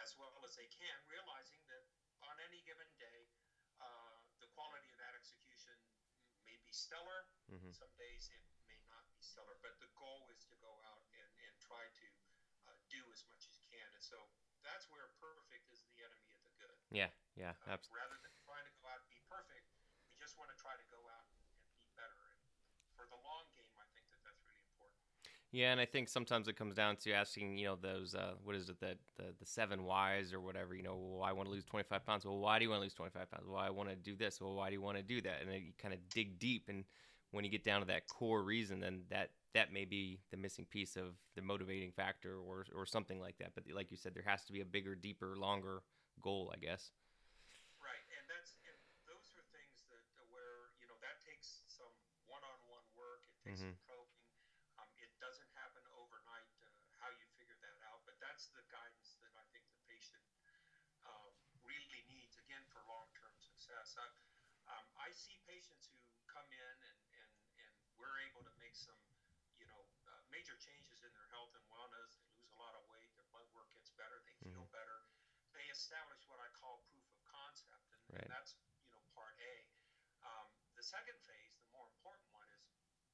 as 0.00 0.16
well 0.16 0.32
as 0.44 0.56
they 0.56 0.68
can, 0.72 0.96
realizing 1.08 1.60
that 1.68 1.84
on 2.24 2.36
any 2.48 2.60
given 2.64 2.88
day, 2.96 3.28
uh, 3.80 4.16
the 4.40 4.48
quality 4.56 4.88
of 4.92 4.98
that 5.00 5.14
execution 5.16 5.76
may 6.44 6.56
be 6.64 6.72
stellar. 6.72 7.28
Mhm. 7.52 7.72
Some 7.76 7.92
days 7.96 8.28
it 8.32 8.44
may 8.68 8.80
not 8.88 9.04
be 9.12 9.20
stellar, 9.20 9.56
but 9.60 9.76
the 9.80 9.88
goal 9.96 10.28
is 10.32 10.44
to 10.48 10.56
go 10.60 10.72
out 10.88 11.04
and, 11.12 11.28
and 11.48 11.54
try 11.60 11.84
to 11.88 12.08
uh, 12.68 12.76
do 12.88 13.00
as 13.12 13.24
much 13.28 13.44
as 13.48 13.56
you 13.60 13.66
can. 13.68 13.88
And 13.92 14.04
so 14.04 14.16
that's 14.62 14.88
where 14.90 15.08
perfect 15.20 15.68
is 15.72 15.82
the 15.84 16.04
enemy 16.04 16.32
of 16.32 16.40
the 16.44 16.52
good. 16.60 16.76
Yeah. 16.90 17.10
Yeah. 17.36 17.56
Uh, 17.64 17.76
Absolutely. 17.76 18.00
rather 18.00 18.18
than 18.20 18.34
trying 18.44 18.64
to 18.64 18.72
go 18.80 18.88
out 18.88 19.00
and 19.00 19.08
be 19.08 19.20
perfect, 19.28 19.64
we 20.08 20.16
just 20.20 20.36
want 20.36 20.50
to 20.52 20.56
try 20.60 20.76
to 20.76 20.86
go 20.92 21.00
out 21.08 21.24
and 21.32 21.40
be 21.80 21.88
better. 21.96 22.20
And 22.28 22.40
for 22.96 23.06
the 23.08 23.16
long 23.16 23.48
game, 23.56 23.72
I 23.80 23.86
think 23.96 24.08
that 24.12 24.20
that's 24.24 24.40
really 24.44 24.60
important. 24.64 25.00
Yeah, 25.52 25.72
and 25.72 25.80
I 25.80 25.84
think 25.84 26.08
sometimes 26.08 26.46
it 26.46 26.54
comes 26.56 26.76
down 26.76 26.96
to 26.98 27.12
asking, 27.12 27.58
you 27.58 27.66
know, 27.66 27.76
those 27.76 28.14
uh, 28.14 28.34
what 28.44 28.54
is 28.54 28.68
it 28.68 28.78
that 28.80 28.98
the 29.16 29.24
the 29.40 29.44
seven 29.44 29.82
whys 29.84 30.32
or 30.32 30.40
whatever. 30.40 30.74
You 30.76 30.84
know, 30.84 30.96
well, 30.96 31.22
I 31.24 31.32
want 31.32 31.48
to 31.48 31.52
lose 31.52 31.64
25 31.64 32.06
pounds. 32.06 32.24
Well, 32.24 32.38
why 32.38 32.58
do 32.58 32.64
you 32.64 32.70
want 32.70 32.80
to 32.80 32.84
lose 32.84 32.94
25 32.94 33.30
pounds? 33.30 33.46
Well, 33.48 33.58
I 33.58 33.70
want 33.70 33.88
to 33.88 33.96
do 33.96 34.14
this. 34.14 34.40
Well, 34.40 34.54
why 34.54 34.68
do 34.68 34.74
you 34.74 34.80
want 34.82 34.96
to 34.98 35.02
do 35.02 35.20
that? 35.22 35.38
And 35.42 35.50
then 35.50 35.56
you 35.62 35.72
kind 35.76 35.92
of 35.92 36.00
dig 36.08 36.38
deep, 36.38 36.68
and 36.68 36.84
when 37.32 37.44
you 37.44 37.50
get 37.50 37.64
down 37.64 37.80
to 37.80 37.86
that 37.88 38.06
core 38.06 38.42
reason, 38.44 38.78
then 38.78 39.02
that 39.10 39.30
that 39.54 39.72
may 39.72 39.84
be 39.84 40.20
the 40.30 40.36
missing 40.36 40.66
piece 40.70 40.94
of 40.96 41.14
the 41.34 41.42
motivating 41.42 41.90
factor, 41.90 42.36
or 42.38 42.64
or 42.76 42.86
something 42.86 43.20
like 43.20 43.38
that. 43.38 43.50
But 43.56 43.64
like 43.74 43.90
you 43.90 43.96
said, 43.96 44.14
there 44.14 44.24
has 44.26 44.44
to 44.44 44.52
be 44.52 44.60
a 44.60 44.64
bigger, 44.64 44.94
deeper, 44.94 45.34
longer 45.36 45.82
goal, 46.22 46.52
I 46.54 46.58
guess. 46.64 46.92
Right, 47.82 48.04
and 48.14 48.24
that's 48.30 48.54
and 48.68 48.78
those 49.08 49.26
are 49.34 49.44
things 49.50 49.82
that 49.90 50.02
where 50.30 50.70
you 50.78 50.86
know 50.86 50.98
that 51.02 51.18
takes 51.24 51.64
some 51.66 51.90
one-on-one 52.30 52.86
work. 52.94 53.26
It 53.26 53.50
takes 53.50 53.60
Mhm. 53.60 53.74
some 53.74 53.86
probing. 53.88 54.22
Um, 54.78 54.88
it 55.02 55.10
doesn't 55.18 55.50
happen 55.58 55.82
overnight. 55.98 56.48
Uh, 56.62 56.68
how 57.02 57.10
you 57.18 57.26
figure 57.36 57.58
that 57.60 57.78
out, 57.90 58.04
but 58.06 58.16
that's 58.20 58.48
the 58.54 58.62
guidance 58.70 59.16
that 59.20 59.32
I 59.36 59.44
think 59.52 59.66
the 59.72 59.80
patient 59.88 60.22
um, 61.06 61.32
really 61.64 62.02
needs 62.08 62.36
again 62.38 62.62
for 62.70 62.80
long-term 62.86 63.34
success. 63.40 63.96
I, 63.98 64.06
um, 64.72 64.86
I 65.00 65.10
see 65.12 65.36
patients 65.48 65.88
who 65.90 65.98
come 66.30 66.46
in 66.52 66.76
and, 66.86 66.98
and, 67.18 67.30
and 67.66 67.72
we're 67.98 68.18
able 68.30 68.44
to 68.46 68.54
make 68.70 68.78
some, 68.78 69.02
you 69.58 69.66
know, 69.66 69.82
uh, 70.06 70.22
major 70.30 70.54
changes 70.62 71.02
in 71.02 71.10
their 71.10 71.26
health 71.34 71.50
and 71.58 71.64
wellness. 71.74 72.14
They 72.22 72.30
lose 72.38 72.46
a 72.54 72.58
lot 72.62 72.78
of 72.78 72.86
weight. 72.86 73.10
Their 73.18 73.26
blood 73.34 73.50
work 73.50 73.66
gets 73.74 73.90
better. 73.98 74.22
They 74.22 74.38
feel 74.46 74.62
Mhm. 74.62 74.70
better. 74.70 75.02
They 75.50 75.66
establish 75.74 76.22
what 76.30 76.38
I 76.38 76.46
call 76.54 76.78
proof 76.86 77.02
of 77.10 77.18
concept, 77.26 77.90
and, 77.90 77.98
Right. 78.14 78.22
and 78.22 78.30
that's 78.30 78.54
you 78.86 78.90
know 78.94 79.02
part 79.10 79.34
A. 79.42 79.66
Um, 80.22 80.46
the 80.78 80.84
second 80.86 81.18
phase, 81.26 81.58
the 81.58 81.66
more 81.74 81.86
important 81.90 82.30
one, 82.30 82.46
is 82.54 82.62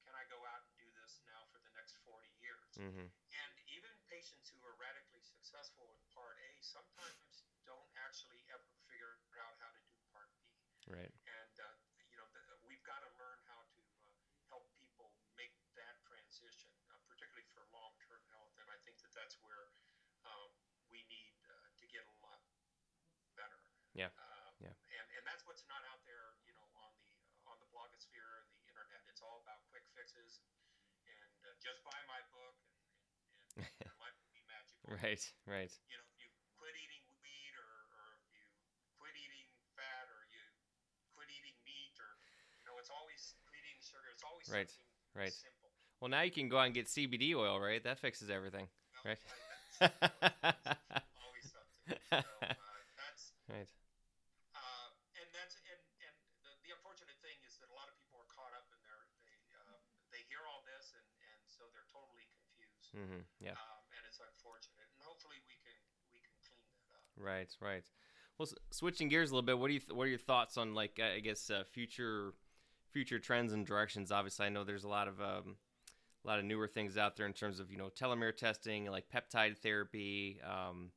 can 0.05 0.13
I 0.13 0.25
go 0.25 0.45
out 0.45 0.61
and 0.61 0.77
do 0.77 0.91
this 0.91 1.19
now 1.25 1.45
for 1.49 1.57
the 1.57 1.71
next 1.71 1.97
40 2.05 2.29
years? 2.37 2.77
Mm-hmm. 2.77 3.07
And 3.09 3.51
even 3.65 3.97
patients 4.05 4.49
who 4.49 4.63
are 4.63 4.75
radically 4.75 5.23
successful 5.23 5.89
in 5.97 6.05
Part 6.13 6.37
A 6.37 6.61
sometimes 6.61 7.43
don't 7.65 7.89
actually 8.05 8.45
ever 8.53 8.69
figure 8.85 9.17
out 9.41 9.57
how 9.57 9.71
to 9.71 9.79
do 9.89 9.97
Part 10.13 10.29
B. 10.37 10.45
Right. 10.85 11.11
And 11.25 11.59
uh, 11.59 11.73
you 12.11 12.17
know, 12.17 12.27
the, 12.29 12.55
we've 12.69 12.83
got 12.83 13.01
to 13.01 13.09
learn 13.17 13.41
how 13.49 13.63
to 13.65 13.81
uh, 14.05 14.13
help 14.49 14.71
people 14.77 15.11
make 15.35 15.53
that 15.75 15.99
transition, 16.03 16.71
uh, 16.89 16.97
particularly 17.07 17.45
for 17.53 17.65
long-term 17.71 18.23
health. 18.31 18.55
And 18.59 18.69
I 18.71 18.77
think 18.83 18.97
that 19.01 19.13
that's 19.13 19.37
where 19.41 19.71
um, 20.23 20.51
we 20.89 21.03
need 21.03 21.35
uh, 21.45 21.69
to 21.77 21.85
get 21.87 22.05
a 22.07 22.15
lot 22.23 22.41
better. 23.35 23.59
Yeah. 23.93 24.09
Uh, 24.17 24.51
Yeah. 24.59 24.73
And 24.97 25.05
and 25.19 25.23
that's 25.27 25.45
what's 25.45 25.65
not 25.67 25.83
out 25.85 26.01
there, 26.05 26.33
you 26.47 26.53
know, 26.53 26.65
on 26.81 26.91
the 26.97 27.13
on 27.45 27.59
the 27.59 27.67
blogosphere 27.67 28.41
and 28.41 28.49
the 28.57 28.67
internet. 28.67 29.03
It's 29.07 29.21
all 29.21 29.43
fixes 30.07 30.39
and 31.03 31.31
uh, 31.43 31.51
just 31.59 31.83
buy 31.83 31.99
my 32.07 32.23
book 32.31 32.55
and, 32.63 33.67
and, 33.67 33.91
and 33.91 33.91
life 33.99 34.15
will 34.23 34.31
be 34.31 34.43
magical. 34.47 34.79
Right. 35.03 35.19
Right. 35.43 35.71
You 35.91 35.99
know, 35.99 36.07
if 36.07 36.15
you 36.23 36.31
quit 36.55 36.75
eating 36.79 37.03
weed 37.19 37.53
or, 37.59 37.67
or 37.91 38.07
you 38.31 38.39
quit 38.95 39.15
eating 39.19 39.51
fat 39.75 40.07
or 40.07 40.23
you 40.31 40.43
quit 41.11 41.27
eating 41.27 41.59
meat 41.67 41.95
or 41.99 42.15
you 42.55 42.63
know, 42.63 42.79
it's 42.79 42.87
always 42.87 43.35
quit 43.43 43.59
eating 43.59 43.75
sugar. 43.83 44.07
It's 44.15 44.23
always 44.23 44.47
Right, 44.47 44.71
something 44.71 45.27
right. 45.27 45.35
simple. 45.35 45.75
Well, 45.99 46.07
now 46.07 46.23
you 46.23 46.31
can 46.31 46.47
go 46.47 46.55
out 46.55 46.71
and 46.71 46.75
get 46.77 46.87
CBD 46.87 47.35
oil, 47.35 47.59
right? 47.59 47.83
That 47.83 47.99
fixes 47.99 48.31
everything. 48.31 48.71
Well, 49.03 49.11
Right. 49.11 49.19
something. 49.83 51.43
So, 51.43 51.59
uh, 52.15 52.23
that's 52.95 53.35
right. 53.51 53.67
Uh, 54.55 54.87
and 55.19 55.27
that's 55.35 55.55
and 55.67 55.81
and 56.03 56.15
the, 56.43 56.51
the 56.67 56.71
unfortunate 56.75 57.17
thing 57.23 57.37
is 57.47 57.57
that 57.61 57.69
a 57.71 57.75
lot 57.77 57.87
of 57.87 57.95
people 57.99 58.19
are 58.21 58.31
caught 58.31 58.53
up 58.55 58.67
in 58.73 58.79
their 58.83 58.99
they 59.25 59.37
uh, 59.55 59.77
they 60.11 60.21
hear 60.27 60.43
all 60.49 60.61
this 60.67 60.91
and 60.97 61.05
and 61.31 61.39
so 61.47 61.63
they're 61.73 61.87
totally 61.91 62.27
confused. 62.35 62.86
Mm-hmm. 62.97 63.21
Yeah. 63.39 63.51
Um, 63.51 63.83
and 63.93 64.03
it's 64.07 64.19
unfortunate. 64.19 64.87
And 64.97 65.01
hopefully 65.05 65.37
we 65.45 65.55
can 65.61 65.77
we 66.13 66.19
can 66.19 66.33
clean 66.41 66.65
that 66.73 66.89
up. 66.97 67.05
Right, 67.15 67.51
right. 67.61 67.83
Well, 68.37 68.47
s- 68.47 68.55
switching 68.71 69.09
gears 69.09 69.31
a 69.31 69.33
little 69.33 69.45
bit, 69.45 69.57
what 69.59 69.67
do 69.67 69.73
you 69.73 69.79
th- 69.79 69.91
what 69.93 70.05
are 70.05 70.13
your 70.13 70.17
thoughts 70.19 70.57
on 70.57 70.73
like 70.73 70.99
I 70.99 71.19
guess 71.19 71.49
uh, 71.49 71.63
future 71.69 72.33
future 72.91 73.19
trends 73.19 73.53
and 73.53 73.65
directions? 73.65 74.11
Obviously, 74.11 74.45
I 74.45 74.49
know 74.49 74.63
there's 74.63 74.83
a 74.85 74.89
lot 74.89 75.07
of 75.07 75.19
um, 75.21 75.57
a 76.23 76.27
lot 76.27 76.39
of 76.39 76.45
newer 76.45 76.67
things 76.67 76.97
out 76.97 77.15
there 77.17 77.25
in 77.27 77.33
terms 77.33 77.59
of 77.59 77.71
you 77.71 77.77
know 77.77 77.89
telomere 77.89 78.35
testing, 78.35 78.85
like 78.89 79.05
peptide 79.09 79.57
therapy, 79.57 80.39
um, 80.43 80.91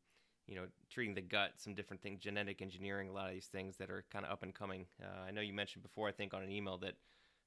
you 0.46 0.56
know 0.56 0.66
treating 0.90 1.14
the 1.14 1.22
gut, 1.22 1.52
some 1.56 1.74
different 1.74 2.02
things, 2.02 2.20
genetic 2.20 2.62
engineering, 2.62 3.08
a 3.08 3.12
lot 3.12 3.28
of 3.28 3.34
these 3.34 3.46
things 3.46 3.76
that 3.78 3.90
are 3.90 4.04
kind 4.10 4.24
of 4.24 4.32
up 4.32 4.42
and 4.42 4.54
coming. 4.54 4.86
Uh, 5.02 5.26
I 5.28 5.30
know 5.30 5.40
you 5.40 5.54
mentioned 5.54 5.82
before, 5.82 6.08
I 6.08 6.12
think 6.12 6.34
on 6.34 6.42
an 6.42 6.50
email 6.50 6.78
that 6.78 6.94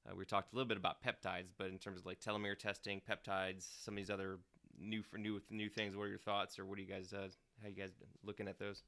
uh, 0.08 0.14
we 0.14 0.24
talked 0.24 0.52
a 0.52 0.56
little 0.56 0.68
bit 0.68 0.76
about 0.76 1.02
peptides, 1.02 1.52
but 1.56 1.68
in 1.68 1.78
terms 1.78 2.00
of 2.00 2.06
like 2.06 2.20
telomere 2.20 2.58
testing, 2.58 3.00
peptides, 3.08 3.64
some 3.82 3.94
of 3.94 3.96
these 3.96 4.10
other 4.10 4.38
new 4.78 5.02
for 5.02 5.18
new 5.18 5.40
new 5.50 5.68
things. 5.68 5.96
What 5.96 6.04
are 6.04 6.08
your 6.08 6.18
thoughts, 6.18 6.58
or 6.58 6.64
what 6.66 6.76
do 6.76 6.82
you 6.82 6.88
guys 6.88 7.12
uh, 7.12 7.28
how 7.62 7.68
you 7.68 7.74
guys 7.76 7.92
looking 8.24 8.48
at 8.48 8.58
those? 8.58 8.82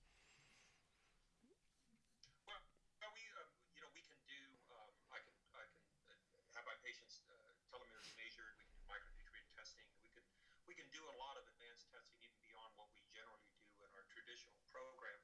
Well, 2.46 2.58
well, 3.02 3.12
we 3.14 3.22
um, 3.38 3.48
you 3.76 3.80
know 3.84 3.90
we 3.94 4.02
can 4.02 4.18
do 4.26 4.40
um, 4.72 4.90
I 5.12 5.18
can 5.22 5.34
I 5.54 5.64
can 5.70 5.82
uh, 6.10 6.56
have 6.56 6.64
my 6.66 6.76
patients 6.82 7.20
uh, 7.28 7.34
telomeres 7.70 8.08
measured. 8.16 8.56
We 8.58 8.64
can 8.66 8.74
do 8.76 8.84
micronutrient 8.88 9.48
testing. 9.54 9.86
We 10.02 10.10
can 10.10 10.24
we 10.66 10.74
can 10.74 10.88
do 10.90 11.02
a 11.06 11.14
lot 11.20 11.36
of 11.36 11.44
advanced 11.46 11.86
testing 11.92 12.16
even 12.24 12.38
beyond 12.44 12.72
what 12.80 12.88
we 12.92 13.00
generally 13.12 13.46
do 13.52 13.84
in 13.84 13.90
our 13.94 14.04
traditional 14.10 14.56
program. 14.72 15.20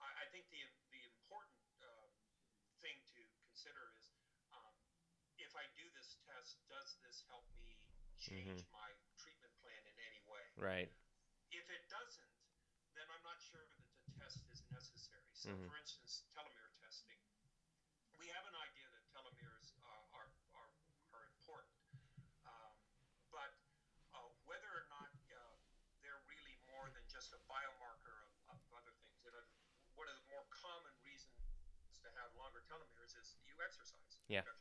I, 0.00 0.08
I 0.22 0.26
think 0.32 0.46
the 0.52 0.62
the 0.92 1.02
important 1.10 1.64
um, 1.84 2.08
thing 2.84 2.96
to 3.16 3.20
consider 3.48 3.92
is 3.98 4.08
um, 4.52 4.72
if 5.40 5.52
I 5.56 5.64
do 5.76 5.84
this 6.06 6.22
test, 6.22 6.54
does 6.70 6.90
this 7.02 7.18
help 7.26 7.42
me 7.58 7.74
change 8.14 8.62
my 8.70 8.90
treatment 9.18 9.50
plan 9.58 9.82
in 9.90 9.96
any 10.06 10.22
way? 10.30 10.46
Right. 10.54 10.86
If 11.50 11.66
it 11.66 11.82
doesn't, 11.90 12.30
then 12.94 13.10
I'm 13.10 13.24
not 13.26 13.42
sure 13.42 13.66
that 13.66 13.82
the 14.06 14.14
test 14.14 14.38
is 14.46 14.62
necessary. 14.70 15.34
So, 15.34 15.50
Mhm. 15.50 15.66
for 15.66 15.76
instance, 15.82 16.22
telomere 16.30 16.70
testing. 16.78 17.18
We 18.22 18.30
have 18.30 18.46
an 18.46 18.54
idea 18.54 18.86
that 18.94 19.02
telomeres 19.10 19.74
uh, 19.82 20.14
are, 20.14 20.30
are, 20.54 20.70
are 21.12 21.24
important, 21.26 21.74
um, 22.46 22.78
but 23.34 23.50
uh, 24.14 24.30
whether 24.46 24.70
or 24.78 24.86
not 24.86 25.10
uh, 25.34 25.58
they're 26.02 26.22
really 26.30 26.54
more 26.70 26.88
than 26.94 27.02
just 27.10 27.34
a 27.34 27.38
biomarker 27.50 28.22
of, 28.22 28.30
of 28.54 28.58
other 28.78 28.94
things. 29.02 29.18
You 29.26 29.32
know, 29.34 29.42
one 29.98 30.06
of 30.06 30.14
the 30.14 30.26
more 30.30 30.46
common 30.54 30.94
reasons 31.02 31.34
to 32.02 32.08
have 32.22 32.30
longer 32.38 32.62
telomeres 32.70 33.18
is 33.18 33.34
you 33.44 33.60
exercise. 33.60 34.18
Yeah. 34.28 34.38
You've 34.38 34.46
exercised 34.46 34.46
all 34.46 34.46
your 34.46 34.54
life. 34.54 34.55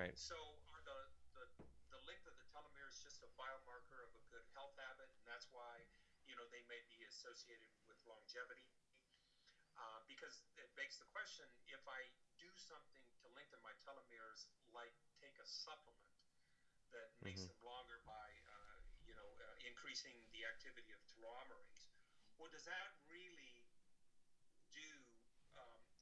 Right. 0.00 0.16
So 0.16 0.56
are 0.72 0.80
the, 0.80 0.98
the 1.36 1.44
the 1.92 2.00
length 2.08 2.24
of 2.24 2.32
the 2.40 2.46
telomeres 2.48 2.96
just 3.04 3.20
a 3.20 3.28
biomarker 3.36 4.00
of 4.00 4.10
a 4.16 4.22
good 4.32 4.46
health 4.56 4.72
habit, 4.80 5.12
and 5.12 5.24
that's 5.28 5.44
why 5.52 5.84
you 6.24 6.32
know 6.40 6.48
they 6.48 6.64
may 6.72 6.80
be 6.88 7.04
associated 7.04 7.68
with 7.84 8.00
longevity. 8.08 8.64
Uh, 9.76 10.00
because 10.08 10.40
it 10.56 10.72
begs 10.72 10.96
the 10.96 11.08
question: 11.12 11.44
if 11.68 11.84
I 11.84 12.08
do 12.40 12.48
something 12.56 13.04
to 13.20 13.28
lengthen 13.36 13.60
my 13.60 13.76
telomeres, 13.84 14.48
like 14.72 14.96
take 15.20 15.36
a 15.36 15.44
supplement 15.44 16.16
that 16.96 17.12
makes 17.20 17.44
Mhm. 17.44 17.52
them 17.52 17.60
longer 17.60 18.00
by 18.08 18.28
uh, 18.48 18.80
you 19.04 19.12
know 19.12 19.36
uh, 19.36 19.68
increasing 19.68 20.16
the 20.32 20.48
activity 20.48 20.96
of 20.96 21.00
telomerase, 21.12 21.92
well, 22.40 22.48
does 22.48 22.64
that 22.64 22.96
really 23.04 23.49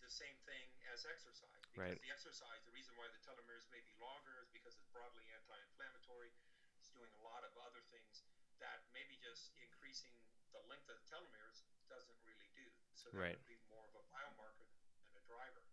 the 0.08 0.16
same 0.16 0.40
thing 0.48 0.72
as 0.88 1.04
exercise? 1.04 1.60
Because 1.68 1.92
Right. 1.92 2.00
the 2.00 2.08
exercise, 2.08 2.64
the 2.64 2.72
reason 2.72 2.96
why 2.96 3.12
the 3.12 3.20
telomeres 3.20 3.68
may 3.68 3.84
be 3.84 3.92
longer 4.00 4.40
is 4.40 4.48
because 4.48 4.72
it's 4.80 4.88
broadly 4.88 5.28
anti-inflammatory. 5.36 6.32
It's 6.80 6.88
doing 6.96 7.12
a 7.12 7.20
lot 7.20 7.44
of 7.44 7.52
other 7.60 7.84
things 7.92 8.24
that 8.56 8.88
maybe 8.96 9.20
just 9.20 9.52
increasing 9.60 10.16
the 10.56 10.64
length 10.64 10.88
of 10.88 10.96
the 10.96 11.04
telomeres 11.04 11.60
doesn't 11.92 12.16
really 12.24 12.48
do. 12.56 12.64
So 12.96 13.12
that 13.12 13.20
Right. 13.20 13.36
would 13.36 13.44
be 13.52 13.60
more 13.68 13.84
of 13.84 13.92
a 14.00 14.04
biomarker 14.08 14.64
than 15.04 15.12
a 15.12 15.20
driver. 15.28 15.68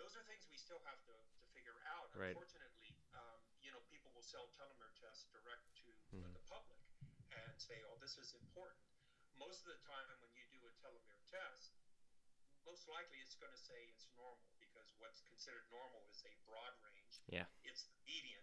Those 0.00 0.16
are 0.16 0.24
things 0.24 0.48
we 0.48 0.56
still 0.56 0.80
have 0.88 1.00
to, 1.04 1.12
to 1.12 1.44
figure 1.52 1.76
out. 1.84 2.08
Right. 2.16 2.32
Unfortunately, 2.32 2.96
um, 3.12 3.40
you 3.60 3.68
know, 3.68 3.80
people 3.92 4.12
will 4.16 4.24
sell 4.24 4.48
telomere 4.56 4.96
tests 4.96 5.28
direct 5.28 5.76
to 5.84 5.92
Mhm. 6.12 6.32
the 6.32 6.40
public 6.48 6.80
and 7.32 7.60
say, 7.60 7.82
"Oh, 7.84 7.96
this 7.96 8.16
is 8.16 8.32
important." 8.32 8.84
Most 9.36 9.60
of 9.64 9.72
the 9.72 9.80
time, 9.84 10.08
when 10.20 10.32
you 10.32 10.44
do 10.48 10.66
a 10.66 10.72
telomere 10.72 11.20
test, 11.28 11.75
most 12.66 12.90
likely 12.90 13.22
it's 13.22 13.38
going 13.38 13.54
to 13.54 13.62
say 13.62 13.78
it's 13.94 14.10
normal 14.18 14.50
because 14.58 14.90
what's 14.98 15.22
considered 15.22 15.64
normal 15.70 16.02
is 16.10 16.20
a 16.26 16.34
broad 16.42 16.74
range. 16.82 17.22
Yeah. 17.30 17.46
It's 17.62 17.86
the 17.86 17.96
median. 18.02 18.42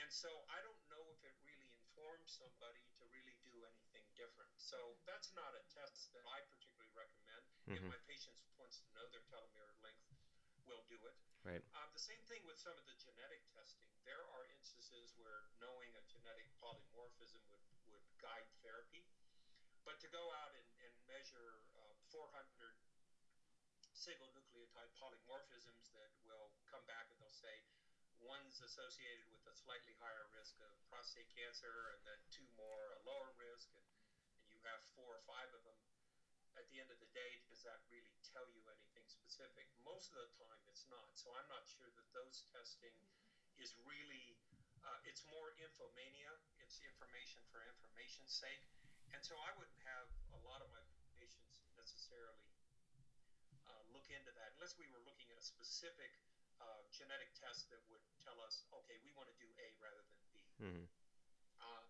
And 0.00 0.08
so 0.08 0.32
I 0.48 0.64
don't 0.64 0.80
know 0.88 1.04
if 1.12 1.20
it 1.20 1.36
really 1.44 1.68
informs 1.68 2.32
somebody 2.32 2.80
to 2.96 3.04
really 3.12 3.36
do 3.44 3.52
anything 3.68 4.08
different. 4.16 4.56
So 4.56 4.96
that's 5.04 5.28
not 5.36 5.52
a 5.52 5.62
test 5.68 6.08
that 6.16 6.24
I 6.24 6.40
particularly 6.48 6.88
recommend. 6.96 7.44
If 7.68 7.78
Mhm. 7.84 7.92
my 7.92 8.00
patients 8.08 8.40
wants 8.56 8.80
to 8.80 8.88
know 8.96 9.04
their 9.12 9.22
telomere 9.28 9.68
length, 9.84 10.08
we'll 10.64 10.82
do 10.88 10.96
it. 11.04 11.14
Right. 11.44 11.62
Um, 11.74 11.92
the 11.92 12.00
same 12.00 12.22
thing 12.24 12.40
with 12.46 12.56
some 12.56 12.78
of 12.78 12.86
the 12.86 12.94
genetic 12.94 13.44
testing. 13.52 13.90
There 14.04 14.24
are 14.32 14.46
instances 14.46 15.12
where 15.18 15.50
knowing 15.60 15.92
a 15.94 16.02
genetic 16.08 16.48
polymorphism 16.56 17.42
would, 17.50 17.60
would 17.84 18.04
guide 18.18 18.48
therapy. 18.62 19.04
But 19.84 19.98
to 20.00 20.08
go 20.08 20.30
out 20.32 20.54
and, 20.54 20.68
and 20.86 20.92
measure 21.06 21.66
uh, 21.74 21.94
400 22.14 22.78
single 24.02 24.34
nucleotide 24.34 24.90
polymorphisms 24.98 25.94
that 25.94 26.10
will 26.26 26.50
come 26.66 26.82
back 26.90 27.06
and 27.14 27.22
they'll 27.22 27.38
say, 27.38 27.54
one's 28.18 28.58
associated 28.58 29.30
with 29.30 29.46
a 29.46 29.54
slightly 29.54 29.94
higher 30.02 30.26
risk 30.34 30.58
of 30.58 30.74
prostate 30.90 31.30
cancer, 31.30 31.94
and 31.94 32.02
then 32.02 32.18
two 32.34 32.50
more 32.58 32.98
a 32.98 33.00
lower 33.06 33.30
risk, 33.38 33.70
and, 33.78 33.86
and 34.42 34.50
you 34.50 34.58
have 34.66 34.82
four 34.98 35.06
or 35.06 35.22
five 35.22 35.46
of 35.54 35.62
them. 35.62 35.78
At 36.58 36.66
the 36.74 36.82
end 36.82 36.90
of 36.90 36.98
the 36.98 37.06
day, 37.14 37.46
does 37.46 37.62
that 37.62 37.78
really 37.94 38.18
tell 38.26 38.42
you 38.50 38.66
anything 38.74 39.06
specific? 39.06 39.70
Most 39.86 40.10
of 40.10 40.18
the 40.18 40.34
time, 40.34 40.60
it's 40.66 40.82
not. 40.90 41.06
So 41.14 41.30
I'm 41.38 41.46
not 41.46 41.62
sure 41.70 41.86
that 41.86 42.06
those 42.10 42.42
testing 42.50 42.98
is 43.62 43.70
really. 43.86 44.34
Uh, 44.82 44.98
it's 45.06 45.22
more 45.30 45.54
infomania. 45.62 46.42
It's 46.58 46.82
information 46.82 47.38
for 47.54 47.62
information's 47.70 48.34
sake, 48.34 48.66
and 49.14 49.22
so 49.22 49.38
I 49.38 49.54
wouldn't 49.54 49.78
have 49.86 50.10
a 50.34 50.42
lot 50.42 50.58
of 50.58 50.66
my 50.74 50.82
patients 51.14 51.62
necessarily 51.78 52.50
uh, 53.68 53.82
look 53.94 54.06
into 54.10 54.32
that 54.34 54.54
unless 54.58 54.74
we 54.78 54.88
were 54.90 55.02
looking 55.06 55.30
at 55.30 55.38
a 55.38 55.44
specific 55.44 56.10
uh, 56.62 56.82
genetic 56.94 57.30
test 57.34 57.70
that 57.70 57.82
would 57.90 58.02
tell 58.22 58.38
us, 58.42 58.66
okay, 58.70 58.98
we 59.02 59.10
want 59.14 59.26
to 59.30 59.36
do 59.38 59.50
A 59.58 59.68
rather 59.82 60.02
than 60.06 60.20
B. 60.30 60.34
Mm-hmm. 60.62 60.86
Uh, 61.58 61.82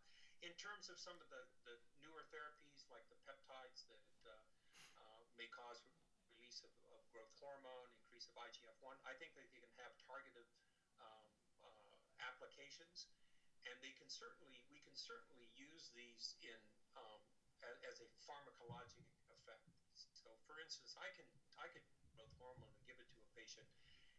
in 0.42 0.52
terms 0.58 0.88
of 0.88 0.96
some 0.98 1.16
of 1.20 1.28
the, 1.28 1.42
the 1.68 1.76
newer 2.02 2.24
therapies 2.32 2.84
like 2.90 3.04
the 3.12 3.18
peptides 3.28 3.86
that 3.88 4.02
uh, 4.26 4.32
uh, 4.98 5.22
may 5.38 5.48
cause 5.52 5.80
release 6.32 6.64
of, 6.66 6.72
of, 6.92 7.00
growth 7.12 7.32
hormone, 7.38 7.92
increase 8.00 8.24
of 8.28 8.34
IGF-1, 8.40 8.96
I 9.04 9.12
think 9.20 9.36
that 9.36 9.44
they 9.52 9.60
can 9.60 9.72
have 9.84 9.92
targeted 10.08 10.48
um, 10.98 11.28
uh, 11.60 11.96
applications, 12.24 13.12
and 13.68 13.76
they 13.84 13.92
can 14.00 14.08
certainly 14.08 14.64
we 14.72 14.80
can 14.80 14.96
certainly 14.96 15.44
use 15.52 15.92
these 15.92 16.40
in 16.40 16.60
um, 16.96 17.20
as, 17.62 17.76
as 17.84 17.96
a 18.00 18.08
pharmacologic 18.24 19.04
effect. 19.28 19.68
So, 19.92 20.32
for 20.48 20.56
instance, 20.58 20.96
I 20.96 21.08
can 21.12 21.12
I 21.12 21.20
could 21.20 21.28
growth 21.28 21.41
hormone 22.42 22.74
and 22.74 22.84
give 22.84 22.98
it 22.98 23.06
to 23.14 23.18
a 23.22 23.28
patient 23.38 23.66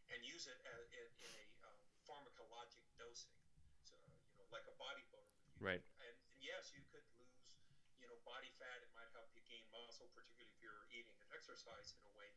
and 0.08 0.24
use 0.24 0.48
it 0.48 0.56
as, 0.64 0.80
in, 0.96 1.06
in 1.28 1.32
a 1.36 1.44
um, 1.68 1.80
pharmacologic 2.08 2.84
dosing. 2.96 3.36
So, 3.84 4.00
you 4.32 4.40
know, 4.40 4.48
like 4.48 4.64
a 4.64 4.76
bodybuilder 4.80 5.28
would 5.28 5.44
use. 5.52 5.60
Right. 5.60 5.82
And, 6.00 6.16
and, 6.32 6.40
yes, 6.40 6.72
you 6.72 6.80
could 6.88 7.04
lose, 7.20 7.60
you 8.00 8.08
know, 8.08 8.16
body 8.24 8.48
fat. 8.56 8.80
It 8.80 8.92
might 8.96 9.08
help 9.12 9.28
you 9.36 9.44
gain 9.44 9.64
muscle, 9.72 10.08
particularly 10.16 10.48
if 10.48 10.56
you're 10.64 10.84
eating 10.92 11.16
and 11.20 11.30
exercise 11.36 11.92
in 11.96 12.02
a 12.08 12.12
way. 12.16 12.32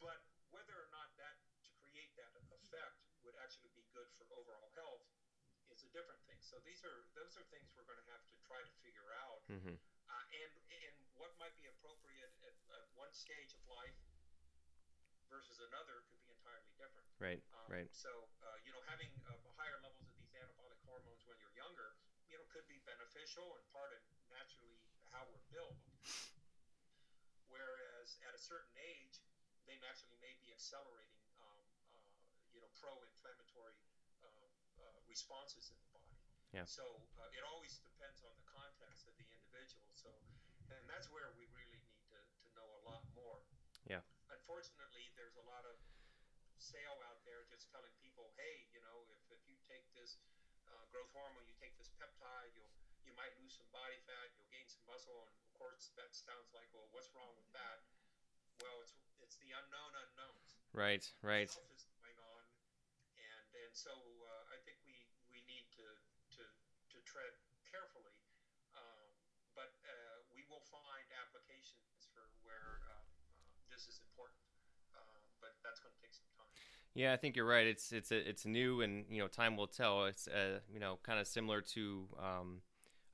But 0.00 0.20
whether 0.52 0.76
or 0.76 0.88
not 0.92 1.12
that 1.16 1.36
to 1.64 1.68
create 1.80 2.12
that 2.20 2.32
effect 2.52 3.00
would 3.24 3.36
actually 3.40 3.72
be 3.74 3.84
good 3.96 4.08
for 4.16 4.28
overall 4.32 4.70
health 4.76 5.04
is 5.72 5.82
a 5.82 5.90
different 5.90 6.20
thing. 6.28 6.38
So 6.40 6.62
these 6.62 6.84
are 6.86 7.08
those 7.18 7.34
are 7.34 7.44
things 7.50 7.66
we're 7.74 7.88
going 7.88 7.98
to 7.98 8.10
have 8.14 8.22
to 8.30 8.36
try 8.46 8.60
to 8.62 8.72
figure 8.80 9.10
out. 9.18 9.42
Mm-hmm. 9.50 9.76
Uh, 9.76 10.24
and 10.38 10.52
and 10.70 10.94
what 11.18 11.34
might 11.42 11.56
be 11.58 11.66
appropriate 11.66 12.32
at, 12.46 12.54
at 12.70 12.84
one 12.94 13.10
stage 13.10 13.50
of 13.56 13.62
life 13.66 13.96
versus 15.30 15.58
another 15.58 16.02
could 16.08 16.20
be 16.22 16.30
entirely 16.30 16.70
different. 16.78 17.06
Right. 17.18 17.40
Um, 17.54 17.66
right. 17.68 17.88
So 17.90 18.10
uh, 18.44 18.56
you 18.62 18.70
know, 18.70 18.82
having 18.86 19.10
uh, 19.26 19.34
higher 19.58 19.78
levels 19.82 20.06
of 20.06 20.14
these 20.20 20.30
anabolic 20.36 20.78
hormones 20.86 21.22
when 21.26 21.38
you're 21.42 21.54
younger, 21.56 21.94
you 22.30 22.38
know, 22.38 22.46
could 22.52 22.66
be 22.70 22.78
beneficial 22.86 23.46
and 23.58 23.62
part 23.74 23.90
of 23.94 24.00
naturally 24.30 24.78
how 25.10 25.26
we're 25.30 25.46
built. 25.50 25.78
Whereas 27.46 28.18
at 28.26 28.34
a 28.34 28.42
certain 28.42 28.74
age, 28.78 29.22
they 29.66 29.78
naturally 29.82 30.18
may 30.22 30.34
be 30.42 30.50
accelerating, 30.50 31.22
um, 31.38 31.62
uh, 31.94 32.10
you 32.52 32.58
know, 32.62 32.70
pro-inflammatory 32.78 33.78
uh, 34.22 34.26
uh, 34.82 34.98
responses 35.06 35.70
in 35.70 35.78
the 35.78 35.90
body. 35.94 36.18
Yeah. 36.54 36.66
So 36.66 36.84
uh, 37.18 37.30
it 37.34 37.42
always 37.46 37.78
depends 37.82 38.22
on 38.22 38.34
the 38.34 38.46
context 38.50 39.06
of 39.06 39.14
the 39.18 39.26
individual. 39.30 39.86
So, 39.94 40.10
and 40.70 40.82
that's 40.90 41.10
where 41.10 41.30
we 41.38 41.46
really 41.54 41.78
need 41.82 42.02
to, 42.14 42.18
to 42.18 42.48
know 42.54 42.66
a 42.66 42.82
lot 42.86 43.02
more. 43.14 43.42
Yeah. 43.86 44.02
Unfortunately, 44.46 45.10
there's 45.18 45.34
a 45.34 45.42
lot 45.42 45.66
of 45.66 45.74
sale 46.54 47.02
out 47.10 47.18
there 47.26 47.42
just 47.50 47.66
telling 47.74 47.90
people, 47.98 48.30
hey, 48.38 48.70
you 48.70 48.78
know, 48.78 49.02
if, 49.10 49.18
if 49.34 49.42
you 49.50 49.58
take 49.66 49.82
this 49.90 50.22
uh, 50.70 50.86
growth 50.94 51.10
hormone, 51.10 51.42
you 51.50 51.56
take 51.58 51.74
this 51.74 51.90
peptide, 51.98 52.54
you'll 52.54 52.70
you 53.02 53.10
might 53.18 53.34
lose 53.42 53.58
some 53.58 53.66
body 53.74 53.98
fat, 54.06 54.30
you'll 54.38 54.46
gain 54.54 54.62
some 54.70 54.86
muscle, 54.86 55.26
and 55.26 55.34
of 55.34 55.50
course 55.58 55.90
that 55.98 56.14
sounds 56.14 56.54
like, 56.54 56.70
well, 56.70 56.86
what's 56.94 57.10
wrong 57.10 57.34
with 57.34 57.50
that? 57.58 57.90
Well, 58.62 58.78
it's 58.86 58.94
it's 59.18 59.34
the 59.42 59.50
unknown 59.50 59.98
unknowns. 60.06 60.62
Right. 60.70 61.02
Right. 61.26 61.50
What 61.50 61.66
is 61.74 61.82
going 61.98 62.14
on, 62.14 62.46
and 63.18 63.46
and 63.66 63.74
so 63.74 63.98
uh, 64.30 64.54
I 64.54 64.62
think 64.62 64.78
we 64.86 64.94
we 65.26 65.42
need 65.50 65.66
to 65.74 65.90
to 66.38 66.42
to 66.46 66.98
tread 67.02 67.34
carefully, 67.66 68.14
um, 68.78 69.10
but 69.58 69.74
uh, 69.82 70.22
we 70.30 70.46
will 70.46 70.62
find 70.70 71.10
applications 71.18 72.06
for 72.14 72.30
where 72.46 72.86
uh, 72.86 73.02
uh 73.65 73.65
this 73.76 73.92
is 73.92 74.00
important. 74.08 74.40
Uh, 74.96 75.20
but 75.40 75.52
that's 75.60 75.80
going 75.80 75.92
to 75.92 76.00
take 76.00 76.16
some 76.16 76.24
time. 76.32 76.48
Yeah, 76.94 77.12
I 77.12 77.16
think 77.20 77.36
you're 77.36 77.46
right. 77.46 77.66
It's 77.66 77.92
it's 77.92 78.10
a, 78.10 78.16
it's 78.16 78.46
new, 78.46 78.80
and 78.80 79.04
you 79.10 79.20
know, 79.20 79.28
time 79.28 79.56
will 79.56 79.68
tell. 79.68 80.06
It's 80.06 80.26
uh, 80.28 80.60
you 80.72 80.80
know, 80.80 80.98
kind 81.04 81.20
of 81.20 81.26
similar 81.26 81.60
to 81.76 82.08
um, 82.18 82.60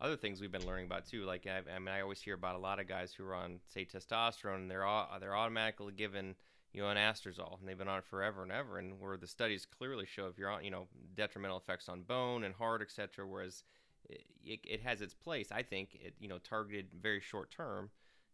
other 0.00 0.16
things 0.16 0.40
we've 0.40 0.52
been 0.52 0.66
learning 0.66 0.86
about 0.86 1.06
too. 1.06 1.24
Like 1.24 1.46
I, 1.46 1.62
I 1.74 1.78
mean, 1.78 1.88
I 1.88 2.00
always 2.00 2.22
hear 2.22 2.34
about 2.34 2.54
a 2.54 2.62
lot 2.62 2.78
of 2.78 2.86
guys 2.86 3.12
who 3.12 3.24
are 3.26 3.34
on 3.34 3.58
say 3.66 3.84
testosterone, 3.84 4.56
and 4.56 4.70
they're 4.70 4.84
all, 4.84 5.08
they're 5.18 5.36
automatically 5.36 5.92
given 5.92 6.36
you 6.72 6.82
know 6.82 6.88
an 6.88 6.96
anastrozole, 6.96 7.58
and 7.58 7.68
they've 7.68 7.78
been 7.78 7.88
on 7.88 7.98
it 7.98 8.04
forever 8.04 8.44
and 8.44 8.52
ever. 8.52 8.78
And 8.78 9.00
where 9.00 9.16
the 9.16 9.26
studies 9.26 9.66
clearly 9.66 10.06
show 10.06 10.26
if 10.26 10.38
you're 10.38 10.50
on, 10.50 10.64
you 10.64 10.70
know, 10.70 10.86
detrimental 11.16 11.58
effects 11.58 11.88
on 11.88 12.02
bone 12.02 12.44
and 12.44 12.54
heart, 12.54 12.82
etc. 12.82 13.26
Whereas 13.26 13.64
it, 14.08 14.60
it 14.64 14.80
has 14.82 15.00
its 15.00 15.14
place, 15.14 15.48
I 15.50 15.62
think, 15.62 15.98
it 16.00 16.14
you 16.20 16.28
know 16.28 16.38
targeted 16.38 16.86
very 17.00 17.20
short 17.20 17.50
term. 17.50 17.90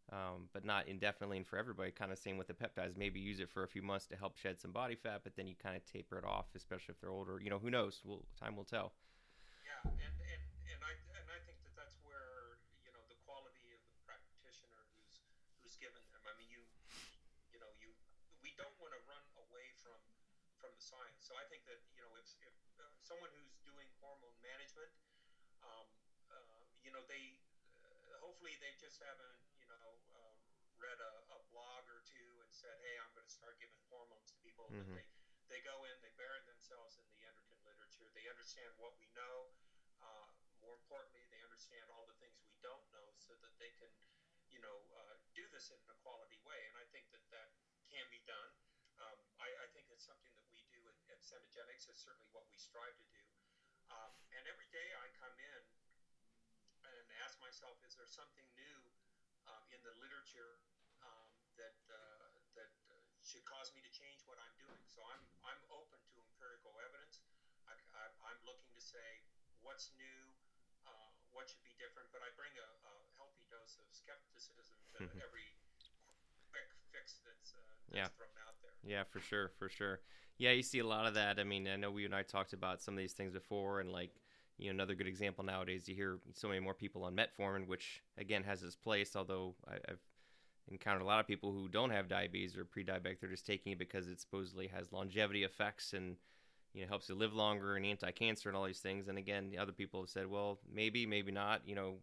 Um, 0.09 0.49
but 0.57 0.65
not 0.65 0.89
indefinitely 0.89 1.37
and 1.37 1.45
for 1.45 1.61
everybody. 1.61 1.93
Kind 1.93 2.09
of 2.09 2.17
same 2.17 2.41
with 2.41 2.49
the 2.49 2.57
peptides. 2.57 2.97
Maybe 2.97 3.21
use 3.21 3.45
it 3.45 3.53
for 3.53 3.61
a 3.61 3.69
few 3.69 3.85
months 3.85 4.09
to 4.09 4.17
help 4.17 4.41
shed 4.41 4.57
some 4.57 4.73
body 4.73 4.97
fat, 4.97 5.21
but 5.21 5.37
then 5.37 5.45
you 5.45 5.53
kind 5.53 5.77
of 5.77 5.85
taper 5.85 6.17
it 6.17 6.25
off, 6.25 6.49
especially 6.57 6.97
if 6.97 7.01
they're 7.05 7.13
older. 7.13 7.37
You 7.45 7.53
know, 7.53 7.61
who 7.61 7.69
knows? 7.69 8.01
Well, 8.09 8.25
time 8.41 8.57
will 8.57 8.65
tell. 8.65 8.97
Yeah, 9.69 9.85
and, 9.85 10.01
and, 10.01 10.43
and 10.73 10.81
I 10.81 10.97
and 11.13 11.27
I 11.29 11.37
think 11.45 11.61
that 11.61 11.77
that's 11.77 11.93
where 12.01 12.57
you 12.81 12.89
know 12.97 13.05
the 13.13 13.21
quality 13.29 13.69
of 13.77 13.85
the 13.85 14.01
practitioner 14.09 14.81
who's 14.97 15.21
who's 15.61 15.77
given 15.77 16.01
them. 16.09 16.25
I 16.25 16.33
mean, 16.41 16.49
you 16.49 16.65
you 17.53 17.61
know 17.61 17.69
you 17.77 17.93
we 18.41 18.57
don't 18.57 18.73
want 18.81 18.97
to 18.97 19.01
run 19.05 19.21
away 19.45 19.77
from 19.77 20.01
from 20.57 20.73
the 20.73 20.81
science. 20.81 21.21
So 21.21 21.37
I 21.37 21.45
think 21.53 21.69
that 21.69 21.85
you 21.93 22.01
know 22.01 22.17
if 22.17 22.33
if 22.41 22.57
uh, 22.81 22.89
someone 23.05 23.29
who's 23.37 23.61
doing 23.61 23.85
hormone 24.01 24.41
management, 24.41 24.89
um, 25.61 25.85
uh, 26.33 26.65
you 26.81 26.97
know 26.97 27.05
they 27.13 27.37
uh, 27.85 28.25
hopefully 28.25 28.57
they 28.65 28.73
just 28.81 29.05
haven't 29.05 29.48
read 30.79 30.99
a, 31.03 31.13
a 31.35 31.41
blog 31.51 31.83
or 31.91 32.01
two 32.07 32.31
and 32.43 32.51
said, 32.55 32.75
hey, 32.83 32.95
I'm 33.03 33.11
going 33.15 33.27
to 33.27 33.35
start 33.35 33.59
giving 33.59 33.83
hormones 33.91 34.31
to 34.33 34.39
people. 34.43 34.67
Mhm. 34.71 34.95
They 34.95 35.07
they 35.49 35.61
go 35.65 35.81
in, 35.89 35.97
they 36.05 36.13
bury 36.21 36.45
themselves 36.45 37.01
in 37.01 37.09
the 37.09 37.25
endocrine 37.25 37.65
literature. 37.65 38.05
They 38.13 38.29
understand 38.29 38.69
what 38.77 38.93
we 39.01 39.09
know. 39.17 39.49
Uh, 40.05 40.29
more 40.61 40.77
importantly, 40.77 41.25
they 41.33 41.41
understand 41.41 41.89
all 41.89 42.05
the 42.05 42.19
things 42.21 42.37
we 42.45 42.53
don't 42.61 42.85
know, 42.93 43.17
so 43.17 43.33
that 43.41 43.57
they 43.57 43.73
can, 43.81 43.89
you 44.53 44.61
know, 44.61 44.77
uh, 44.93 45.17
do 45.33 45.49
this 45.49 45.73
in 45.73 45.81
a 45.89 45.97
quality 46.05 46.37
way. 46.45 46.61
And 46.69 46.77
I 46.77 46.85
think 46.93 47.09
that 47.17 47.25
that 47.33 47.49
can 47.89 48.05
be 48.13 48.21
done. 48.29 48.53
Um, 49.01 49.19
I, 49.41 49.49
I 49.65 49.67
think 49.73 49.89
it's 49.89 50.05
something 50.05 50.35
that 50.37 50.45
we 50.53 50.61
do 50.69 50.85
at, 50.85 50.97
at 51.17 51.21
Cenegenics. 51.25 51.89
It's 51.89 52.05
certainly 52.05 52.29
what 52.37 52.45
we 52.53 52.57
strive 52.61 52.93
to 53.01 53.09
do. 53.09 53.25
Um, 53.89 54.13
and 54.37 54.45
every 54.53 54.69
day 54.69 54.89
I 55.01 55.09
come 55.17 55.33
in 55.33 55.63
and 56.85 57.05
ask 57.25 57.41
myself, 57.41 57.81
is 57.89 57.97
there 57.97 58.11
something 58.11 58.45
new 58.53 58.79
um, 59.49 59.63
in 59.73 59.81
the 59.83 59.95
literature 59.99 60.61
um, 61.03 61.29
that 61.57 61.77
uh, 61.91 62.29
that 62.55 62.71
uh, 62.93 62.95
should 63.25 63.45
cause 63.49 63.73
me 63.75 63.81
to 63.83 63.93
change 63.93 64.23
what 64.29 64.37
I'm 64.41 64.55
doing? 64.61 64.81
So 64.87 65.03
I'm 65.09 65.23
I'm 65.45 65.61
open 65.73 65.99
to 65.99 66.15
empirical 66.21 66.77
evidence. 66.85 67.25
I, 67.69 67.75
I, 67.97 68.05
I'm 68.33 68.41
looking 68.49 68.71
to 68.77 68.83
say 68.83 69.25
what's 69.61 69.93
new, 69.97 70.21
uh, 70.89 71.09
what 71.33 71.49
should 71.49 71.65
be 71.65 71.75
different, 71.77 72.09
but 72.15 72.25
I 72.25 72.31
bring 72.37 72.53
a, 72.57 72.69
a 72.89 72.95
healthy 73.21 73.45
dose 73.53 73.77
of 73.77 73.85
skepticism 73.93 74.79
to 74.97 75.05
every 75.21 75.49
quick 76.49 76.69
fix 76.93 77.21
that's, 77.25 77.53
uh, 77.53 77.61
that's 77.93 78.09
Yeah. 78.09 78.09
thrown 78.17 78.33
out 78.49 78.57
there. 78.65 78.73
Yeah, 78.85 79.05
for 79.05 79.21
sure, 79.21 79.53
for 79.59 79.69
sure. 79.69 80.01
Yeah, 80.39 80.53
you 80.53 80.63
see 80.63 80.79
a 80.79 80.87
lot 80.87 81.05
of 81.07 81.15
that. 81.15 81.39
I 81.39 81.45
mean, 81.45 81.67
I 81.69 81.77
know 81.77 81.91
we 81.91 82.05
and 82.05 82.15
I 82.15 82.23
talked 82.23 82.53
about 82.53 82.81
some 82.81 82.95
of 82.95 82.99
these 82.99 83.13
things 83.13 83.35
before, 83.35 83.81
and 83.81 83.91
like, 83.91 84.15
you 84.59 84.67
know, 84.67 84.75
another 84.75 84.95
good 84.95 85.07
example 85.07 85.45
nowadays, 85.45 85.89
you 85.89 85.95
hear 85.95 86.19
so 86.35 86.49
many 86.49 86.61
more 86.61 86.75
people 86.75 87.05
on 87.05 87.17
metformin, 87.17 87.67
which 87.67 88.03
again 88.19 88.43
has 88.45 88.63
its 88.63 88.77
place. 88.77 89.15
Although 89.17 89.55
I, 89.69 89.75
I've 89.89 90.01
encountered 90.71 91.03
a 91.03 91.07
lot 91.07 91.21
of 91.21 91.27
people 91.27 91.53
who 91.53 91.69
don't 91.69 91.91
have 91.91 92.09
diabetes 92.09 92.57
or 92.57 92.65
pre-diabetic, 92.65 93.21
they're 93.21 93.31
just 93.31 93.47
taking 93.47 93.73
it 93.73 93.79
because 93.79 94.09
it 94.09 94.21
supposedly 94.21 94.67
has 94.67 94.93
longevity 94.93 95.45
effects 95.45 95.93
and 95.93 96.17
you 96.75 96.83
know 96.83 96.89
helps 96.89 97.09
you 97.09 97.15
live 97.15 97.33
longer 97.33 97.77
and 97.77 97.87
anti-cancer 97.87 98.49
and 98.49 98.57
all 98.57 98.67
these 98.67 98.81
things. 98.81 99.09
And 99.09 99.17
again, 99.17 99.51
the 99.51 99.59
other 99.59 99.73
people 99.73 100.01
have 100.01 100.11
said, 100.11 100.27
well, 100.29 100.59
maybe, 100.71 101.07
maybe 101.07 101.33
not. 101.33 101.63
You 101.65 101.75
know, 101.75 101.95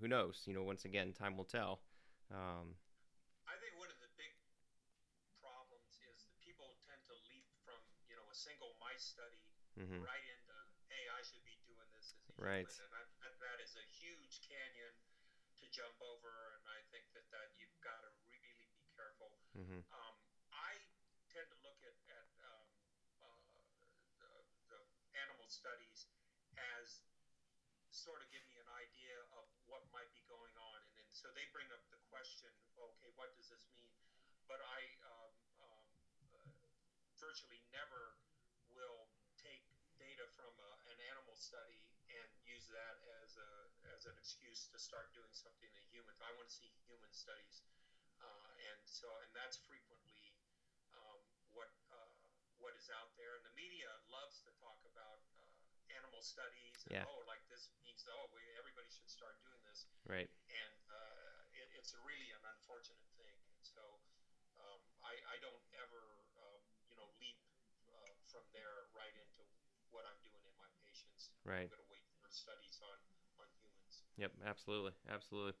who 0.00 0.08
knows? 0.08 0.42
You 0.46 0.54
know, 0.54 0.62
once 0.62 0.84
again, 0.84 1.12
time 1.12 1.36
will 1.36 1.44
tell. 1.44 1.80
Um, 2.30 2.76
I 3.44 3.60
think 3.60 3.76
one 3.76 3.92
of 3.92 4.00
the 4.00 4.08
big 4.16 4.32
problems 5.44 6.00
is 6.08 6.24
that 6.24 6.36
people 6.40 6.72
tend 6.86 7.00
to 7.12 7.14
leap 7.28 7.44
from 7.66 7.76
you 8.08 8.16
know 8.16 8.24
a 8.30 8.36
single 8.36 8.72
mice 8.80 9.04
study 9.04 9.44
mhm. 9.76 10.00
right 10.00 10.24
into 10.24 10.56
hey 10.88 11.04
I 11.12 11.20
should 11.20 11.44
be 11.44 11.60
doing 11.68 11.84
this 11.92 12.16
as 12.16 12.24
a 12.31 12.31
Right. 12.42 12.66
human, 12.66 13.06
and 13.06 13.14
that, 13.22 13.38
that 13.38 13.58
is 13.62 13.78
a 13.78 13.86
huge 14.02 14.42
canyon 14.42 14.94
to 15.62 15.64
jump 15.70 15.94
over, 16.02 16.58
and 16.58 16.64
I 16.66 16.82
think 16.90 17.06
that 17.14 17.22
that 17.30 17.54
you've 17.54 17.78
got 17.86 18.02
to 18.02 18.10
really 18.26 18.50
be 18.58 18.66
careful. 18.98 19.30
Mhm. 19.54 19.86
Um, 19.94 20.14
I 20.50 20.74
tend 21.30 21.46
to 21.54 21.58
look 21.62 21.78
at, 21.86 21.94
at 22.10 22.26
um, 22.42 22.66
uh, 23.22 23.42
studies 25.52 26.08
has 26.56 27.04
sort 27.92 28.24
of 28.24 28.26
given 28.32 28.48
me 28.48 28.56
an 28.56 28.72
idea 28.72 29.20
of 29.36 29.44
what 29.68 29.84
might 29.92 30.08
be 30.16 30.24
going 30.24 30.56
on. 30.56 30.80
And 30.88 30.96
then 30.96 31.08
so 31.12 31.28
they 31.36 31.44
bring 31.52 31.68
up 31.68 31.84
the 31.92 32.00
question, 32.08 32.48
okay, 32.72 33.12
what 33.20 33.28
does 33.36 33.52
this 33.52 33.68
mean? 33.76 33.92
But 34.48 34.64
I 34.64 34.80
um, 35.04 35.32
um, 35.60 35.84
uh, 36.32 36.56
virtually 37.20 37.60
never 37.68 38.16
will 38.72 39.12
take 39.36 39.60
data 40.00 40.24
from 40.32 40.56
a, 40.56 40.70
an 40.88 40.98
animal 41.12 41.36
study 41.36 41.84
that 42.72 42.96
as 43.24 43.36
a 43.36 43.50
as 43.94 44.02
an 44.08 44.16
excuse 44.16 44.66
to 44.72 44.78
start 44.80 45.12
doing 45.12 45.32
something 45.32 45.70
in 45.76 45.84
humans. 45.92 46.18
I 46.24 46.32
want 46.34 46.48
to 46.48 46.54
see 46.54 46.68
human 46.88 47.12
studies, 47.12 47.62
uh, 48.20 48.48
and 48.72 48.80
so 48.88 49.08
and 49.22 49.30
that's 49.36 49.60
frequently 49.68 50.34
um, 50.96 51.20
what 51.52 51.70
uh, 51.92 52.10
what 52.58 52.72
is 52.76 52.88
out 52.92 53.12
there. 53.20 53.36
And 53.36 53.44
the 53.44 53.54
media 53.54 53.88
loves 54.08 54.40
to 54.48 54.50
talk 54.58 54.80
about 54.88 55.20
uh, 55.36 55.52
animal 55.96 56.22
studies. 56.24 56.76
And, 56.88 57.02
Yeah. 57.02 57.04
Oh, 57.08 57.22
like 57.28 57.44
this 57.52 57.68
means 57.84 58.04
oh, 58.08 58.28
we, 58.32 58.40
everybody 58.56 58.88
should 58.88 59.08
start 59.08 59.36
doing 59.44 59.60
this 59.68 59.84
Right. 60.08 60.28
and 60.50 60.82
uh, 60.90 61.56
it, 61.56 61.68
it's 61.78 61.94
really 62.02 62.30
an 62.32 62.44
unfortunate 62.56 63.06
thing. 63.16 63.36
And 63.52 63.62
so 63.62 63.82
um, 64.58 64.80
I, 65.04 65.14
I 65.30 65.36
don't 65.40 65.62
ever, 65.78 66.02
um, 66.38 66.62
you 66.88 66.96
know, 66.98 67.08
leap 67.20 67.38
uh, 67.88 68.12
from 68.28 68.44
there 68.52 68.88
right 68.96 69.14
into 69.14 69.44
what 69.92 70.08
I'm 70.08 70.20
doing 70.24 70.42
in 70.44 70.54
my 70.56 70.68
patients. 70.84 71.30
Right. 71.44 71.68
Studies 72.32 72.80
on, 72.82 72.96
on 73.44 73.46
humans. 73.60 74.02
Yep, 74.16 74.32
absolutely, 74.48 74.92
absolutely. 75.12 75.52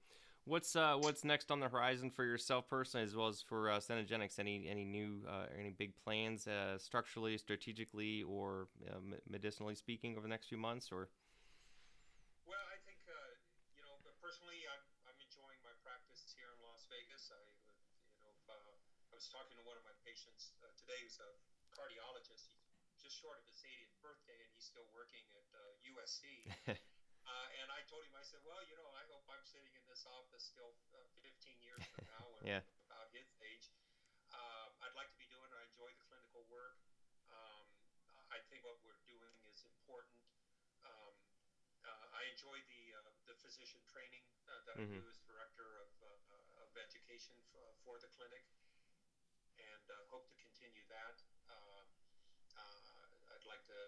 What's 0.44 0.74
uh 0.74 0.96
what's 0.98 1.22
next 1.22 1.52
on 1.52 1.60
the 1.60 1.68
horizon 1.68 2.10
for 2.10 2.24
yourself 2.24 2.68
personally, 2.68 3.04
as 3.04 3.14
well 3.14 3.28
as 3.28 3.40
for 3.42 3.70
uh, 3.70 3.78
Cenegenics? 3.78 4.38
Any 4.40 4.66
any 4.68 4.84
new 4.84 5.20
uh, 5.28 5.46
any 5.58 5.70
big 5.70 5.92
plans, 6.02 6.46
uh, 6.48 6.78
structurally, 6.78 7.36
strategically, 7.38 8.24
or 8.24 8.66
uh, 8.90 8.98
medicinally 9.30 9.74
speaking, 9.76 10.12
over 10.16 10.22
the 10.22 10.28
next 10.28 10.48
few 10.48 10.58
months? 10.58 10.90
Or 10.90 11.10
Well, 12.46 12.62
I 12.70 12.78
think, 12.86 13.02
uh, 13.10 13.34
you 13.74 13.82
know, 13.82 13.98
personally, 14.22 14.62
I'm, 14.70 14.84
I'm 15.10 15.18
enjoying 15.18 15.58
my 15.66 15.74
practice 15.82 16.22
here 16.36 16.50
in 16.54 16.58
Las 16.62 16.86
Vegas. 16.90 17.32
I, 17.34 17.40
you 18.14 18.20
know, 18.22 18.30
uh, 18.46 18.54
I 19.10 19.14
was 19.18 19.26
talking 19.32 19.58
to 19.58 19.64
one 19.66 19.78
of 19.78 19.84
my 19.86 19.96
patients 20.06 20.54
uh, 20.62 20.70
today 20.78 21.02
who's 21.02 21.18
a 21.18 21.30
cardiologist. 21.74 22.51
Just 23.12 23.28
short 23.28 23.36
of 23.36 23.44
his 23.44 23.60
80th 23.60 23.92
birthday, 24.00 24.40
and 24.40 24.48
he's 24.56 24.64
still 24.64 24.88
working 24.88 25.20
at 25.36 25.44
uh, 25.52 25.60
USC. 25.84 26.48
Uh, 27.28 27.46
and 27.60 27.70
I 27.70 27.84
told 27.86 28.02
him, 28.02 28.10
I 28.18 28.24
said, 28.26 28.42
well, 28.42 28.58
you 28.66 28.74
know, 28.74 28.88
I 28.98 29.06
hope 29.06 29.22
I'm 29.30 29.44
sitting 29.46 29.70
in 29.78 29.84
this 29.86 30.02
office 30.10 30.42
still 30.42 30.74
uh, 30.90 31.06
15 31.22 31.54
years 31.62 31.78
from 31.92 32.02
now 32.10 32.24
when 32.34 32.42
Yeah. 32.42 32.66
I'm 32.66 32.82
about 32.90 33.08
his 33.14 33.30
age. 33.38 33.70
Um, 34.34 34.74
I'd 34.82 34.96
like 34.98 35.06
to 35.12 35.18
be 35.20 35.30
doing 35.30 35.46
it. 35.46 35.54
I 35.54 35.62
enjoy 35.70 35.92
the 35.94 36.02
clinical 36.10 36.42
work. 36.50 36.74
Um, 37.30 37.62
I 38.32 38.42
think 38.50 38.66
what 38.66 38.80
we're 38.82 38.98
doing 39.06 39.38
is 39.46 39.62
important. 39.62 40.18
Um, 40.82 41.14
uh, 41.86 42.16
I 42.16 42.26
enjoy 42.32 42.58
the 42.66 42.82
uh, 42.96 43.12
the 43.30 43.38
physician 43.38 43.86
training 43.86 44.26
uh, 44.50 44.58
that 44.66 44.82
Mhm. 44.82 44.90
I 44.90 44.98
do 44.98 45.06
as 45.06 45.22
director 45.22 45.78
of, 45.78 45.94
uh, 46.02 46.64
of 46.64 46.74
education 46.74 47.38
for, 47.54 47.70
for 47.86 48.02
the 48.02 48.10
clinic, 48.18 48.42
and 49.62 49.84
uh, 49.94 50.02
hope 50.10 50.26
to 50.26 50.34
continue 50.42 50.82
that. 50.90 51.22
Uh, 51.46 51.86
uh, 52.56 52.92
I'd 53.32 53.46
like 53.48 53.64
to 53.72 53.78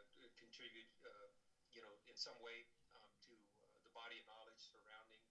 contribute, 0.41 0.89
uh, 1.05 1.29
you 1.69 1.85
know, 1.85 1.93
in 2.15 2.23
some 2.23 2.39
way 2.47 2.63
um, 2.95 3.11
to 3.27 3.35
uh, 3.35 3.67
the 3.83 3.91
body 3.91 4.23
of 4.23 4.25
knowledge 4.31 4.63
surrounding 4.71 5.27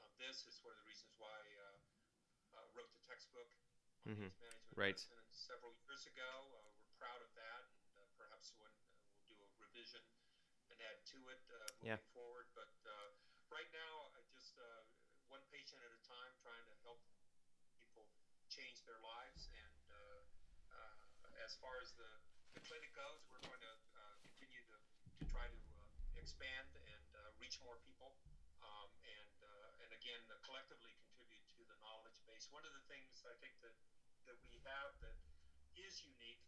uh, 0.00 0.08
this. 0.16 0.48
Is 0.48 0.56
one 0.64 0.72
of 0.72 0.80
the 0.80 0.88
reasons 0.88 1.12
why 1.20 1.36
uh, 1.60 2.56
uh, 2.56 2.64
wrote 2.72 2.88
the 2.96 3.04
textbook 3.04 3.52
on 3.60 4.16
Mhm. 4.16 4.32
Management 4.40 4.56
Right. 4.74 4.98
several 5.28 5.76
years 5.84 6.08
ago. 6.08 6.56
Uh, 6.56 6.72
we're 6.80 6.96
proud 6.96 7.20
of 7.20 7.28
that, 7.36 7.68
and 7.68 8.00
uh, 8.00 8.08
perhaps 8.16 8.56
one 8.56 8.72
uh, 8.72 8.96
we'll 9.12 9.28
do 9.28 9.36
a 9.44 9.48
revision 9.60 10.00
and 10.72 10.80
add 10.80 11.04
to 11.12 11.28
it 11.28 11.44
uh, 11.52 11.68
moving 11.84 12.00
Yeah. 12.00 12.00
forward. 12.16 12.48
But 12.56 12.72
uh, 12.88 13.12
right 13.52 13.68
now, 13.76 14.08
I 14.16 14.24
just 14.32 14.56
uh, 14.56 14.88
one 15.28 15.44
patient 15.52 15.84
at 15.84 15.92
a 15.92 16.00
time, 16.08 16.32
trying 16.40 16.64
to 16.64 16.74
help 16.80 17.04
people 17.76 18.08
change 18.48 18.80
their 18.88 18.98
lives. 19.04 19.52
And 19.52 19.76
uh, 19.92 20.20
uh, 20.72 21.44
as 21.44 21.54
far 21.60 21.76
as 21.78 21.92
the, 21.92 22.08
the 22.56 22.60
clinic 22.64 22.92
goes, 22.96 23.20
we're 23.28 23.44
going 23.44 23.60
to 23.60 23.76
uh, 24.00 24.16
continue 24.24 24.64
to, 24.72 24.76
to 25.20 25.24
try 25.28 25.44
to 25.44 25.58
uh, 25.76 25.84
expand 26.22 26.70
and 26.78 27.06
uh, 27.18 27.34
reach 27.42 27.58
more 27.66 27.82
people. 27.82 28.14
Um, 28.62 28.88
and 29.02 29.34
uh, 29.42 29.82
and 29.82 29.90
again, 29.90 30.22
uh, 30.30 30.38
collectively 30.46 30.94
contribute 31.02 31.42
to 31.58 31.66
the 31.66 31.74
knowledge 31.82 32.22
base. 32.22 32.46
One 32.54 32.62
of 32.62 32.70
the 32.70 32.84
things 32.86 33.26
I 33.26 33.34
think 33.42 33.58
that 33.66 33.74
that 34.30 34.38
we 34.46 34.62
have 34.62 34.94
that 35.02 35.18
is 35.74 35.98
unique 36.06 36.46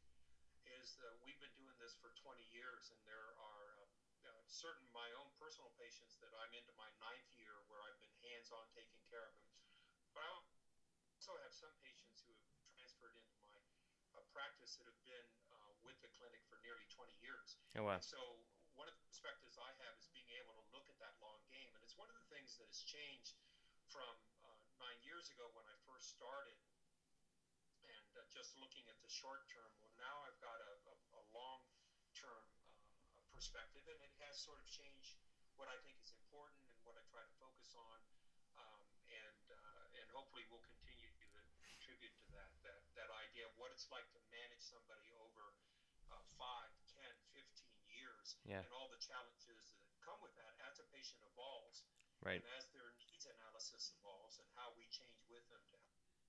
is 0.63 0.95
uh, 1.03 1.11
we've 1.27 1.39
been 1.43 1.53
doing 1.59 1.75
this 1.83 1.99
for 1.99 2.15
20 2.23 2.39
years, 2.55 2.95
and 2.95 3.01
there 3.03 3.35
are 3.37 3.67
uh, 3.83 4.31
uh, 4.31 4.45
certain 4.47 4.87
my 4.95 5.11
own 5.19 5.29
personal 5.43 5.75
patients 5.75 6.15
that 6.23 6.31
I'm 6.39 6.55
into 6.55 6.71
my 6.79 6.89
ninth 7.03 7.29
year 7.35 7.59
where 7.67 7.83
I've 7.83 7.99
been 7.99 8.15
hands-on 8.31 8.65
taking 8.73 9.03
care 9.11 9.27
of 9.27 9.35
them. 9.35 9.51
But 10.15 10.23
I 10.23 10.31
also 10.31 11.35
have 11.43 11.53
some 11.53 11.75
patients 11.83 12.23
who 12.23 12.31
have 12.31 12.47
transferred 12.79 13.19
into 13.19 13.35
my 13.43 13.59
uh, 14.15 14.23
practice 14.31 14.79
that 14.79 14.87
have 14.87 15.03
been 15.03 15.29
uh, 15.51 15.75
with 15.83 15.99
the 16.01 16.09
clinic 16.15 16.41
for 16.47 16.63
nearly 16.63 16.87
20 16.95 17.11
years. 17.21 17.59
oh 17.77 17.85
wow, 17.85 17.99
And 17.99 18.07
so 18.07 18.21
one 18.75 18.91
of 18.91 18.95
the 18.97 19.05
perspectives 19.07 19.59
I 19.59 19.71
have 19.87 19.95
is 19.99 20.07
being 20.11 20.31
able 20.41 20.55
to 20.59 20.65
look 20.75 20.87
at 20.91 20.99
that 21.03 21.15
long 21.23 21.39
game, 21.51 21.71
and 21.75 21.81
it's 21.83 21.95
one 21.99 22.11
of 22.11 22.17
the 22.19 22.27
things 22.31 22.57
that 22.59 22.64
has 22.75 22.83
changed 22.91 23.39
from 23.87 24.19
uh, 24.43 24.51
nine 24.83 24.99
years 25.07 25.31
ago 25.31 25.47
when 25.55 25.63
I 25.63 25.79
first 25.87 26.11
started, 26.11 26.59
and 27.87 28.11
uh, 28.19 28.27
just 28.35 28.51
looking 28.59 28.83
at 28.91 28.99
the 28.99 29.07
short 29.07 29.47
term. 29.47 29.71
Well, 29.79 29.95
now 29.95 30.27
I've 30.27 30.43
got 30.43 30.59
a, 30.59 30.75
a, 30.91 30.95
a 31.15 31.23
long 31.31 31.63
term 32.19 32.43
uh, 33.15 33.23
perspective, 33.31 33.87
and 33.87 33.95
it 34.03 34.11
has 34.27 34.43
sort 34.43 34.59
of 34.59 34.67
changed 34.67 35.23
what 35.55 35.71
I 35.71 35.79
think 35.87 36.03
is 36.03 36.11
important 36.19 36.67
and 36.75 36.83
what 36.83 36.99
I 36.99 37.07
try 37.15 37.23
to 37.23 37.35
focus 37.39 37.79
on, 37.79 37.99
um, 38.59 38.83
and 39.07 39.45
uh, 39.55 39.99
and 40.03 40.11
hopefully 40.11 40.43
we'll 40.51 40.67
continue 40.67 41.07
to 41.15 41.27
contribute 41.63 42.19
to 42.27 42.27
that 42.35 42.51
that 42.67 42.83
that 42.99 43.11
idea 43.23 43.47
of 43.47 43.55
what 43.55 43.71
it's 43.71 43.87
like 43.87 44.11
to 44.19 44.21
manage 44.35 44.67
somebody 44.67 45.15
over 45.23 45.55
uh, 46.11 46.19
5, 46.43 46.43
10, 46.91 47.07
15 47.39 47.71
years, 47.87 48.35
Yeah. 48.43 48.67
and 48.67 48.71
all 48.75 48.91
the 48.91 48.99
challenges 48.99 49.79
that 49.79 49.95
come 50.03 50.19
with 50.19 50.35
that 50.35 50.59
as 50.67 50.83
a 50.83 50.87
patient 50.91 51.23
evolves, 51.23 51.87
right. 52.25 52.41
and 52.43 52.57
as 52.59 52.67
their 52.73 52.91
needs 52.99 53.25
analysis 53.29 53.93
evolves, 54.01 54.39
and 54.41 54.49
how 54.57 54.73
we 54.77 54.85
change 54.91 55.21
with 55.31 55.45
them 55.53 55.61
to 55.71 55.77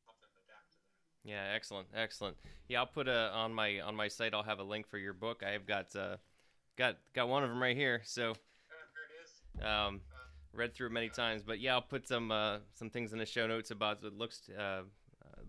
help 0.06 0.20
them 0.22 0.32
adapt 0.46 0.72
to 0.76 0.80
that. 0.84 1.00
Yeah, 1.24 1.56
excellent, 1.56 1.88
excellent. 1.96 2.38
Yeah, 2.68 2.80
I'll 2.80 2.88
put 2.92 3.08
a 3.08 3.32
on 3.34 3.54
my 3.54 3.80
on 3.80 3.96
my 3.96 4.08
site. 4.08 4.34
I'll 4.34 4.44
have 4.44 4.60
a 4.60 4.64
link 4.68 4.88
for 4.88 4.98
your 4.98 5.14
book. 5.14 5.44
I've 5.44 5.66
got 5.66 5.96
uh, 5.96 6.18
got 6.78 6.98
got 7.14 7.28
one 7.30 7.44
of 7.44 7.50
them 7.50 7.62
right 7.62 7.76
here. 7.76 8.02
So 8.06 8.32
Uh, 8.32 8.36
there 8.94 9.08
it 9.08 9.14
is. 9.24 9.66
um, 9.66 10.02
read 10.54 10.74
through 10.74 10.88
it 10.88 10.94
many 10.94 11.10
times. 11.10 11.44
But 11.44 11.60
yeah, 11.60 11.74
I'll 11.74 11.82
put 11.82 12.08
some 12.08 12.32
uh, 12.32 12.60
some 12.74 12.90
things 12.90 13.14
in 13.14 13.20
the 13.20 13.26
show 13.26 13.48
notes 13.48 13.72
about 13.72 14.02
the 14.02 14.10
looks 14.10 14.50
uh, 14.50 14.62
uh, 14.62 14.84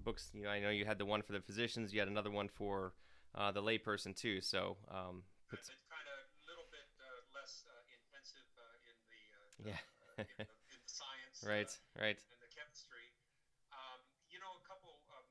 books. 0.05 0.31
You 0.33 0.45
know, 0.45 0.51
I 0.51 0.61
know 0.61 0.71
you 0.71 0.85
had 0.85 0.99
the 0.99 1.07
one 1.07 1.23
for 1.23 1.33
the 1.33 1.41
physicians. 1.41 1.93
You 1.93 2.01
had 2.01 2.09
another 2.09 2.31
one 2.31 2.49
for 2.49 2.95
uh, 3.35 3.53
the 3.53 3.63
layperson 3.63 4.15
too. 4.17 4.41
So 4.41 4.77
um, 4.91 5.23
It's 5.53 5.69
kind 5.69 6.07
of 6.09 6.19
a 6.25 6.51
little 6.51 6.67
bit 6.73 6.89
uh, 6.99 7.39
less 7.39 7.65
uh, 7.69 7.73
intensive 7.93 8.49
uh, 8.57 8.89
in 8.91 8.97
the 9.11 9.71
uh, 9.71 9.71
Yeah. 9.71 9.81
Uh, 10.17 10.25
in, 10.25 10.49
the, 10.49 10.49
in 10.73 10.81
the 10.81 10.89
science 10.89 11.45
uh, 11.45 11.53
right, 11.53 11.73
right. 12.01 12.19
and 12.33 12.41
the 12.41 12.53
chemistry. 12.53 13.13
Um, 13.73 14.01
you 14.33 14.41
know, 14.41 14.57
a 14.57 14.65
couple. 14.65 14.97
Um, 15.13 15.27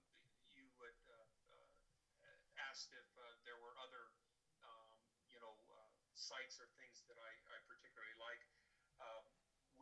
you 0.53 0.65
had 0.77 0.97
uh, 1.09 1.17
uh, 1.57 2.69
asked 2.69 2.93
if 2.93 3.09
uh, 3.17 3.25
there 3.45 3.57
were 3.57 3.73
other, 3.81 4.13
um, 4.61 4.85
you 5.29 5.41
know, 5.41 5.57
uh, 5.73 5.89
sites 6.13 6.61
or 6.61 6.69
things 6.77 7.01
that 7.09 7.17
I, 7.17 7.31
I 7.49 7.57
particularly 7.65 8.13
like. 8.21 8.41
Um, 9.01 9.25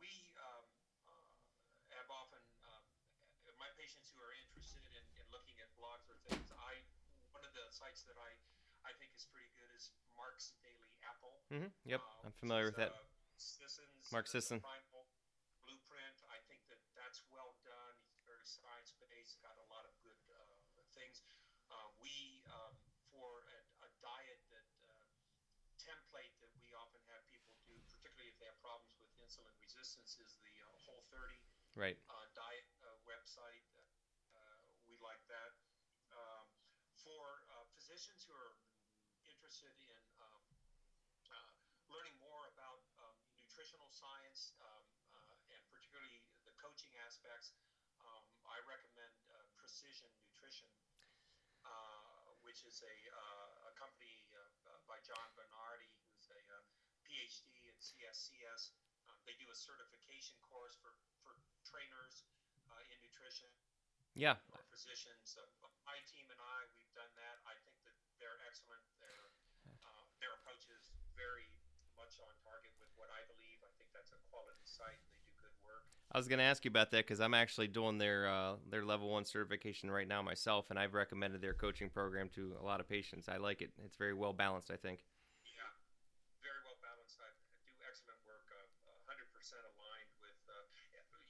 we 0.00 0.08
um, 0.40 0.64
uh, 1.04 1.28
have 2.00 2.08
often 2.08 2.40
um, 2.64 2.84
my 3.60 3.70
patients 3.76 4.10
who 4.10 4.18
are 4.24 4.34
interested 4.34 4.82
in, 4.96 5.04
in 5.20 5.24
looking 5.30 5.60
at 5.60 5.68
blogs 5.76 6.08
or 6.08 6.18
things. 6.26 6.48
I 6.56 6.80
one 7.36 7.44
of 7.44 7.52
the 7.52 7.66
sites 7.70 8.06
that 8.08 8.16
I 8.16 8.30
I 8.84 8.92
think 9.00 9.12
is 9.16 9.28
pretty 9.28 9.48
good 9.56 9.68
is 9.76 9.92
Mark's 10.16 10.56
Daily 10.60 10.92
Apple. 11.04 11.40
hmm 11.52 11.72
Yep, 11.84 12.00
uh, 12.00 12.26
I'm 12.28 12.36
familiar 12.40 12.68
with 12.72 12.80
that. 12.80 12.92
uh, 12.92 13.14
Mark 14.12 14.28
uh, 14.28 14.34
Sisson. 14.36 14.60
Primal 14.60 15.08
Blueprint. 15.64 16.18
I 16.28 16.38
think 16.46 16.60
that 16.68 16.78
that's 16.94 17.24
well 17.32 17.56
done. 17.64 17.94
He's 18.04 18.20
very 18.28 18.44
science 18.44 18.92
based, 19.00 19.40
got 19.40 19.56
a 19.56 19.66
lot 19.72 19.88
of 19.88 19.92
good 20.04 20.20
uh, 20.30 20.44
things. 20.92 21.24
Uh, 21.72 21.88
we, 21.98 22.44
um, 22.52 22.76
for 23.08 23.42
a, 23.48 23.88
a 23.88 23.90
diet 24.04 24.40
that 24.52 24.68
uh, 24.84 24.92
template 25.80 26.36
that 26.44 26.52
we 26.60 26.70
often 26.76 27.00
have 27.10 27.24
people 27.32 27.56
do, 27.64 27.74
particularly 27.88 28.30
if 28.30 28.36
they 28.38 28.48
have 28.52 28.60
problems 28.60 28.92
with 29.00 29.10
insulin 29.18 29.56
resistance, 29.84 30.16
is 30.16 30.32
the 30.40 30.54
uh, 30.64 30.72
Whole 30.88 31.04
30 31.12 31.36
Right. 31.76 32.00
uh, 32.08 32.26
diet 32.32 32.68
uh, 32.80 32.88
website. 33.04 33.68
Uh, 34.32 34.40
we 34.88 34.96
like 35.04 35.20
that. 35.28 35.52
Um, 36.08 36.48
for 37.04 37.44
uh, 37.52 37.68
physicians 37.76 38.24
who 38.24 38.32
are 38.32 38.56
interested 39.28 39.76
in 39.84 40.00
um, 40.24 40.40
uh, 41.28 41.52
learning 41.92 42.16
more 42.16 42.48
about 42.56 42.80
um, 42.96 43.12
nutritional 43.36 43.92
science 43.92 44.56
um, 44.64 44.88
uh, 45.12 45.52
and 45.52 45.60
particularly 45.68 46.24
the 46.48 46.54
coaching 46.56 46.96
aspects, 47.04 47.52
um, 48.00 48.24
I 48.48 48.56
recommend 48.64 49.12
uh, 49.36 49.44
Precision 49.52 50.08
Nutrition, 50.24 50.72
uh, 51.68 52.32
which 52.40 52.64
is 52.64 52.80
a, 52.80 52.96
uh, 53.12 53.68
a 53.68 53.72
company 53.76 54.24
by 54.88 54.96
John 55.04 55.28
Berardi, 55.36 55.92
who's 56.08 56.32
a, 56.32 56.40
uh, 56.40 56.64
PhD 57.04 57.68
in 57.68 57.76
CSCS. 57.76 58.72
They 59.24 59.36
do 59.40 59.48
a 59.48 59.56
certification 59.56 60.36
course 60.48 60.76
for, 60.80 60.92
for 61.24 61.32
trainers 61.64 62.28
uh, 62.68 62.92
in 62.92 62.98
nutrition 63.00 63.48
Yeah. 64.14 64.36
or 64.52 64.62
physicians. 64.68 65.36
Uh, 65.36 65.68
my 65.88 65.96
team 66.08 66.28
and 66.28 66.40
I, 66.40 66.68
we've 66.76 66.92
done 66.96 67.10
that. 67.16 67.40
I 67.48 67.56
think 67.64 67.76
that 67.88 67.96
they're 68.20 68.40
excellent. 68.48 68.84
Their 69.00 69.20
uh, 69.84 70.04
their 70.20 70.32
approach 70.40 70.64
is 70.72 70.92
very 71.16 71.48
much 71.96 72.16
on 72.20 72.32
target 72.44 72.72
with 72.80 72.90
what 72.96 73.08
I 73.12 73.20
believe. 73.28 73.60
I 73.64 73.70
think 73.80 73.88
that's 73.92 74.12
a 74.12 74.20
quality 74.32 74.64
site. 74.64 75.00
They 75.08 75.18
do 75.24 75.32
good 75.40 75.54
work. 75.64 75.84
I 76.12 76.16
was 76.20 76.28
going 76.28 76.38
to 76.40 76.46
ask 76.46 76.64
you 76.64 76.70
about 76.70 76.90
that 76.92 77.04
because 77.08 77.20
I'm 77.20 77.34
actually 77.34 77.68
doing 77.68 77.98
their 77.98 78.28
uh, 78.28 78.60
their 78.68 78.84
level 78.84 79.08
one 79.10 79.24
certification 79.24 79.90
right 79.90 80.06
now 80.08 80.20
myself, 80.22 80.68
and 80.70 80.78
I've 80.78 80.94
recommended 80.94 81.40
their 81.40 81.56
coaching 81.56 81.88
program 81.88 82.28
to 82.36 82.54
a 82.60 82.64
lot 82.64 82.80
of 82.80 82.86
patients. 82.88 83.28
I 83.28 83.36
like 83.40 83.62
it. 83.62 83.72
It's 83.84 83.96
very 83.96 84.14
well 84.14 84.32
balanced. 84.32 84.70
I 84.70 84.76
think. 84.78 85.04
Yeah, 85.44 85.68
very 86.44 86.60
well 86.64 86.78
balanced. 86.84 87.18
I 87.20 87.30
do 87.66 87.72
excellent 87.84 88.20
work. 88.24 88.46
Uh, 88.52 89.10
100% 89.10 89.20
aligned 89.74 90.12
with. 90.22 90.38
Uh, 90.48 90.54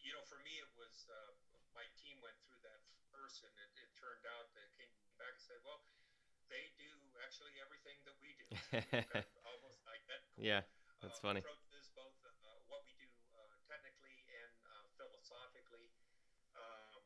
you 0.05 0.13
know, 0.13 0.23
for 0.29 0.39
me, 0.45 0.61
it 0.61 0.69
was 0.77 1.09
uh, 1.09 1.33
my 1.73 1.85
team 1.97 2.21
went 2.21 2.37
through 2.45 2.61
that 2.63 2.85
first, 3.09 3.41
and 3.45 3.53
it, 3.57 3.71
it 3.81 3.89
turned 3.97 4.29
out 4.37 4.53
they 4.53 4.69
came 4.77 4.93
back 5.17 5.33
and 5.33 5.41
said, 5.41 5.61
"Well, 5.65 5.81
they 6.53 6.69
do 6.77 6.93
actually 7.25 7.57
everything 7.57 7.97
that 8.05 8.15
we 8.75 8.83
do, 8.83 9.03
kind 9.07 9.25
of 9.25 9.47
almost 9.47 9.81
identical." 9.87 10.43
yeah, 10.51 10.63
that's 11.03 11.19
uh, 11.19 11.27
funny. 11.27 11.41
Approaches 11.41 11.87
both 11.95 12.17
uh, 12.27 12.59
what 12.67 12.83
we 12.83 12.95
do 12.99 13.07
uh, 13.39 13.55
technically 13.71 14.25
and 14.27 14.55
uh, 14.67 14.85
philosophically. 14.99 15.91
Um, 16.59 17.03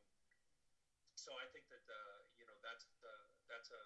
so 1.17 1.37
I 1.37 1.47
think 1.53 1.69
that 1.69 1.85
uh, 1.89 2.25
you 2.41 2.47
know 2.49 2.57
that's 2.65 2.89
that's 3.49 3.69
a, 3.73 3.83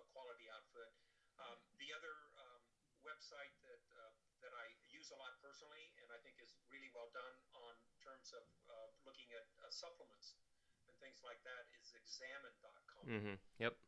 a 0.00 0.04
quality 0.12 0.48
outfit. 0.48 0.88
Um, 1.36 1.60
the 1.76 1.92
other 1.92 2.16
um, 2.40 2.62
website 3.04 3.52
that 3.68 3.84
uh, 3.92 4.12
that 4.40 4.52
I 4.56 4.66
use 4.88 5.12
a 5.12 5.18
lot 5.20 5.36
personally, 5.44 5.92
and 6.00 6.08
I 6.08 6.18
think 6.24 6.40
is 6.40 6.56
really 6.72 6.88
well 6.96 7.12
done 7.12 7.36
on 7.52 7.74
terms 8.00 8.32
of 8.32 8.44
uh, 8.68 8.88
looking 9.04 9.28
at 9.36 9.44
uh, 9.60 9.68
supplements 9.68 10.40
and 10.88 10.96
things 11.02 11.20
like 11.20 11.42
that, 11.44 11.68
is 11.76 11.92
examine.com 11.92 13.04
Mm-hmm. 13.06 13.38
Yep. 13.62 13.78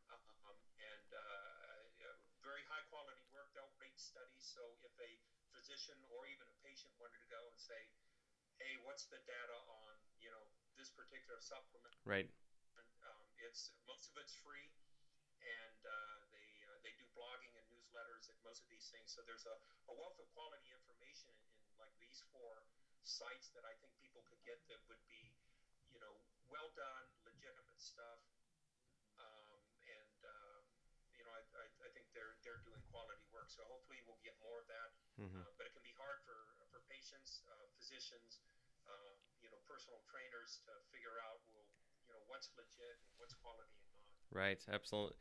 um, 0.47 0.55
and 0.79 1.09
uh, 1.11 1.59
very 2.39 2.63
high 2.65 2.81
quality 2.89 3.21
work. 3.29 3.51
They'll 3.53 3.69
rate 3.77 3.99
studies. 3.99 4.48
So 4.59 4.75
if 4.83 4.91
a 4.99 5.11
physician 5.55 5.95
or 6.11 6.27
even 6.27 6.43
a 6.43 6.57
patient 6.59 6.91
wanted 6.99 7.23
to 7.23 7.29
go 7.31 7.39
and 7.47 7.55
say, 7.55 7.79
"Hey, 8.59 8.75
what's 8.83 9.07
the 9.07 9.23
data 9.23 9.55
on 9.55 9.95
you 10.19 10.27
know 10.35 10.51
this 10.75 10.91
particular 10.91 11.39
supplement?" 11.39 11.95
Right. 12.03 12.27
Um, 13.07 13.23
it's 13.39 13.71
most 13.87 14.11
of 14.11 14.19
it's 14.19 14.35
free, 14.43 14.67
and 15.39 15.79
uh, 15.87 16.19
they 16.35 16.51
uh, 16.67 16.75
they 16.83 16.91
do 16.99 17.07
blogging 17.15 17.55
and 17.55 17.63
newsletters 17.71 18.27
and 18.27 18.35
most 18.43 18.67
of 18.67 18.67
these 18.67 18.91
things. 18.91 19.15
So 19.15 19.23
there's 19.23 19.47
a, 19.47 19.55
a 19.87 19.93
wealth 19.95 20.19
of 20.19 20.27
quality 20.35 20.75
information 20.75 21.31
in, 21.39 21.55
in 21.63 21.71
like 21.79 21.95
these 21.95 22.27
four 22.35 22.67
sites 23.07 23.47
that 23.55 23.63
I 23.63 23.71
think 23.79 23.95
people 24.03 24.27
could 24.27 24.43
get 24.43 24.59
that 24.67 24.83
would 24.91 24.99
be, 25.07 25.39
you 25.87 26.03
know, 26.03 26.19
well 26.51 26.67
done, 26.75 27.07
legitimate 27.23 27.79
stuff. 27.79 28.19
Um, 29.23 29.63
and 29.87 30.19
um, 30.27 30.63
you 31.15 31.27
know, 31.27 31.35
I, 31.35 31.43
I, 31.59 31.65
I 31.83 31.89
think 31.91 32.07
they're 32.15 32.39
they're 32.47 32.63
doing 32.63 32.79
quality 32.91 33.23
work. 33.35 33.48
So 33.59 33.67
hopefully 33.67 33.99
we'll 34.07 34.23
get 34.23 34.39
more 34.39 34.63
of 34.63 34.67
that. 34.71 34.89
Mm-hmm. 35.19 35.43
Uh, 35.43 35.51
but 35.59 35.67
it 35.67 35.75
can 35.75 35.83
be 35.83 35.91
hard 35.99 36.23
for 36.23 36.47
for 36.71 36.79
patients, 36.87 37.43
uh, 37.51 37.67
physicians, 37.75 38.39
uh, 38.87 39.11
you 39.43 39.51
know, 39.51 39.59
personal 39.67 39.99
trainers 40.07 40.63
to 40.63 40.71
figure 40.95 41.19
out 41.27 41.43
well, 41.51 41.67
you 42.07 42.15
know, 42.15 42.23
what's 42.31 42.47
legit 42.55 42.95
and 43.03 43.11
what's 43.19 43.35
quality 43.43 43.67
and 43.67 43.83
not. 43.83 43.99
Right. 44.31 44.63
Absolutely. 44.71 45.19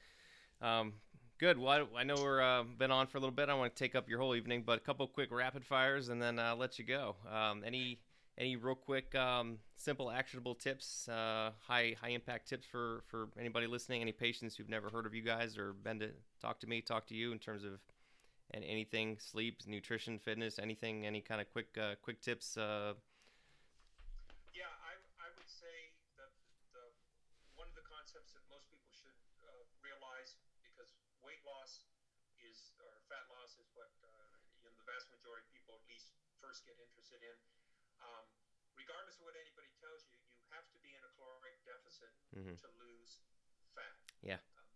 Um, 0.63 1.03
good. 1.43 1.59
Well, 1.59 1.91
I, 1.97 2.01
I 2.01 2.05
know 2.07 2.15
we're 2.15 2.39
uh, 2.39 2.63
been 2.63 2.95
on 2.95 3.11
for 3.11 3.19
a 3.19 3.21
little 3.21 3.35
bit. 3.35 3.51
I 3.51 3.59
want 3.59 3.75
to 3.75 3.79
take 3.79 3.99
up 3.99 4.07
your 4.07 4.23
whole 4.23 4.39
evening, 4.39 4.63
but 4.63 4.79
a 4.79 4.87
couple 4.87 5.07
quick 5.11 5.35
rapid 5.35 5.67
fires, 5.67 6.11
and 6.11 6.23
then 6.23 6.39
I'll 6.39 6.57
let 6.57 6.79
you 6.79 6.87
go. 6.87 7.17
Um, 7.27 7.67
any 7.67 7.99
any 8.39 8.55
real 8.55 8.77
quick, 8.77 9.15
um, 9.17 9.59
simple, 9.75 10.11
actionable 10.13 10.55
tips, 10.55 11.09
uh, 11.09 11.51
high 11.67 11.97
high 12.01 12.11
impact 12.11 12.49
tips 12.49 12.67
for 12.71 13.03
for 13.09 13.31
anybody 13.39 13.67
listening? 13.67 14.01
Any 14.01 14.13
patients 14.13 14.55
who've 14.55 14.69
never 14.69 14.91
heard 14.91 15.07
of 15.07 15.15
you 15.15 15.23
guys 15.23 15.59
or 15.59 15.73
been 15.73 15.99
to 15.99 16.11
talk 16.41 16.61
to 16.61 16.69
me, 16.69 16.81
talk 16.81 17.07
to 17.09 17.15
you 17.15 17.33
in 17.33 17.39
terms 17.39 17.65
of 17.65 17.81
and 18.53 18.65
anything 18.65 19.19
sleep, 19.21 19.63
nutrition, 19.67 20.19
fitness, 20.19 20.59
anything, 20.59 21.05
any 21.07 21.21
kind 21.21 21.41
of 21.41 21.49
quick 21.53 21.69
uh, 21.77 21.95
quick 22.03 22.21
tips. 22.21 22.57
Uh, 22.57 22.95
Yeah, 24.57 24.73
I, 24.83 24.97
I 25.23 25.29
would 25.37 25.49
say 25.49 25.93
that 26.19 26.33
the 26.75 26.85
one 27.55 27.69
of 27.69 27.77
the 27.79 27.87
concepts 27.87 28.33
that 28.35 28.43
most 28.51 28.67
people 28.73 28.91
should 28.91 29.15
uh, 29.45 29.63
realize 29.85 30.35
because 30.65 30.97
weight 31.23 31.43
loss 31.47 31.85
is 32.43 32.73
or 32.83 32.91
fat 33.07 33.29
loss 33.31 33.55
is 33.61 33.69
what 33.77 33.91
uh, 34.03 34.09
you 34.59 34.65
know 34.67 34.75
the 34.81 34.87
vast 34.89 35.07
majority 35.13 35.45
of 35.47 35.51
people 35.55 35.73
at 35.79 35.85
least 35.87 36.17
first 36.43 36.65
get 36.67 36.75
interested 36.81 37.21
in. 37.23 37.37
Um, 38.03 38.25
regardless 38.79 39.19
of 39.19 39.27
what 39.29 39.35
anybody 39.37 39.71
tells 39.83 40.07
you, 40.07 40.15
you 40.17 40.39
have 40.55 40.67
to 40.73 40.79
be 40.81 40.95
in 40.95 41.03
a 41.05 41.11
caloric 41.19 41.55
deficit 41.67 42.15
Mhm. 42.35 42.55
to 42.63 42.69
lose 42.79 43.19
fat. 43.75 43.95
Yeah. 44.23 44.39
Um, 44.59 44.71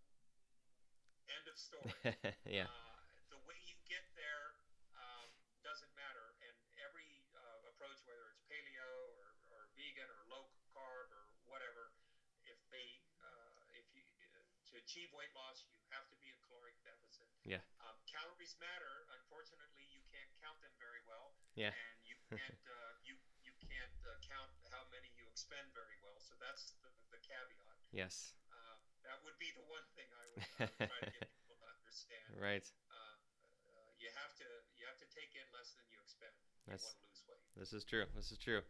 end 1.31 1.47
of 1.47 1.57
story. 1.59 1.87
yeah. 2.47 2.67
Uh, 2.67 2.99
the 3.31 3.39
way 3.47 3.55
you 3.63 3.79
get 3.87 4.03
there 4.19 4.59
um, 4.99 5.31
doesn't 5.63 5.91
matter, 5.95 6.35
and 6.43 6.57
every 6.83 7.23
uh, 7.39 7.71
approach, 7.71 8.03
whether 8.11 8.27
it's 8.35 8.43
paleo 8.51 8.91
or, 9.23 9.31
or 9.55 9.71
vegan 9.79 10.11
or 10.11 10.21
low 10.27 10.51
carb 10.75 11.07
or 11.15 11.25
whatever, 11.47 11.95
if 12.43 12.59
they, 12.75 12.99
uh, 13.23 13.79
if 13.79 13.87
you, 13.95 14.03
uh, 14.35 14.43
to 14.75 14.82
achieve 14.93 15.09
weight 15.17 15.33
loss, 15.33 15.65
you 15.65 15.73
have 15.89 16.05
to 16.13 16.17
be 16.21 16.29
in 16.29 16.37
caloric 16.45 16.77
deficit. 16.85 17.25
Yeah. 17.49 17.65
Um, 17.81 17.97
calories 18.05 18.53
matter. 18.61 19.09
Unfortunately, 19.17 19.89
you 19.89 20.05
can't 20.13 20.29
count 20.45 20.61
them 20.61 20.77
very 20.77 21.01
well. 21.09 21.33
Yeah. 21.57 21.73
And 21.73 21.97
you 22.05 22.13
can't, 22.29 22.61
uh, 22.69 23.01
you 23.01 23.17
you 23.41 23.57
can't 23.65 23.97
uh, 24.05 24.21
count 24.21 24.53
how 24.69 24.85
many 24.93 25.09
you 25.17 25.25
expend 25.33 25.65
very 25.73 25.97
well. 26.05 26.21
So 26.21 26.37
that's 26.37 26.77
the, 26.85 26.93
the 27.09 27.17
caveat. 27.25 27.73
Yes. 27.89 28.37
Uh, 28.53 28.77
that 29.09 29.17
would 29.25 29.41
be 29.41 29.49
the 29.57 29.65
one 29.65 29.89
thing 29.97 30.13
I 30.13 30.29
would, 30.29 30.45
I 30.61 30.69
would 30.69 30.77
try 30.77 31.01
to 31.09 31.13
get 31.17 31.33
people 31.41 31.57
to 31.57 31.69
understand 31.73 32.29
Right. 32.37 32.69
uh, 32.93 32.93
uh, 32.93 33.89
you 33.97 34.13
have 34.13 34.37
to 34.45 34.49
you 34.77 34.85
have 34.85 35.01
to 35.01 35.09
take 35.09 35.33
in 35.33 35.49
less 35.57 35.73
than 35.73 35.89
you 35.89 36.05
expend. 36.05 36.37
That's- 36.69 36.85
you 36.85 36.93
want 36.93 37.01
to 37.01 37.09
lose 37.09 37.25
weight. 37.25 37.41
This 37.57 37.73
is 37.73 37.81
true. 37.89 38.05
This 38.13 38.29
is 38.29 38.37
true. 38.37 38.61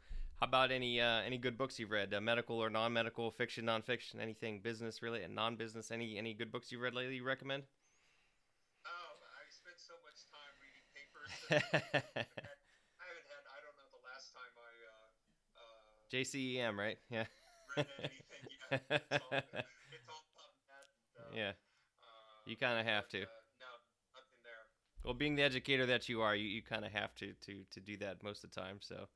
How 0.42 0.48
about 0.48 0.72
any 0.72 1.00
uh, 1.00 1.22
any 1.22 1.38
good 1.38 1.56
books 1.56 1.78
you've 1.78 1.92
read, 1.92 2.12
uh, 2.12 2.20
medical 2.20 2.58
or 2.58 2.68
non-medical, 2.68 3.30
fiction, 3.30 3.64
non-fiction, 3.64 4.18
anything 4.18 4.58
business 4.58 5.00
related, 5.00 5.30
non-business? 5.30 5.92
Any 5.92 6.18
any 6.18 6.34
good 6.34 6.50
books 6.50 6.72
you've 6.72 6.80
read 6.80 6.94
lately 6.94 7.14
you 7.14 7.22
recommend? 7.22 7.62
Oh, 8.84 9.22
I 9.22 9.46
spent 9.54 9.78
so 9.78 9.94
much 10.02 10.18
time 10.34 10.50
reading 10.58 10.82
papers. 10.90 11.30
that 11.94 12.58
I 12.98 13.06
haven't 13.06 13.30
had. 13.30 13.46
I 13.54 13.62
don't 13.62 13.76
know 13.78 13.86
the 13.94 14.02
last 14.02 14.34
time 14.34 14.50
I 14.58 14.72
uh, 14.90 15.62
uh, 15.62 16.10
JCEM, 16.10 16.76
right? 16.76 16.98
Yeah. 17.08 17.26
read 17.76 17.86
anything 18.02 18.42
yet. 18.50 18.82
It's 18.90 19.22
all, 19.30 19.46
it's 19.94 20.10
all. 20.10 20.26
And, 20.74 20.90
uh, 21.22 21.36
Yeah. 21.38 21.52
Uh, 22.02 22.50
You 22.50 22.56
kinda 22.56 22.82
have 22.82 23.08
to. 23.10 23.22
Uh, 23.22 23.30
no, 23.62 23.70
nothing 24.10 24.42
there. 24.42 24.66
Well, 25.04 25.14
being 25.14 25.36
the 25.36 25.44
educator 25.46 25.86
that 25.86 26.08
you 26.08 26.20
are, 26.20 26.34
you, 26.34 26.48
you 26.48 26.62
kind 26.62 26.84
of 26.84 26.90
have 26.90 27.14
to, 27.22 27.32
to 27.46 27.62
to 27.70 27.78
do 27.78 27.96
that 27.98 28.24
most 28.24 28.42
of 28.42 28.50
the 28.50 28.60
time. 28.60 28.78
So, 28.82 29.06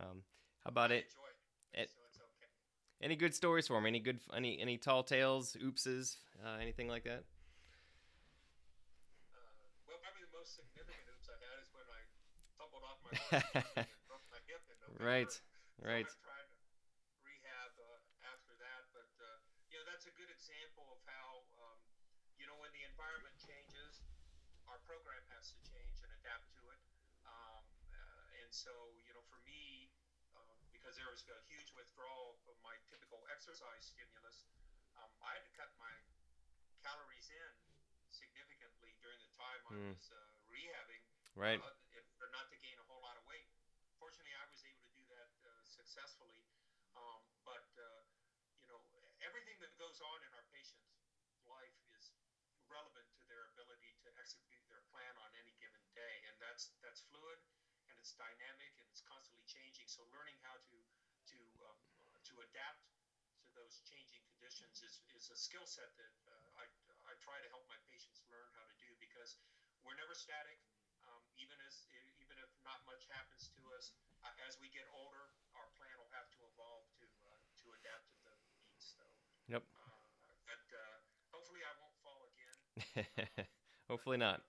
um, 0.00 0.24
how 0.64 0.70
about 0.70 0.90
I 0.92 0.96
it? 0.96 1.04
it, 1.74 1.80
it- 1.82 1.90
so 1.90 2.00
it's 2.08 2.18
okay. 2.18 2.48
Any 3.02 3.16
good 3.16 3.34
stories 3.34 3.66
for 3.68 3.80
me? 3.80 3.88
Any 3.88 4.00
good, 4.00 4.20
any 4.36 4.58
any 4.60 4.78
tall 4.78 5.02
tales, 5.02 5.56
oopses, 5.62 6.16
uh, 6.44 6.58
anything 6.60 6.88
like 6.88 7.04
that? 7.04 7.24
Uh, 9.32 9.36
well, 9.86 9.98
probably 10.00 10.24
the 10.24 10.32
most 10.34 10.56
significant 10.56 11.04
oops 11.12 11.28
I 11.28 11.36
had 11.42 11.56
is 11.60 11.68
when 11.76 11.86
I 11.92 12.00
tumbled 12.56 12.84
off 12.86 12.98
my 13.04 13.12
horse 13.12 13.44
and 13.76 14.00
broke 14.08 14.24
my 14.32 14.40
hip 14.48 14.62
November. 14.70 15.04
Right, 15.04 15.30
So 15.32 15.42
right. 15.84 16.06
I'm 16.08 16.22
trying 16.24 16.48
to 16.48 16.58
rehab 17.26 17.72
uh, 17.78 18.00
after 18.32 18.54
that, 18.62 18.82
but 18.94 19.10
uh, 19.20 19.26
you 19.70 19.76
know 19.80 19.86
that's 19.88 20.06
a 20.08 20.14
good 20.16 20.30
example 20.32 20.86
of 20.94 20.98
how 21.08 21.44
um, 21.60 21.78
you 22.40 22.46
know 22.48 22.56
when 22.62 22.70
the 22.72 22.84
environment 22.86 23.34
changes, 23.42 24.00
our 24.70 24.80
program 24.88 25.22
has 25.36 25.52
to 25.54 25.60
change 25.66 26.00
and 26.04 26.10
adapt 26.22 26.48
to 26.58 26.62
it. 26.72 26.80
Um, 27.28 27.62
uh, 27.94 28.40
and 28.42 28.50
so 28.52 28.72
you 29.06 29.12
know, 29.16 29.24
for 29.28 29.40
me, 29.46 29.90
uh, 30.36 30.40
because 30.72 30.96
there 30.98 31.08
was 31.10 31.22
a 31.28 31.38
huge 31.50 31.70
withdrawal 31.76 32.38
of 32.48 32.56
my 32.64 32.74
typical 32.88 33.20
exercise 33.44 33.84
stimulus, 33.92 34.48
um, 34.96 35.12
I 35.20 35.36
had 35.36 35.44
to 35.44 35.52
cut 35.52 35.68
my 35.76 35.92
calories 36.80 37.28
in 37.28 37.52
significantly 38.08 38.96
during 39.04 39.20
the 39.20 39.28
time 39.36 39.60
I 39.68 39.76
Mm. 39.76 39.92
was 39.92 40.08
uh, 40.08 40.16
rehabbing 40.48 41.04
Right. 41.36 41.60
uh, 41.60 41.76
if, 41.92 42.08
or 42.24 42.32
not 42.32 42.48
to 42.48 42.56
gain 42.56 42.78
a 42.80 42.84
whole 42.88 43.04
lot 43.04 43.20
of 43.20 43.24
weight. 43.28 43.44
Fortunately, 44.00 44.32
I 44.32 44.48
was 44.48 44.64
able 44.64 44.80
to 44.80 44.92
do 44.96 45.04
that 45.12 45.28
uh, 45.44 45.60
successfully. 45.68 46.40
Um, 46.96 47.20
but 47.44 47.68
uh, 47.76 48.08
you 48.64 48.66
know, 48.72 48.80
everything 49.20 49.60
that 49.60 49.76
goes 49.76 50.00
on 50.00 50.24
in 50.24 50.32
our 50.32 50.46
patient's 50.48 50.88
life 51.44 51.76
is 51.92 52.16
relevant 52.64 53.12
to 53.20 53.28
their 53.28 53.44
ability 53.52 53.92
to 54.08 54.08
execute 54.16 54.64
their 54.72 54.80
plan 54.88 55.12
on 55.20 55.28
any 55.36 55.52
given 55.60 55.84
day, 55.92 56.24
and 56.32 56.40
that's 56.40 56.72
that's 56.80 57.04
fluid 57.12 57.44
and 57.92 57.98
it's 58.00 58.16
dynamic 58.16 58.72
and 58.80 58.88
it's 58.88 59.04
constantly 59.04 59.44
changing. 59.44 59.84
So 59.84 60.00
learning 60.08 60.40
how 60.40 60.56
to 60.56 60.80
to 61.36 61.38
um, 61.60 61.76
to 62.32 62.40
adapt 62.40 62.93
those 63.56 63.80
changing 63.86 64.22
conditions 64.34 64.82
is, 64.82 65.00
is 65.14 65.30
a 65.30 65.38
skill 65.38 65.66
set 65.66 65.90
that 65.98 66.14
uh, 66.28 66.60
I, 66.62 66.66
I 67.10 67.12
try 67.22 67.38
to 67.40 67.48
help 67.50 67.64
my 67.70 67.78
patients 67.90 68.22
learn 68.30 68.46
how 68.58 68.64
to 68.66 68.74
do 68.78 68.90
because 68.98 69.38
we're 69.86 69.96
never 69.98 70.14
static. 70.14 70.58
Um, 71.04 71.20
even 71.36 71.58
as 71.68 71.84
even 72.18 72.36
if 72.40 72.48
not 72.64 72.80
much 72.88 73.04
happens 73.12 73.52
to 73.54 73.62
us, 73.76 73.92
uh, 74.24 74.32
as 74.48 74.56
we 74.58 74.72
get 74.72 74.88
older, 74.96 75.28
our 75.54 75.68
plan 75.76 75.92
will 76.00 76.10
have 76.16 76.26
to 76.32 76.40
evolve 76.48 76.88
to 76.98 77.06
uh, 77.28 77.38
to 77.60 77.66
adapt 77.76 78.08
to 78.16 78.18
the 78.24 78.34
needs. 78.48 78.96
So. 78.96 79.04
Yep. 79.52 79.62
Uh, 79.68 79.92
but 80.48 80.64
uh, 80.72 80.96
hopefully, 81.30 81.60
I 81.62 81.72
won't 81.76 81.96
fall 82.00 82.20
again. 82.32 82.56
Hopefully 83.90 84.16
not. 84.16 84.40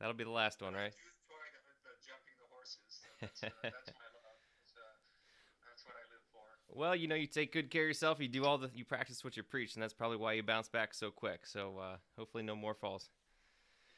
That'll 0.00 0.16
be 0.18 0.24
the 0.24 0.34
last 0.34 0.62
one, 0.62 0.74
right? 0.74 0.92
do 0.92 1.02
the, 1.02 1.74
the 1.84 1.94
jumping 2.04 2.36
the 2.38 2.48
horses. 2.50 2.82
So 2.88 3.08
that's, 3.20 3.42
uh, 3.42 3.50
that's 3.62 3.90
my 3.94 4.08
love. 4.22 4.38
It's, 4.62 4.74
uh, 4.76 4.96
that's 5.66 5.82
what 5.86 5.96
I 5.98 6.04
live 6.12 6.24
for. 6.32 6.46
Well, 6.74 6.96
you 6.96 7.06
know, 7.06 7.14
you 7.14 7.26
take 7.26 7.52
good 7.52 7.70
care 7.70 7.82
of 7.82 7.88
yourself. 7.88 8.18
You 8.18 8.28
do 8.28 8.44
all 8.44 8.56
the, 8.56 8.70
you 8.74 8.84
practice 8.84 9.22
what 9.22 9.36
you 9.36 9.42
preach, 9.42 9.74
and 9.74 9.82
that's 9.82 9.92
probably 9.92 10.16
why 10.16 10.32
you 10.32 10.42
bounce 10.42 10.68
back 10.68 10.94
so 10.94 11.10
quick. 11.10 11.46
So 11.46 11.78
uh, 11.78 11.96
hopefully, 12.18 12.42
no 12.42 12.56
more 12.56 12.74
falls. 12.74 13.10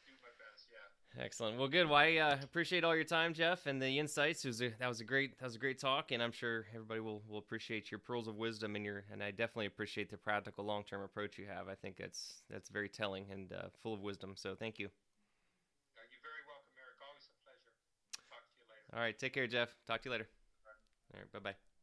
Do 0.04 0.12
my 0.20 0.28
best. 0.50 0.66
Yeah. 0.72 1.24
Excellent. 1.24 1.56
Well, 1.56 1.68
good. 1.68 1.88
Well, 1.88 1.98
I 1.98 2.16
uh, 2.16 2.36
appreciate 2.42 2.82
all 2.82 2.96
your 2.96 3.04
time, 3.04 3.32
Jeff, 3.32 3.66
and 3.66 3.80
the 3.80 3.98
insights. 4.00 4.44
It 4.44 4.48
was 4.48 4.60
a, 4.60 4.70
that 4.80 4.88
was 4.88 5.00
a 5.00 5.04
great 5.04 5.38
that 5.38 5.44
was 5.44 5.54
a 5.54 5.58
great 5.58 5.78
talk, 5.78 6.10
and 6.10 6.20
I'm 6.20 6.32
sure 6.32 6.66
everybody 6.74 6.98
will, 6.98 7.22
will 7.28 7.38
appreciate 7.38 7.92
your 7.92 8.00
pearls 8.00 8.26
of 8.26 8.34
wisdom 8.34 8.74
and 8.74 8.84
your 8.84 9.04
and 9.12 9.22
I 9.22 9.30
definitely 9.30 9.66
appreciate 9.66 10.10
the 10.10 10.16
practical 10.16 10.64
long 10.64 10.82
term 10.82 11.02
approach 11.02 11.38
you 11.38 11.46
have. 11.46 11.68
I 11.68 11.76
think 11.76 11.96
that's 11.96 12.42
that's 12.50 12.70
very 12.70 12.88
telling 12.88 13.26
and 13.30 13.52
uh, 13.52 13.68
full 13.84 13.94
of 13.94 14.00
wisdom. 14.00 14.32
So 14.34 14.56
thank 14.56 14.80
you. 14.80 14.88
You're 15.94 16.20
very 16.22 16.42
welcome, 16.48 16.74
Eric. 16.76 16.98
Always 17.06 17.28
a 17.30 17.34
pleasure. 17.46 17.72
Talk 18.28 18.42
to 18.50 18.54
you 18.58 18.66
later. 18.68 18.96
All 18.96 19.00
right, 19.00 19.16
take 19.16 19.32
care, 19.32 19.46
Jeff. 19.46 19.76
Talk 19.86 20.02
to 20.02 20.08
you 20.08 20.12
later. 20.12 20.28
All 21.14 21.20
right, 21.20 21.32
bye 21.32 21.38
bye. 21.38 21.73